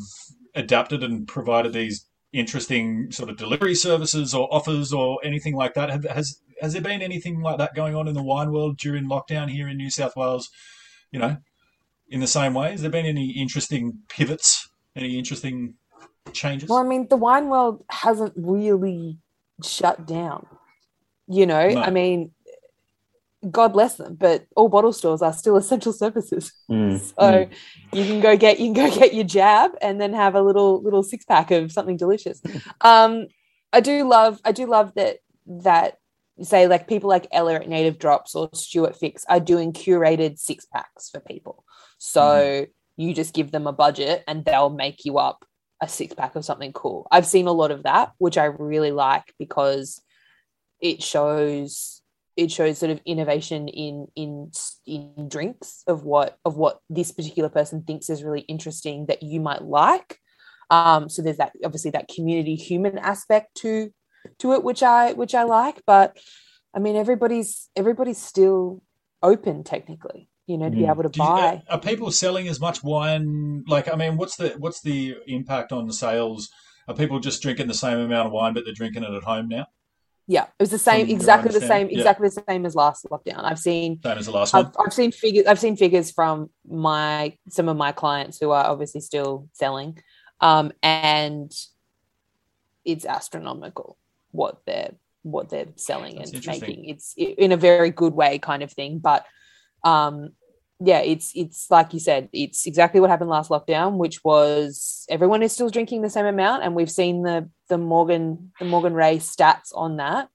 adapted 0.53 1.03
and 1.03 1.28
provided 1.28 1.74
these 1.74 2.06
interesting 2.34 3.12
sort 3.12 3.30
of 3.30 3.38
delivery 3.38 3.76
services 3.76 4.34
or 4.34 4.53
offers 4.53 4.91
or 4.91 5.20
anything 5.24 5.56
like 5.56 5.74
that, 5.74 5.89
have, 5.89 6.03
has 6.06 6.41
has 6.62 6.74
there 6.74 6.82
been 6.82 7.01
anything 7.01 7.41
like 7.41 7.58
that 7.58 7.76
going 7.76 7.95
on 7.95 8.08
in 8.08 8.14
the 8.14 8.24
wine 8.24 8.51
world 8.51 8.78
during 8.78 9.06
lockdown 9.06 9.49
here 9.49 9.68
in 9.68 9.78
New 9.78 9.89
South 9.89 10.16
Wales? 10.16 10.49
You 11.12 11.20
know, 11.20 11.38
in 12.10 12.20
the 12.20 12.28
same 12.28 12.53
way, 12.53 12.72
has 12.72 12.82
there 12.82 12.91
been 12.91 13.06
any 13.06 13.32
interesting 13.32 13.99
pivots? 14.10 14.70
Any 14.95 15.18
interesting 15.18 15.76
changes? 16.34 16.70
Well, 16.70 16.80
I 16.80 16.84
mean, 16.84 17.08
the 17.10 17.18
wine 17.18 17.49
world 17.49 17.84
hasn't 17.89 18.34
really 18.36 19.18
shut 19.64 20.06
down. 20.08 20.45
You 21.28 21.45
know, 21.45 21.70
No. 21.70 21.82
I 21.82 21.89
mean, 21.89 22.32
God 23.52 23.74
bless 23.74 23.96
them, 23.96 24.16
but 24.16 24.46
all 24.56 24.70
bottle 24.70 24.93
stores 24.93 25.22
are 25.22 25.34
still 25.34 25.56
essential 25.58 25.93
services. 25.93 26.54
Mm, 26.70 27.00
So 27.20 27.46
mm. 27.46 27.50
you 27.93 28.06
can 28.06 28.20
go 28.20 28.38
get 28.38 28.60
you 28.60 28.74
can 28.74 28.89
go 28.89 28.96
get 28.96 29.14
your 29.14 29.24
jab 29.24 29.72
and 29.82 30.00
then 30.00 30.14
have 30.14 30.36
a 30.36 30.41
little 30.41 30.82
little 30.82 31.04
six 31.04 31.26
pack 31.26 31.52
of 31.52 31.72
something 31.72 31.98
delicious. 31.98 32.41
Um, 32.82 33.28
I 33.74 33.80
do 33.80 34.08
love 34.08 34.39
I 34.46 34.52
do 34.52 34.66
love 34.66 34.93
that 34.96 35.18
that 35.48 35.98
say 36.41 36.68
like 36.68 36.88
people 36.88 37.10
like 37.10 37.28
Ella 37.32 37.56
at 37.56 37.70
Native 37.70 37.98
Drops 38.00 38.36
or 38.36 38.50
Stuart 38.54 38.96
Fix 38.96 39.26
are 39.30 39.39
doing 39.39 39.74
curated 39.74 40.38
six 40.39 40.66
packs 40.66 41.10
for 41.10 41.20
people. 41.20 41.64
So 41.98 42.66
you 42.98 43.14
just 43.14 43.34
give 43.34 43.52
them 43.52 43.68
a 43.68 43.74
budget 43.74 44.24
and 44.28 44.43
they'll 44.43 44.70
make 44.70 45.06
you 45.06 45.18
up 45.18 45.46
a 45.82 45.88
six 45.88 46.14
pack 46.14 46.36
of 46.36 46.46
something 46.46 46.74
cool. 46.74 47.08
I've 47.12 47.26
seen 47.26 47.48
a 47.48 47.52
lot 47.52 47.72
of 47.72 47.84
that, 47.84 48.12
which 48.18 48.38
I 48.38 48.46
really 48.46 48.91
like 48.91 49.34
because 49.38 50.02
it 50.82 51.04
shows 51.04 51.95
it 52.38 52.52
shows 52.52 52.78
sort 52.78 52.92
of 52.92 53.00
innovation 53.06 53.68
in 53.70 54.08
in 54.16 54.52
in 54.86 55.30
drinks 55.30 55.84
of 55.88 56.04
what 56.04 56.38
of 56.46 56.58
what 56.58 56.80
this 56.90 57.12
particular 57.12 57.50
person 57.50 57.84
thinks 57.84 58.10
is 58.10 58.24
really 58.24 58.42
interesting 58.42 59.06
that 59.08 59.24
you 59.24 59.40
might 59.40 59.64
like. 59.64 60.20
Um, 60.70 61.10
so 61.10 61.22
there's 61.22 61.38
that 61.38 61.54
obviously 61.64 61.92
that 61.92 62.08
community 62.08 62.56
human 62.56 62.98
aspect 62.98 63.56
to 63.58 63.92
to 64.40 64.54
it, 64.54 64.64
which 64.64 64.84
I 64.84 65.14
which 65.14 65.36
I 65.36 65.44
like. 65.44 65.82
But 65.86 66.18
I 66.76 66.80
mean, 66.80 66.96
everybody's 66.96 67.70
everybody's 67.76 68.18
still 68.22 68.82
open 69.24 69.64
technically, 69.64 70.28
you 70.48 70.58
know, 70.58 70.70
to 70.70 70.76
be 70.76 70.82
Mm. 70.84 70.92
able 70.92 71.04
to 71.04 71.10
Do 71.10 71.22
you- 71.22 71.28
buy. 71.30 71.64
are 71.70 71.80
people 71.80 72.12
selling 72.12 72.48
as 72.48 72.60
much 72.60 72.84
wine? 72.84 73.64
Like, 73.68 73.88
I 73.92 73.96
mean, 73.96 74.18
what's 74.18 74.36
the 74.36 74.50
what's 74.58 74.82
the 74.82 75.16
impact 75.28 75.72
on 75.72 75.90
sales? 75.92 76.50
Are 76.88 76.96
people 76.96 77.20
just 77.20 77.42
drinking 77.42 77.68
the 77.68 77.74
same 77.74 77.98
amount 78.00 78.28
of 78.28 78.34
wine, 78.34 78.54
but 78.54 78.66
they're 78.66 78.74
drinking 78.74 79.04
it 79.04 79.10
at 79.14 79.24
home 79.24 79.48
now? 79.48 79.68
Yeah, 80.28 80.43
it 80.43 80.49
was 80.59 80.71
the 80.71 80.80
same, 80.80 81.07
exactly 81.07 81.51
the 81.51 81.61
same, 81.61 81.88
yeah. 81.89 81.97
exactly 81.99 82.30
the 82.30 82.43
same 82.49 82.65
as 82.65 82.73
last 82.73 83.05
lockdown. 83.11 83.43
I've 83.43 83.59
seen 83.59 84.01
Same 84.01 84.17
as 84.17 84.26
the 84.26 84.32
last 84.32 84.53
one. 84.53 84.65
I've, 84.65 84.71
I've 84.80 84.93
seen 84.93 85.11
figures 85.11 85.45
i've 85.45 85.59
seen 85.59 85.78
figures 85.78 86.11
from 86.11 86.49
my 86.67 87.38
some 87.49 87.69
of 87.69 87.78
my 87.78 87.91
clients 87.91 88.39
who 88.39 88.51
are 88.51 88.65
obviously 88.65 89.01
still 89.01 89.47
selling 89.53 89.99
um, 90.41 90.71
and 90.82 91.51
it's 92.84 93.05
astronomical 93.05 93.97
what 94.32 94.61
they're 94.65 94.93
what 95.21 95.49
they're 95.49 95.67
selling 95.76 96.17
That's 96.17 96.32
and 96.32 96.45
making 96.47 96.86
it's 96.86 97.13
in 97.17 97.51
a 97.51 97.57
very 97.57 97.89
good 97.89 98.13
way 98.13 98.38
kind 98.38 98.61
of 98.63 98.71
thing 98.71 98.99
but 98.99 99.26
um 99.84 100.32
yeah 100.80 100.99
it's 100.99 101.32
it's 101.36 101.71
like 101.71 101.93
you 101.93 101.99
said 101.99 102.28
it's 102.34 102.65
exactly 102.65 102.99
what 102.99 103.09
happened 103.09 103.30
last 103.30 103.49
lockdown 103.49 103.97
which 103.97 104.23
was 104.23 105.05
everyone 105.09 105.41
is 105.41 105.51
still 105.51 105.69
drinking 105.69 106.01
the 106.01 106.09
same 106.09 106.26
amount 106.26 106.63
and 106.63 106.76
we've 106.76 106.91
seen 106.91 107.23
the 107.23 107.49
the 107.69 107.78
morgan 107.78 108.51
the 108.59 108.65
morgan 108.65 108.93
ray 108.93 109.17
stats 109.17 109.69
on 109.73 109.97
that 109.97 110.28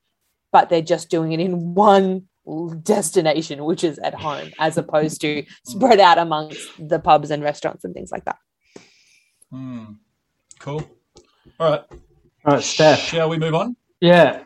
but 0.52 0.68
they're 0.68 0.80
just 0.80 1.10
doing 1.10 1.32
it 1.32 1.40
in 1.40 1.74
one 1.74 2.26
destination 2.82 3.64
which 3.64 3.84
is 3.84 3.98
at 3.98 4.14
home 4.14 4.50
as 4.58 4.78
opposed 4.78 5.20
to 5.20 5.44
spread 5.66 6.00
out 6.00 6.18
amongst 6.18 6.68
the 6.78 6.98
pubs 6.98 7.30
and 7.30 7.42
restaurants 7.42 7.84
and 7.84 7.92
things 7.92 8.10
like 8.10 8.24
that 8.24 8.36
Hmm. 9.50 9.84
Cool. 10.58 10.88
All 11.58 11.70
right. 11.70 11.82
All 12.44 12.54
right, 12.54 12.62
Steph. 12.62 13.00
Shall 13.00 13.28
we 13.28 13.38
move 13.38 13.54
on? 13.54 13.76
Yeah. 14.00 14.44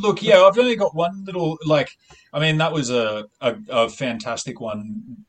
Look, 0.00 0.22
yeah, 0.22 0.42
I've 0.42 0.58
only 0.58 0.76
got 0.76 0.94
one 0.94 1.24
little 1.24 1.58
like. 1.64 1.90
I 2.32 2.40
mean, 2.40 2.58
that 2.58 2.72
was 2.72 2.90
a 2.90 3.26
a, 3.40 3.56
a 3.68 3.88
fantastic 3.88 4.60
one, 4.60 5.24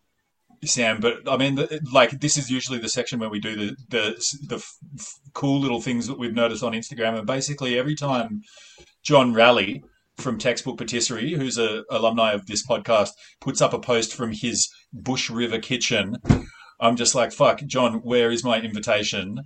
Sam. 0.64 1.00
But 1.00 1.30
I 1.30 1.38
mean, 1.38 1.56
the, 1.56 1.80
like, 1.92 2.20
this 2.20 2.38
is 2.38 2.50
usually 2.50 2.80
the 2.80 2.90
section 2.90 3.20
where 3.20 3.30
we 3.30 3.40
do 3.40 3.56
the 3.56 3.76
the 3.90 4.38
the 4.48 4.56
f- 4.56 4.78
f- 5.00 5.20
cool 5.34 5.60
little 5.60 5.82
things 5.82 6.08
that 6.08 6.20
we've 6.20 6.34
noticed 6.34 6.64
on 6.64 6.74
Instagram, 6.74 7.18
and 7.18 7.28
basically 7.28 7.78
every 7.78 7.96
time 7.96 8.42
John 9.04 9.34
Raleigh 9.34 9.84
from 10.18 10.38
Textbook 10.38 10.78
Patisserie, 10.78 11.36
who's 11.36 11.58
a 11.58 11.84
alumni 11.90 12.34
of 12.34 12.48
this 12.48 12.66
podcast, 12.66 13.12
puts 13.40 13.62
up 13.62 13.74
a 13.74 13.80
post 13.80 14.14
from 14.14 14.32
his 14.32 14.68
Bush 14.92 15.30
River 15.30 15.60
kitchen. 15.60 16.18
I'm 16.80 16.96
just 16.96 17.16
like, 17.16 17.32
fuck, 17.32 17.64
John, 17.66 17.96
where 18.04 18.32
is 18.32 18.44
my 18.44 18.60
invitation? 18.62 19.40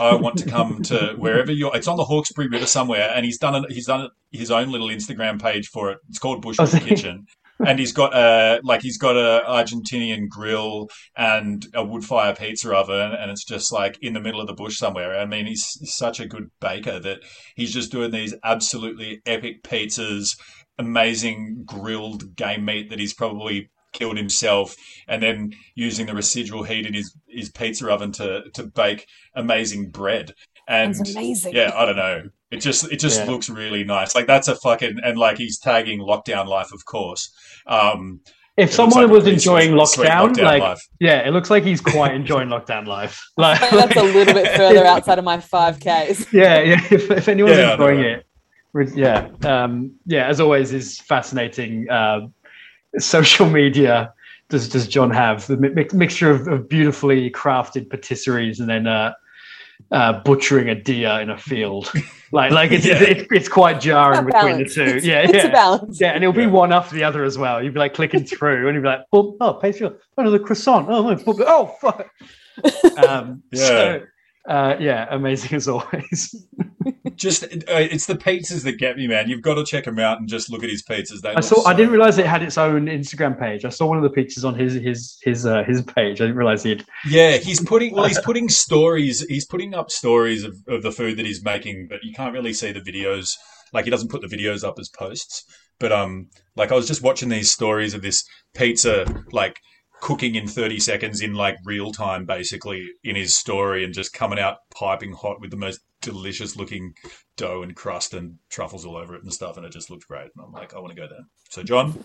I 0.00 0.14
want 0.16 0.38
to 0.38 0.48
come 0.50 0.82
to 0.84 1.14
wherever 1.16 1.52
you're. 1.52 1.74
It's 1.76 1.88
on 1.88 1.96
the 1.96 2.04
Hawkesbury 2.04 2.48
River 2.48 2.66
somewhere, 2.66 3.10
and 3.14 3.24
he's 3.24 3.38
done 3.38 3.54
it. 3.54 3.70
He's 3.70 3.86
done 3.86 4.08
his 4.32 4.50
own 4.50 4.70
little 4.70 4.88
Instagram 4.88 5.40
page 5.40 5.68
for 5.68 5.90
it. 5.92 5.98
It's 6.08 6.18
called 6.18 6.42
Bush 6.42 6.56
Oh, 6.58 6.66
Kitchen, 6.66 7.26
and 7.64 7.78
he's 7.78 7.92
got 7.92 8.14
a 8.14 8.60
like 8.64 8.82
he's 8.82 8.98
got 8.98 9.16
a 9.16 9.44
Argentinian 9.48 10.28
grill 10.28 10.88
and 11.16 11.66
a 11.74 11.84
wood 11.84 12.04
fire 12.04 12.34
pizza 12.34 12.74
oven, 12.74 13.12
and 13.12 13.30
it's 13.30 13.44
just 13.44 13.72
like 13.72 13.98
in 14.02 14.12
the 14.14 14.20
middle 14.20 14.40
of 14.40 14.48
the 14.48 14.54
bush 14.54 14.76
somewhere. 14.76 15.18
I 15.18 15.26
mean, 15.26 15.46
he's 15.46 15.78
such 15.84 16.18
a 16.18 16.26
good 16.26 16.50
baker 16.60 16.98
that 16.98 17.20
he's 17.54 17.72
just 17.72 17.92
doing 17.92 18.10
these 18.10 18.34
absolutely 18.42 19.20
epic 19.24 19.62
pizzas, 19.62 20.36
amazing 20.78 21.62
grilled 21.64 22.34
game 22.34 22.64
meat 22.64 22.90
that 22.90 22.98
he's 22.98 23.14
probably 23.14 23.70
killed 23.92 24.16
himself 24.16 24.74
and 25.08 25.22
then 25.22 25.52
using 25.74 26.06
the 26.06 26.14
residual 26.14 26.62
heat 26.62 26.86
in 26.86 26.94
his, 26.94 27.14
his 27.28 27.50
pizza 27.50 27.88
oven 27.90 28.12
to, 28.12 28.42
to 28.54 28.64
bake 28.64 29.06
amazing 29.34 29.90
bread. 29.90 30.32
And 30.68 30.94
amazing 31.14 31.54
yeah, 31.54 31.72
I 31.74 31.84
don't 31.86 31.96
know. 31.96 32.22
It 32.50 32.58
just 32.60 32.90
it 32.92 33.00
just 33.00 33.20
Yeah. 33.20 33.30
looks 33.30 33.48
really 33.48 33.82
nice. 33.82 34.14
Like 34.14 34.26
that's 34.26 34.46
a 34.48 34.54
fucking 34.56 34.98
and 35.04 35.18
like 35.18 35.38
he's 35.38 35.58
tagging 35.58 36.00
lockdown 36.00 36.46
life, 36.46 36.72
of 36.72 36.84
course. 36.84 37.32
Um, 37.66 38.20
If 38.56 38.70
someone 38.72 39.04
like 39.04 39.10
was 39.10 39.26
enjoying 39.26 39.70
sweet- 39.70 39.88
sweet 39.88 40.08
lockdown, 40.08 40.42
like 40.44 40.62
life. 40.62 40.80
yeah, 41.00 41.26
it 41.26 41.32
looks 41.32 41.50
like 41.50 41.64
he's 41.64 41.80
quite 41.80 42.14
enjoying 42.14 42.48
lockdown 42.56 42.86
life. 42.86 43.20
Like 43.38 43.58
that's 43.70 43.96
a 43.96 44.02
little 44.02 44.34
bit 44.34 44.54
further 44.56 44.84
outside 44.92 45.18
of 45.18 45.24
my 45.24 45.38
5ks 45.38 46.32
yeah, 46.32 46.60
yeah. 46.60 46.80
If, 46.90 47.10
if 47.10 47.28
anyone's 47.28 47.56
Yeah, 47.56 47.72
enjoying 47.72 48.00
it, 48.00 48.26
yeah, 48.94 49.28
um, 49.44 49.96
yeah. 50.06 50.26
As 50.28 50.38
always, 50.40 50.72
is 50.72 50.98
fascinating. 51.00 51.88
Uh, 51.90 52.20
social 52.98 53.48
media 53.48 54.12
does 54.48 54.68
does 54.68 54.86
John 54.86 55.10
have? 55.10 55.46
The 55.46 55.56
mi- 55.56 55.86
mixture 55.92 56.30
of, 56.30 56.46
of 56.48 56.68
beautifully 56.68 57.30
crafted 57.30 57.88
patisseries 57.88 58.60
and 58.60 58.68
then 58.68 58.86
uh, 58.86 59.14
uh, 59.90 60.20
butchering 60.24 60.68
a 60.68 60.74
deer 60.74 61.18
in 61.20 61.30
a 61.30 61.38
field. 61.38 61.92
Like 62.34 62.50
like 62.50 62.72
it's 62.72 62.86
Yeah. 62.86 63.02
it's, 63.02 63.26
it's 63.30 63.48
quite 63.50 63.78
jarring 63.78 64.26
It's 64.26 64.34
a 64.34 64.38
between 64.38 64.58
the 64.64 64.64
two. 64.64 64.82
It's- 64.84 65.04
yeah, 65.04 65.20
it's 65.20 65.34
yeah. 65.34 65.46
a 65.48 65.52
balance. 65.52 66.00
Yeah, 66.00 66.12
and 66.12 66.24
it'll 66.24 66.32
be 66.32 66.44
Yeah. 66.44 66.48
one 66.48 66.72
after 66.72 66.94
the 66.94 67.04
other 67.04 67.24
as 67.24 67.36
well. 67.36 67.62
You'd 67.62 67.74
be 67.74 67.78
like 67.80 67.92
clicking 67.92 68.24
through, 68.32 68.68
and 68.68 68.74
you'd 68.74 68.80
be 68.80 68.88
like, 68.88 69.02
"Oh, 69.12 69.36
oh, 69.42 69.52
pastry, 69.52 69.90
oh, 70.16 70.30
the 70.30 70.38
croissant, 70.38 70.86
oh, 70.88 71.10
no, 71.10 71.22
oh, 71.26 71.36
oh, 71.46 71.76
fuck." 71.78 72.08
Um, 73.06 73.42
Yeah. 73.52 73.66
So, 73.66 74.02
uh, 74.48 74.76
yeah, 74.80 75.08
amazing 75.10 75.54
as 75.56 75.68
always. 75.68 76.46
Just 77.16 77.44
uh, 77.44 77.48
it's 77.66 78.06
the 78.06 78.14
pizzas 78.14 78.64
that 78.64 78.78
get 78.78 78.96
me, 78.96 79.06
man. 79.06 79.28
You've 79.28 79.42
got 79.42 79.54
to 79.54 79.64
check 79.64 79.86
him 79.86 79.98
out 79.98 80.18
and 80.18 80.28
just 80.28 80.50
look 80.50 80.62
at 80.62 80.70
his 80.70 80.82
pizzas. 80.82 81.20
They 81.20 81.34
I 81.34 81.40
saw. 81.40 81.64
I 81.64 81.74
didn't 81.74 81.92
realize 81.92 82.18
it 82.18 82.26
had 82.26 82.42
its 82.42 82.58
own 82.58 82.86
Instagram 82.86 83.38
page. 83.38 83.64
I 83.64 83.68
saw 83.68 83.86
one 83.86 83.96
of 83.96 84.02
the 84.02 84.10
pictures 84.10 84.44
on 84.44 84.54
his 84.54 84.74
his 84.74 85.18
his 85.22 85.46
uh, 85.46 85.64
his 85.64 85.82
page. 85.82 86.20
I 86.20 86.24
didn't 86.24 86.36
realize 86.36 86.62
he'd. 86.62 86.84
Yeah, 87.06 87.36
he's 87.36 87.60
putting 87.60 87.94
well, 87.94 88.06
he's 88.06 88.20
putting 88.20 88.48
stories. 88.48 89.24
He's 89.28 89.46
putting 89.46 89.74
up 89.74 89.90
stories 89.90 90.44
of, 90.44 90.56
of 90.68 90.82
the 90.82 90.92
food 90.92 91.16
that 91.18 91.26
he's 91.26 91.44
making, 91.44 91.88
but 91.88 92.02
you 92.02 92.12
can't 92.12 92.32
really 92.32 92.52
see 92.52 92.72
the 92.72 92.80
videos. 92.80 93.36
Like 93.72 93.84
he 93.84 93.90
doesn't 93.90 94.10
put 94.10 94.20
the 94.20 94.34
videos 94.34 94.64
up 94.64 94.78
as 94.78 94.88
posts. 94.88 95.44
But 95.78 95.92
um, 95.92 96.28
like 96.54 96.70
I 96.70 96.74
was 96.74 96.86
just 96.86 97.02
watching 97.02 97.28
these 97.28 97.50
stories 97.50 97.94
of 97.94 98.02
this 98.02 98.24
pizza, 98.54 99.04
like 99.32 99.58
cooking 100.00 100.34
in 100.34 100.46
30 100.46 100.80
seconds 100.80 101.20
in 101.20 101.34
like 101.34 101.56
real 101.64 101.92
time, 101.92 102.26
basically 102.26 102.86
in 103.02 103.16
his 103.16 103.36
story, 103.36 103.84
and 103.84 103.94
just 103.94 104.12
coming 104.12 104.38
out 104.38 104.58
piping 104.74 105.12
hot 105.12 105.40
with 105.40 105.50
the 105.50 105.56
most 105.56 105.80
delicious 106.02 106.56
looking 106.56 106.92
dough 107.36 107.62
and 107.62 107.74
crust 107.74 108.12
and 108.14 108.36
truffles 108.50 108.84
all 108.84 108.96
over 108.96 109.14
it 109.14 109.22
and 109.22 109.32
stuff, 109.32 109.56
and 109.56 109.64
it 109.64 109.72
just 109.72 109.90
looked 109.90 110.06
great. 110.06 110.30
And 110.36 110.44
I'm 110.44 110.52
like, 110.52 110.74
I 110.74 110.78
want 110.78 110.94
to 110.94 111.00
go 111.00 111.08
there. 111.08 111.24
So 111.50 111.62
John, 111.62 112.04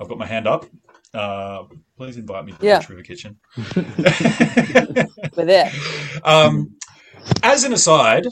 I've 0.00 0.08
got 0.08 0.18
my 0.18 0.26
hand 0.26 0.46
up. 0.48 0.66
Uh, 1.14 1.64
please 1.96 2.16
invite 2.16 2.44
me 2.44 2.52
to 2.52 2.58
Yeah. 2.66 2.78
the 2.80 2.94
River 2.94 3.02
Kitchen. 3.02 3.36
We're 5.36 5.44
there. 5.44 5.70
Um, 6.24 6.76
as 7.42 7.64
an 7.64 7.72
aside, 7.72 8.26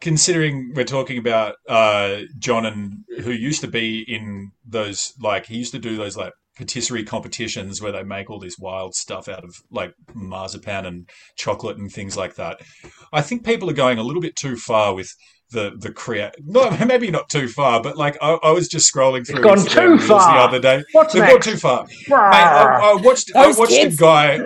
considering 0.00 0.72
we're 0.74 0.84
talking 0.84 1.18
about 1.18 1.56
uh, 1.68 2.18
John 2.38 2.66
and 2.66 3.04
who 3.22 3.32
used 3.32 3.60
to 3.62 3.66
be 3.68 4.04
in 4.06 4.52
those, 4.66 5.12
like 5.20 5.46
he 5.46 5.56
used 5.56 5.72
to 5.72 5.78
do 5.78 5.96
those 5.96 6.16
like 6.16 6.32
patisserie 6.58 7.04
competitions 7.04 7.80
where 7.80 7.92
they 7.92 8.02
make 8.02 8.28
all 8.28 8.40
this 8.40 8.58
wild 8.58 8.94
stuff 8.94 9.28
out 9.28 9.44
of 9.44 9.54
like 9.70 9.92
marzipan 10.14 10.84
and 10.84 11.08
chocolate 11.36 11.78
and 11.78 11.90
things 11.90 12.16
like 12.16 12.34
that. 12.34 12.60
I 13.12 13.22
think 13.22 13.44
people 13.44 13.70
are 13.70 13.74
going 13.74 13.98
a 13.98 14.02
little 14.02 14.20
bit 14.22 14.36
too 14.36 14.56
far 14.56 14.94
with 14.94 15.08
the 15.50 15.72
the 15.78 15.90
create. 15.92 16.32
No, 16.44 16.70
maybe 16.86 17.10
not 17.10 17.28
too 17.28 17.48
far, 17.48 17.82
but 17.82 17.96
like 17.96 18.16
I, 18.20 18.38
I 18.42 18.50
was 18.50 18.68
just 18.68 18.92
scrolling 18.92 19.26
through 19.26 19.42
gone 19.42 19.58
Instagram 19.58 19.98
too 19.98 20.06
far. 20.06 20.34
the 20.34 20.40
other 20.40 20.60
day. 20.60 20.84
What's 20.92 21.14
They've 21.14 21.22
next? 21.22 21.46
gone 21.46 21.54
too 21.54 21.58
far. 21.58 21.86
Mate, 22.08 22.12
I, 22.12 22.92
I 22.92 22.94
watched. 23.00 23.30
I 23.34 23.46
watched 23.52 23.72
kids. 23.72 23.96
a 23.96 23.98
guy. 23.98 24.38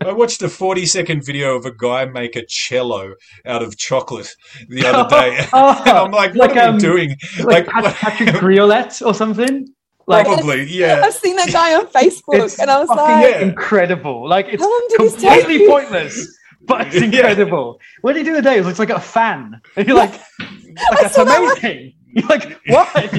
I 0.06 0.12
watched 0.12 0.42
a 0.42 0.48
forty-second 0.48 1.24
video 1.24 1.56
of 1.56 1.66
a 1.66 1.74
guy 1.74 2.04
make 2.06 2.36
a 2.36 2.44
cello 2.48 3.14
out 3.44 3.62
of 3.62 3.76
chocolate 3.76 4.34
the 4.68 4.86
other 4.86 5.08
day, 5.08 5.46
Oh, 5.52 5.82
and 5.84 5.98
I'm 5.98 6.10
like, 6.12 6.34
"What 6.34 6.50
like, 6.50 6.56
are 6.58 6.68
um, 6.68 6.74
we 6.76 6.80
doing?" 6.80 7.16
Like, 7.42 7.66
Pat- 7.66 7.94
Patrick 7.94 8.34
Griolette 8.36 9.02
or 9.04 9.14
something. 9.14 9.66
Like 10.08 10.26
Probably, 10.26 10.64
yeah. 10.64 11.00
I've 11.04 11.14
seen 11.14 11.34
that 11.36 11.50
guy 11.52 11.74
on 11.74 11.86
Facebook, 11.98 12.44
it's 12.44 12.58
and 12.60 12.70
I 12.70 12.78
was 12.78 12.88
fucking 12.88 13.02
like, 13.02 13.34
Yeah. 13.34 13.40
incredible. 13.40 14.28
Like 14.28 14.46
it's 14.48 14.62
How 14.62 14.70
long 14.70 14.86
did 14.90 15.00
this 15.00 15.14
take 15.14 15.30
completely 15.30 15.62
you? 15.64 15.68
pointless, 15.70 16.38
but 16.62 16.86
it's 16.86 16.94
Yeah. 17.00 17.04
incredible. 17.04 17.80
What 18.02 18.12
do 18.12 18.20
you 18.20 18.24
do 18.24 18.34
the 18.34 18.42
day? 18.42 18.58
It 18.58 18.64
looks 18.64 18.78
like 18.78 18.90
a 18.90 19.00
fan, 19.00 19.60
and 19.76 19.86
you're 19.88 19.96
like, 19.96 20.12
like 20.40 21.00
that's 21.00 21.14
saw 21.14 21.24
that 21.24 21.60
amazing. 21.60 21.94
You're 22.12 22.28
like, 22.28 22.60
why? 22.68 23.10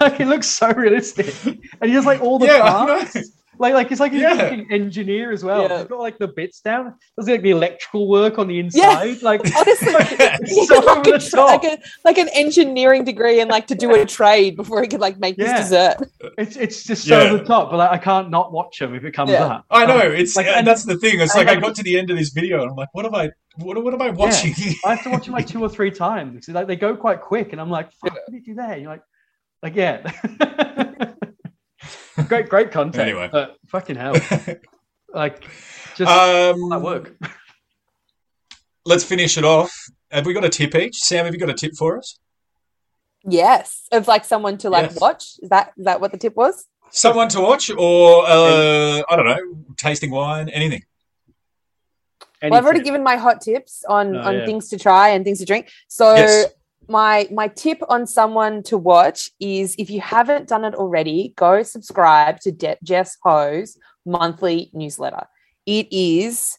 like 0.00 0.18
it 0.20 0.26
looks 0.26 0.48
so 0.48 0.72
realistic, 0.72 1.32
and 1.46 1.60
he 1.84 1.92
has 1.92 2.04
like 2.06 2.20
all 2.20 2.38
the 2.40 2.46
Yeah, 2.46 2.60
parts. 2.60 3.16
Know. 3.60 3.66
Like, 3.66 3.74
like 3.74 3.90
it's 3.92 4.00
like 4.00 4.12
he's 4.12 4.22
Yeah. 4.22 4.34
a 4.42 4.64
engineer 4.72 5.30
as 5.32 5.44
well. 5.44 5.62
Yeah. 5.62 5.78
He's 5.78 5.86
got 5.88 5.98
like 6.00 6.18
the 6.18 6.28
bits 6.28 6.60
down. 6.60 6.94
Does 7.18 7.28
like 7.28 7.42
the 7.42 7.50
electrical 7.50 8.08
work 8.08 8.38
on 8.38 8.48
the 8.48 8.58
inside? 8.58 9.22
Like 9.22 9.40
honestly, 9.56 9.92
it's 9.94 10.68
so 10.68 10.80
had 10.80 10.84
like, 10.84 11.06
a, 11.06 11.18
tra- 11.18 11.40
like, 11.44 11.64
a, 11.64 11.78
like 12.04 12.18
an 12.18 12.28
engineering 12.34 13.04
degree 13.04 13.40
and 13.40 13.50
like 13.50 13.66
to 13.68 13.74
do 13.74 13.94
a 13.94 14.04
trade 14.06 14.56
before 14.56 14.80
he 14.82 14.88
could 14.88 15.00
like 15.00 15.18
make 15.18 15.36
Yeah. 15.38 15.52
his 15.58 15.68
dessert. 15.68 15.96
It's 16.38 16.56
it's 16.56 16.84
just 16.84 17.06
so 17.06 17.18
Yeah. 17.18 17.28
over 17.30 17.38
the 17.38 17.44
top. 17.44 17.70
But 17.70 17.76
like, 17.78 17.90
I 17.90 17.98
can't 17.98 18.30
not 18.30 18.52
watch 18.52 18.80
him 18.80 18.94
if 18.94 19.04
it 19.04 19.12
comes 19.12 19.30
Yeah. 19.30 19.44
up. 19.46 19.64
I 19.70 19.86
know 19.86 19.98
it's 19.98 20.36
like, 20.36 20.46
and 20.46 20.56
and- 20.56 20.66
that's 20.66 20.84
the 20.84 20.96
thing. 20.96 21.20
It's 21.20 21.34
and 21.34 21.40
like 21.46 21.48
I 21.48 21.58
like- 21.58 21.62
got 21.64 21.74
to 21.76 21.82
the 21.82 21.98
end 21.98 22.10
of 22.10 22.16
this 22.18 22.30
video 22.30 22.62
and 22.62 22.70
I'm 22.70 22.76
like, 22.76 22.88
"What 22.92 23.04
am 23.06 23.14
I? 23.14 23.30
What, 23.56 23.82
what 23.84 23.92
am 23.94 24.00
I 24.02 24.10
watching?" 24.10 24.54
I 24.84 24.94
have 24.94 25.02
to 25.04 25.10
watch 25.10 25.24
them 25.26 25.34
like 25.34 25.46
two 25.46 25.60
or 25.62 25.68
three 25.68 25.90
times 25.90 26.34
because 26.34 26.48
like 26.54 26.66
they 26.66 26.76
go 26.76 26.96
quite 26.96 27.20
quick, 27.20 27.52
and 27.52 27.60
I'm 27.60 27.70
like, 27.70 27.90
Fuck, 27.92 28.14
"What 28.14 28.22
did 28.30 28.34
you 28.46 28.54
do 28.54 28.54
there?" 28.54 28.76
You're 28.78 28.90
like, 28.90 29.02
like 29.62 29.74
yeah, 29.74 30.10
great, 32.28 32.48
great 32.48 32.70
content. 32.70 33.02
Anyway. 33.08 33.28
but 33.30 33.56
fucking 33.68 33.96
hell, 33.96 34.14
like 35.14 35.42
just 35.96 36.10
um, 36.10 36.68
that 36.70 36.80
work. 36.82 37.16
let's 38.84 39.04
finish 39.04 39.36
it 39.38 39.44
off. 39.44 39.72
Have 40.10 40.26
we 40.26 40.32
got 40.34 40.44
a 40.44 40.48
tip 40.48 40.74
each? 40.74 40.96
Sam, 40.98 41.24
have 41.24 41.34
you 41.34 41.40
got 41.40 41.50
a 41.50 41.54
tip 41.54 41.72
for 41.76 41.98
us? 41.98 42.18
Yes, 43.24 43.86
of 43.92 44.08
like 44.08 44.24
someone 44.24 44.56
to 44.58 44.70
like 44.70 44.90
Yes. 44.90 45.00
watch. 45.00 45.24
Is 45.42 45.48
that 45.50 45.72
is 45.76 45.84
that 45.84 46.00
what 46.00 46.10
the 46.12 46.18
tip 46.18 46.34
was? 46.36 46.66
Someone 46.90 47.28
to 47.28 47.40
watch, 47.40 47.70
or 47.70 48.24
uh, 48.26 49.02
I 49.08 49.16
don't 49.16 49.26
know, 49.26 49.64
tasting 49.76 50.10
wine, 50.10 50.48
anything. 50.48 50.82
well, 52.42 52.54
I've 52.54 52.64
already 52.64 52.80
given 52.82 53.02
my 53.04 53.16
hot 53.16 53.40
tips 53.42 53.84
on 53.88 54.16
Oh, 54.16 54.20
on 54.22 54.34
yeah. 54.38 54.44
things 54.46 54.68
to 54.70 54.78
try 54.78 55.10
and 55.10 55.24
things 55.24 55.38
to 55.38 55.44
drink. 55.44 55.70
So 55.88 56.16
Yes. 56.16 56.46
My 56.88 57.28
my 57.30 57.48
tip 57.48 57.78
on 57.88 58.06
someone 58.06 58.62
to 58.64 58.76
watch 58.76 59.30
is 59.40 59.74
if 59.78 59.90
you 59.90 60.00
haven't 60.00 60.48
done 60.48 60.64
it 60.64 60.74
already, 60.74 61.32
go 61.36 61.62
subscribe 61.62 62.40
to 62.40 62.52
De- 62.52 62.78
Jess 62.82 63.16
Ho's 63.22 63.76
monthly 64.04 64.70
newsletter. 64.72 65.26
It 65.66 65.88
is 65.92 66.58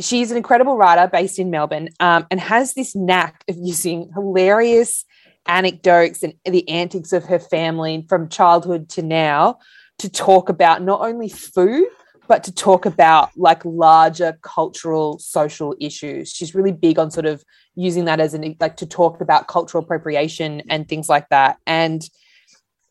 she's 0.00 0.30
an 0.30 0.36
incredible 0.36 0.76
writer 0.76 1.08
based 1.10 1.38
in 1.38 1.50
Melbourne 1.50 1.88
um, 2.00 2.26
and 2.30 2.40
has 2.40 2.74
this 2.74 2.96
knack 2.96 3.44
of 3.48 3.56
using 3.58 4.10
hilarious 4.14 5.04
anecdotes 5.46 6.22
and 6.22 6.34
the 6.44 6.68
antics 6.68 7.12
of 7.12 7.24
her 7.24 7.38
family 7.38 8.04
from 8.08 8.28
childhood 8.28 8.88
to 8.90 9.02
now 9.02 9.58
to 9.98 10.08
talk 10.08 10.48
about 10.48 10.82
not 10.82 11.00
only 11.00 11.28
food 11.28 11.86
but 12.28 12.44
to 12.44 12.54
talk 12.54 12.86
about 12.86 13.30
like 13.36 13.64
larger 13.64 14.38
cultural 14.42 15.18
social 15.18 15.74
issues. 15.80 16.30
She's 16.30 16.54
really 16.54 16.72
big 16.72 16.98
on 16.98 17.10
sort 17.10 17.26
of 17.26 17.44
using 17.74 18.04
that 18.06 18.20
as 18.20 18.34
an 18.34 18.56
like 18.60 18.76
to 18.76 18.86
talk 18.86 19.20
about 19.20 19.48
cultural 19.48 19.82
appropriation 19.82 20.62
and 20.68 20.88
things 20.88 21.08
like 21.08 21.28
that. 21.30 21.58
And 21.66 22.02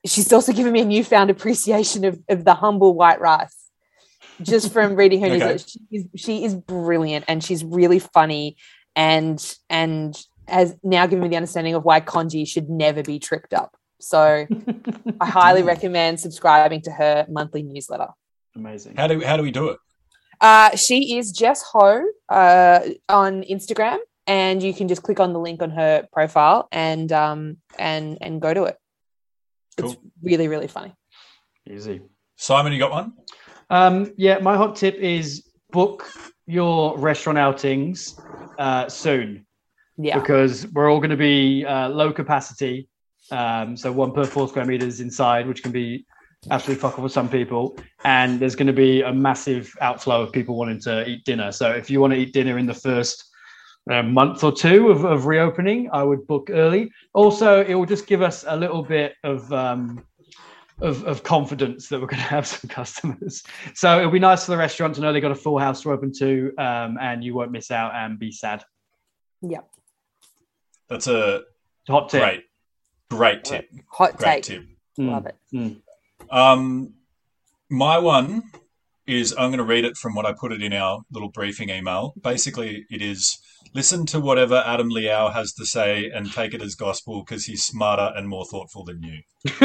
she's 0.05 0.31
also 0.33 0.53
given 0.53 0.73
me 0.73 0.81
a 0.81 0.85
newfound 0.85 1.29
appreciation 1.35 2.05
of, 2.05 2.19
of 2.29 2.45
the 2.45 2.53
humble 2.53 2.93
white 2.93 3.19
rice. 3.19 3.55
Just 4.41 4.73
from 4.73 4.95
reading 4.95 5.21
her 5.21 5.27
Okay. 5.31 5.35
newsletter 5.35 5.59
she 5.59 5.79
is, 5.91 6.05
she 6.15 6.43
is 6.43 6.55
brilliant 6.55 7.25
and 7.27 7.43
she's 7.43 7.63
really 7.63 7.99
funny 7.99 8.57
and 8.95 9.55
and 9.69 10.19
has 10.47 10.75
now 10.83 11.05
given 11.05 11.23
me 11.23 11.29
the 11.29 11.35
understanding 11.35 11.75
of 11.75 11.85
why 11.85 11.99
congee 11.99 12.43
should 12.43 12.69
never 12.69 13.03
be 13.03 13.19
tricked 13.19 13.53
up. 13.53 13.77
So 13.99 14.47
i 15.21 15.25
highly 15.25 15.63
recommend 15.63 16.19
subscribing 16.19 16.81
to 16.81 16.91
her 16.91 17.25
monthly 17.29 17.63
newsletter 17.63 18.07
Amazing. 18.55 18.95
How 18.95 19.07
do 19.07 19.21
how 19.21 19.37
do 19.37 19.43
we 19.43 19.51
do 19.51 19.69
it? 19.69 19.77
uh, 20.41 20.75
she 20.75 21.17
is 21.17 21.31
Jess 21.31 21.61
Ho 21.71 22.03
uh, 22.29 22.79
on 23.09 23.43
Instagram, 23.43 23.97
and 24.27 24.61
you 24.61 24.73
can 24.73 24.87
just 24.87 25.03
click 25.03 25.19
on 25.19 25.33
the 25.33 25.39
link 25.39 25.61
on 25.61 25.71
her 25.71 26.07
profile 26.11 26.67
and 26.71 27.11
um, 27.11 27.57
and 27.79 28.17
and 28.21 28.41
go 28.41 28.53
to 28.53 28.63
it. 28.63 28.77
It's 29.77 29.93
Cool. 29.93 30.03
really 30.21 30.47
really 30.47 30.67
funny. 30.67 30.93
Easy. 31.69 32.01
Simon, 32.35 32.73
you 32.73 32.79
got 32.79 32.91
one? 32.91 33.13
Um, 33.69 34.13
yeah, 34.17 34.39
my 34.39 34.57
hot 34.57 34.75
tip 34.75 34.95
is 34.95 35.47
book 35.71 36.11
your 36.47 36.97
restaurant 36.97 37.37
outings 37.37 38.19
uh, 38.59 38.89
soon 38.89 39.45
Yeah, 39.95 40.19
because 40.19 40.67
we're 40.73 40.91
all 40.91 40.97
going 40.99 41.11
to 41.11 41.15
be 41.17 41.63
uh, 41.65 41.87
low 41.89 42.11
capacity. 42.11 42.89
Um, 43.29 43.77
so 43.77 43.91
one 43.91 44.11
per 44.11 44.25
four 44.25 44.49
square 44.49 44.65
meters 44.65 44.99
inside, 44.99 45.47
which 45.47 45.63
can 45.63 45.71
be 45.71 46.05
absolutely 46.49 46.81
fuckable 46.81 47.03
for 47.03 47.09
some 47.09 47.29
people. 47.29 47.77
And 48.03 48.39
there's 48.39 48.55
going 48.55 48.67
to 48.67 48.73
be 48.73 49.01
a 49.01 49.13
massive 49.13 49.73
outflow 49.81 50.21
of 50.21 50.31
people 50.31 50.55
wanting 50.57 50.79
to 50.81 51.07
eat 51.07 51.23
dinner. 51.25 51.51
So 51.51 51.71
if 51.71 51.89
you 51.89 51.99
want 52.01 52.13
to 52.13 52.19
eat 52.19 52.33
dinner 52.33 52.57
in 52.57 52.65
the 52.65 52.73
first 52.73 53.25
uh, 53.89 54.03
month 54.03 54.43
or 54.43 54.51
two 54.51 54.89
of, 54.89 55.05
of 55.05 55.25
reopening, 55.25 55.89
I 55.93 56.03
would 56.03 56.25
book 56.27 56.49
early. 56.51 56.91
Also, 57.13 57.63
it 57.63 57.73
will 57.75 57.85
just 57.85 58.07
give 58.07 58.21
us 58.21 58.43
a 58.47 58.55
little 58.55 58.83
bit 58.83 59.15
of 59.23 59.51
um, 59.53 60.05
of, 60.79 61.03
of 61.05 61.21
confidence 61.21 61.87
that 61.89 62.01
we're 62.01 62.07
going 62.07 62.21
to 62.21 62.27
have 62.27 62.47
some 62.47 62.67
customers. 62.69 63.43
So 63.75 63.99
it'll 63.99 64.09
be 64.11 64.17
nice 64.17 64.45
for 64.45 64.51
the 64.51 64.57
restaurant 64.57 64.95
to 64.95 65.01
know 65.01 65.13
they've 65.13 65.21
got 65.21 65.29
a 65.31 65.35
full 65.35 65.59
house 65.59 65.83
to 65.83 65.91
open 65.91 66.11
to, 66.17 66.51
um, 66.57 66.97
and 66.99 67.23
you 67.23 67.35
won't 67.35 67.51
miss 67.51 67.69
out 67.69 67.93
and 67.93 68.17
be 68.17 68.31
sad. 68.31 68.63
yeah. 69.41 69.59
That's 70.89 71.07
a 71.07 71.43
Hot 71.87 72.09
tip. 72.09 72.21
great, 72.21 72.43
great 73.09 73.43
tip. 73.43 73.69
Hot 73.91 74.17
Great 74.17 74.43
take. 74.43 74.43
tip. 74.43 74.63
Mm. 74.99 75.11
Love 75.11 75.25
it. 75.27 75.35
Mm. 75.53 75.81
Um, 76.31 76.93
my 77.69 77.97
one 77.97 78.43
is 79.07 79.33
I'm 79.37 79.49
going 79.49 79.57
to 79.57 79.63
read 79.63 79.83
it 79.85 79.97
from 79.97 80.15
what 80.15 80.25
I 80.25 80.33
put 80.33 80.51
it 80.51 80.61
in 80.61 80.73
our 80.73 81.01
little 81.11 81.29
briefing 81.29 81.69
email. 81.69 82.13
Basically, 82.21 82.85
it 82.89 83.01
is 83.01 83.37
listen 83.73 84.05
to 84.07 84.19
whatever 84.19 84.63
Adam 84.65 84.89
Liaw 84.89 85.33
has 85.33 85.53
to 85.53 85.65
say 85.65 86.09
and 86.13 86.31
take 86.31 86.53
it 86.53 86.61
as 86.61 86.75
gospel 86.75 87.23
because 87.25 87.45
he's 87.45 87.63
smarter 87.63 88.11
and 88.15 88.27
more 88.29 88.45
thoughtful 88.45 88.83
than 88.85 89.01
you. 89.03 89.21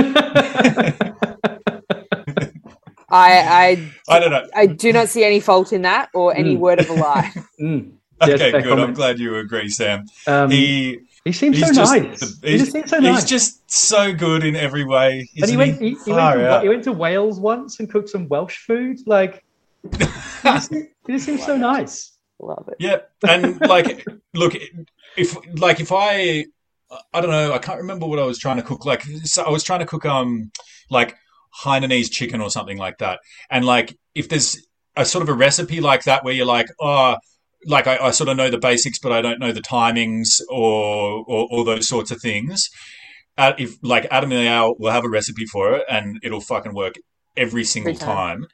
I, 3.08 3.90
I 4.08 4.18
don't 4.18 4.30
know. 4.30 4.46
I 4.54 4.62
I 4.62 4.66
do 4.66 4.92
not 4.92 5.08
see 5.08 5.24
any 5.24 5.40
fault 5.40 5.72
in 5.72 5.82
that 5.82 6.08
or 6.14 6.34
any 6.34 6.56
Mm. 6.56 6.58
word 6.58 6.80
of 6.80 6.90
a 6.90 6.94
lie. 6.94 7.32
Mm. 7.60 7.92
Yes, 8.26 8.40
Okay, 8.40 8.50
fair 8.50 8.62
good. 8.62 8.78
I'm 8.78 8.92
glad 8.94 9.18
you 9.18 9.36
agree, 9.36 9.68
Sam. 9.68 10.04
Um, 10.26 10.50
he 10.50 11.00
he 11.26 11.32
seems 11.32 11.58
he's 11.58 11.66
so 11.66 11.74
just 11.74 11.92
nice. 11.92 12.40
he 12.40 12.56
just 12.56 12.70
seems 12.70 12.88
so 12.88 12.98
nice. 12.98 13.22
he's 13.22 13.24
just 13.28 13.68
so 13.68 14.12
good 14.12 14.44
in 14.44 14.54
every 14.54 14.84
way. 14.84 15.28
and 15.36 15.50
he 15.50 15.56
went, 15.56 15.80
he, 15.80 15.96
he, 16.04 16.12
went 16.12 16.38
to, 16.38 16.60
he 16.62 16.68
went 16.68 16.84
to 16.84 16.92
Wales 16.92 17.40
once 17.40 17.80
and 17.80 17.90
cooked 17.90 18.10
some 18.10 18.28
Welsh 18.28 18.58
food. 18.58 19.00
Like, 19.06 19.44
he 19.82 20.06
just, 20.44 20.72
just 21.10 21.26
seems 21.26 21.44
so 21.44 21.56
nice. 21.56 22.16
Love 22.38 22.68
it. 22.68 22.76
Yeah, 22.78 22.98
and 23.28 23.60
like, 23.60 24.06
look, 24.34 24.54
if 25.16 25.36
like 25.58 25.80
if 25.80 25.90
I, 25.90 26.46
I 27.12 27.20
don't 27.20 27.30
know, 27.30 27.52
I 27.52 27.58
can't 27.58 27.78
remember 27.78 28.06
what 28.06 28.20
I 28.20 28.24
was 28.24 28.38
trying 28.38 28.58
to 28.58 28.62
cook. 28.62 28.86
Like, 28.86 29.02
so 29.24 29.42
I 29.42 29.50
was 29.50 29.64
trying 29.64 29.80
to 29.80 29.86
cook 29.86 30.06
um 30.06 30.52
like 30.90 31.16
Hainanese 31.64 32.08
chicken 32.08 32.40
or 32.40 32.50
something 32.50 32.78
like 32.78 32.98
that, 32.98 33.18
and 33.50 33.64
like 33.64 33.98
if 34.14 34.28
there's 34.28 34.64
a 34.94 35.04
sort 35.04 35.22
of 35.22 35.28
a 35.28 35.34
recipe 35.34 35.80
like 35.80 36.04
that 36.04 36.24
where 36.24 36.34
you're 36.34 36.46
like, 36.46 36.68
oh. 36.80 37.16
Like 37.66 37.86
I, 37.86 37.98
I 37.98 38.10
sort 38.12 38.28
of 38.28 38.36
know 38.36 38.48
the 38.48 38.58
basics, 38.58 38.98
but 38.98 39.12
I 39.12 39.20
don't 39.20 39.40
know 39.40 39.52
the 39.52 39.60
timings 39.60 40.40
or 40.48 41.24
or, 41.26 41.48
or 41.50 41.64
those 41.64 41.88
sorts 41.88 42.10
of 42.10 42.20
things. 42.20 42.68
Uh, 43.36 43.52
if 43.58 43.76
like 43.82 44.06
Adam 44.10 44.30
Liaw 44.30 44.74
will 44.78 44.92
have 44.92 45.04
a 45.04 45.08
recipe 45.10 45.44
for 45.46 45.74
it, 45.74 45.84
and 45.90 46.18
it'll 46.22 46.40
fucking 46.40 46.74
work 46.74 46.94
every 47.36 47.64
single 47.64 47.92
Every 47.92 48.06
time. 48.06 48.40
time. 48.40 48.46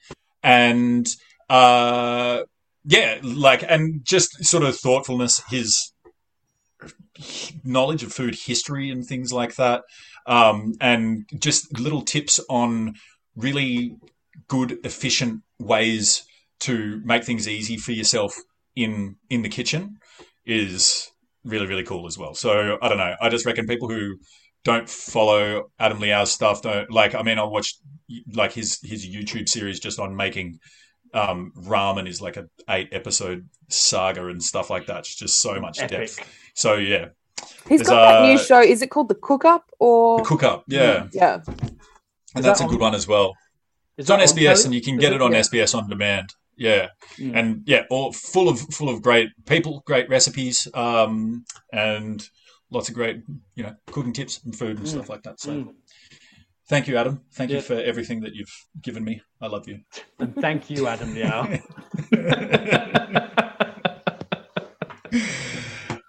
And 0.42 1.06
uh, 1.48 2.42
yeah, 2.84 3.18
like 3.22 3.62
and 3.68 4.04
just 4.04 4.44
sort 4.44 4.64
of 4.64 4.76
thoughtfulness, 4.76 5.42
his 5.50 5.92
knowledge 7.64 8.02
of 8.02 8.12
food 8.12 8.34
history 8.34 8.90
and 8.90 9.06
things 9.06 9.32
like 9.32 9.54
that, 9.56 9.82
um, 10.26 10.72
and 10.80 11.28
just 11.38 11.78
little 11.78 12.02
tips 12.02 12.40
on 12.48 12.94
really 13.36 13.96
good, 14.48 14.78
efficient 14.84 15.42
ways 15.58 16.24
to 16.60 17.00
make 17.04 17.24
things 17.24 17.48
easy 17.48 17.76
for 17.76 17.92
yourself 17.92 18.34
in 18.76 19.16
in 19.30 19.42
the 19.42 19.48
kitchen 19.48 19.96
is 20.46 21.10
really 21.44 21.66
really 21.66 21.84
cool 21.84 22.06
as 22.06 22.16
well. 22.18 22.34
So 22.34 22.78
I 22.82 22.88
don't 22.88 22.98
know. 22.98 23.14
I 23.20 23.28
just 23.28 23.46
reckon 23.46 23.66
people 23.66 23.88
who 23.88 24.16
don't 24.64 24.88
follow 24.88 25.70
Adam 25.78 25.98
Liaw's 26.00 26.30
stuff 26.32 26.62
don't 26.62 26.90
like. 26.90 27.14
I 27.14 27.22
mean, 27.22 27.38
I 27.38 27.44
watched 27.44 27.78
like 28.32 28.52
his 28.52 28.78
his 28.82 29.06
YouTube 29.06 29.48
series 29.48 29.80
just 29.80 29.98
on 29.98 30.14
making 30.16 30.58
um, 31.14 31.52
ramen 31.56 32.08
is 32.08 32.20
like 32.22 32.36
a 32.36 32.46
eight 32.70 32.88
episode 32.92 33.48
saga 33.68 34.26
and 34.28 34.42
stuff 34.42 34.70
like 34.70 34.86
that. 34.86 35.00
It's 35.00 35.14
just 35.16 35.40
so 35.40 35.60
much 35.60 35.80
Epic. 35.80 35.90
depth. 36.14 36.28
So 36.54 36.74
yeah, 36.74 37.08
He's 37.68 37.80
There's, 37.80 37.88
got 37.88 38.20
that 38.22 38.28
new 38.28 38.38
show. 38.38 38.60
Is 38.60 38.82
it 38.82 38.90
called 38.90 39.08
The 39.08 39.14
Cook 39.16 39.44
Up 39.44 39.64
or 39.80 40.18
the 40.18 40.24
cook 40.24 40.42
up, 40.44 40.64
yeah, 40.68 41.08
Yeah. 41.12 41.40
and 42.34 42.44
that's 42.44 42.60
a 42.60 42.64
good 42.64 42.74
on- 42.74 42.80
one 42.80 42.94
as 42.94 43.06
well. 43.08 43.34
It's 43.98 44.08
on 44.10 44.20
that 44.20 44.28
SBS 44.28 44.62
telly? 44.62 44.64
and 44.66 44.74
you 44.74 44.80
can 44.80 44.94
Is 44.94 45.00
get 45.00 45.12
it 45.12 45.20
on 45.20 45.32
Yeah. 45.32 45.40
SBS 45.40 45.74
on 45.76 45.88
demand. 45.88 46.30
Yeah, 46.56 46.88
Mm. 47.18 47.36
and 47.38 47.62
yeah, 47.66 47.84
all 47.90 48.12
full 48.12 48.48
of 48.48 48.60
full 48.60 48.88
of 48.88 49.02
great 49.02 49.28
people, 49.46 49.82
great 49.86 50.08
recipes, 50.08 50.68
um, 50.74 51.44
and 51.72 52.26
lots 52.70 52.88
of 52.88 52.94
great 52.94 53.22
you 53.54 53.62
know 53.62 53.74
cooking 53.90 54.12
tips 54.12 54.40
and 54.44 54.56
food 54.56 54.78
and 54.78 54.86
Mm. 54.86 54.90
stuff 54.90 55.08
like 55.08 55.22
that. 55.24 55.40
So. 55.40 55.52
Mm. 55.52 55.74
Thank 56.68 56.88
you, 56.88 56.96
Adam. 56.96 57.20
Thank 57.34 57.50
Yeah. 57.50 57.56
you 57.56 57.62
for 57.62 57.74
everything 57.74 58.20
that 58.20 58.34
you've 58.34 58.54
given 58.80 59.04
me. 59.04 59.20
I 59.42 59.48
love 59.48 59.68
you. 59.68 59.80
And 60.20 60.34
thank 60.36 60.70
you, 60.70 60.86
Adam 60.86 61.14
Liaw. 61.14 61.60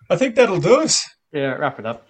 I 0.10 0.16
think 0.16 0.36
that'll 0.36 0.60
do 0.60 0.82
us. 0.82 1.04
yeah, 1.32 1.54
wrap 1.54 1.80
it 1.80 1.86
up. 1.86 2.08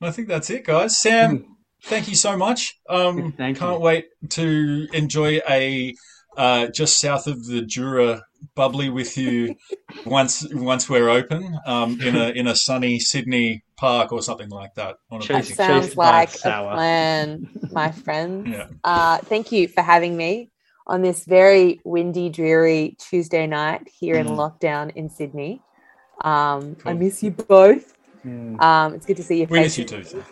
I 0.00 0.10
think 0.10 0.28
that's 0.28 0.50
it, 0.50 0.64
guys. 0.64 0.98
Sam, 0.98 1.56
thank 1.84 2.08
you 2.08 2.14
so 2.16 2.36
much. 2.36 2.74
Um, 2.88 3.32
Thank 3.32 3.58
can't 3.58 3.78
you. 3.78 3.84
wait 3.84 4.06
to 4.30 4.88
enjoy 4.92 5.40
a 5.48 5.94
uh, 6.36 6.66
just 6.68 7.00
south 7.00 7.26
of 7.26 7.46
the 7.46 7.62
Jura 7.62 8.22
bubbly 8.54 8.88
with 8.90 9.16
you 9.16 9.54
once 10.04 10.46
once 10.54 10.88
we're 10.88 11.08
open 11.08 11.56
um, 11.66 12.00
in 12.00 12.16
a 12.16 12.30
in 12.30 12.46
a 12.48 12.56
sunny 12.56 12.98
Sydney 12.98 13.62
park 13.76 14.12
or 14.12 14.22
something 14.22 14.48
like 14.48 14.74
that. 14.74 14.96
On 15.10 15.20
a 15.22 15.26
That 15.26 15.44
sounds 15.46 15.86
chased 15.86 15.96
like 15.96 16.34
a 16.34 16.38
sour. 16.38 16.74
plan, 16.74 17.48
my 17.70 17.90
friends. 18.04 18.48
Yeah. 18.48 18.68
Uh, 18.84 19.18
thank 19.18 19.52
you 19.52 19.68
for 19.68 19.82
having 19.82 20.16
me 20.16 20.50
on 20.86 21.02
this 21.02 21.24
very 21.24 21.80
windy, 21.84 22.28
dreary 22.28 22.96
Tuesday 22.98 23.46
night 23.46 23.88
here 24.00 24.16
in 24.16 24.26
Mm. 24.26 24.36
lockdown 24.36 24.90
in 24.96 25.08
Sydney. 25.08 25.60
Um, 26.24 26.76
I 26.84 26.92
miss 26.94 27.22
you 27.22 27.30
both. 27.30 27.94
Mm. 28.26 28.60
Um, 28.60 28.94
it's 28.94 29.06
good 29.06 29.16
to 29.16 29.22
see 29.22 29.38
your 29.38 29.46
We 29.48 29.60
miss 29.60 29.78
you 29.78 29.84
too. 29.84 30.02
Sam. 30.04 30.24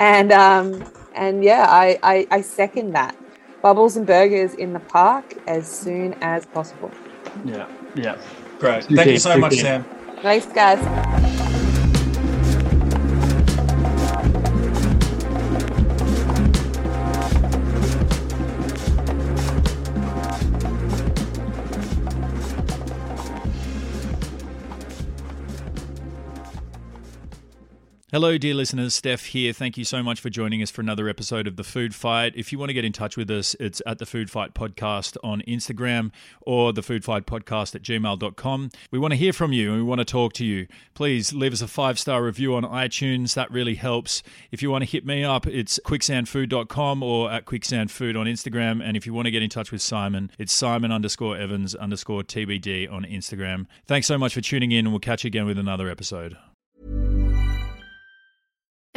And 0.00 0.32
um, 0.32 0.84
and 1.14 1.42
yeah, 1.44 1.66
I, 1.68 1.98
I, 2.02 2.26
I 2.30 2.40
second 2.42 2.92
that. 2.92 3.16
Bubbles 3.62 3.96
and 3.96 4.06
burgers 4.06 4.54
in 4.54 4.72
the 4.72 4.80
park 4.80 5.34
as 5.46 5.66
soon 5.66 6.14
as 6.20 6.46
possible. 6.46 6.90
Yeah, 7.44 7.68
yeah. 7.94 8.16
Great. 8.58 8.84
Thank 8.84 9.10
you 9.10 9.18
so 9.18 9.36
much. 9.38 9.56
Sam. 9.56 9.84
Thanks, 10.22 10.46
guys. 10.46 11.47
Hello, 28.10 28.38
dear 28.38 28.54
listeners. 28.54 28.94
Steph 28.94 29.26
here. 29.26 29.52
Thank 29.52 29.76
you 29.76 29.84
so 29.84 30.02
much 30.02 30.18
for 30.18 30.30
joining 30.30 30.62
us 30.62 30.70
for 30.70 30.80
another 30.80 31.10
episode 31.10 31.46
of 31.46 31.56
The 31.56 31.62
Food 31.62 31.94
Fight. 31.94 32.32
If 32.34 32.50
you 32.50 32.58
want 32.58 32.70
to 32.70 32.72
get 32.72 32.86
in 32.86 32.92
touch 32.94 33.18
with 33.18 33.30
us, 33.30 33.54
it's 33.60 33.82
at 33.84 33.98
The 33.98 34.06
Food 34.06 34.30
Fight 34.30 34.54
Podcast 34.54 35.18
on 35.22 35.42
Instagram 35.42 36.10
or 36.40 36.72
The 36.72 36.82
Food 36.82 37.04
Fight 37.04 37.26
Podcast 37.26 37.74
at 37.74 37.82
gmail.com. 37.82 38.70
We 38.90 38.98
want 38.98 39.12
to 39.12 39.16
hear 39.18 39.34
from 39.34 39.52
you 39.52 39.72
and 39.72 39.76
we 39.76 39.86
want 39.86 39.98
to 39.98 40.06
talk 40.06 40.32
to 40.34 40.44
you. 40.46 40.68
Please 40.94 41.34
leave 41.34 41.52
us 41.52 41.60
a 41.60 41.68
five 41.68 41.98
star 41.98 42.24
review 42.24 42.54
on 42.54 42.62
iTunes. 42.62 43.34
That 43.34 43.50
really 43.50 43.74
helps. 43.74 44.22
If 44.50 44.62
you 44.62 44.70
want 44.70 44.84
to 44.84 44.90
hit 44.90 45.04
me 45.04 45.22
up, 45.22 45.46
it's 45.46 45.78
quicksandfood.com 45.84 47.02
or 47.02 47.30
at 47.30 47.44
quicksandfood 47.44 48.18
on 48.18 48.24
Instagram. 48.24 48.82
And 48.82 48.96
if 48.96 49.04
you 49.04 49.12
want 49.12 49.26
to 49.26 49.30
get 49.30 49.42
in 49.42 49.50
touch 49.50 49.70
with 49.70 49.82
Simon, 49.82 50.30
it's 50.38 50.54
Simon 50.54 50.92
underscore 50.92 51.36
Evans 51.36 51.74
underscore 51.74 52.22
TBD 52.22 52.90
on 52.90 53.04
Instagram. 53.04 53.66
Thanks 53.86 54.06
so 54.06 54.16
much 54.16 54.32
for 54.32 54.40
tuning 54.40 54.72
in 54.72 54.86
and 54.86 54.92
we'll 54.92 55.00
catch 55.00 55.24
you 55.24 55.28
again 55.28 55.44
with 55.44 55.58
another 55.58 55.90
episode. 55.90 56.38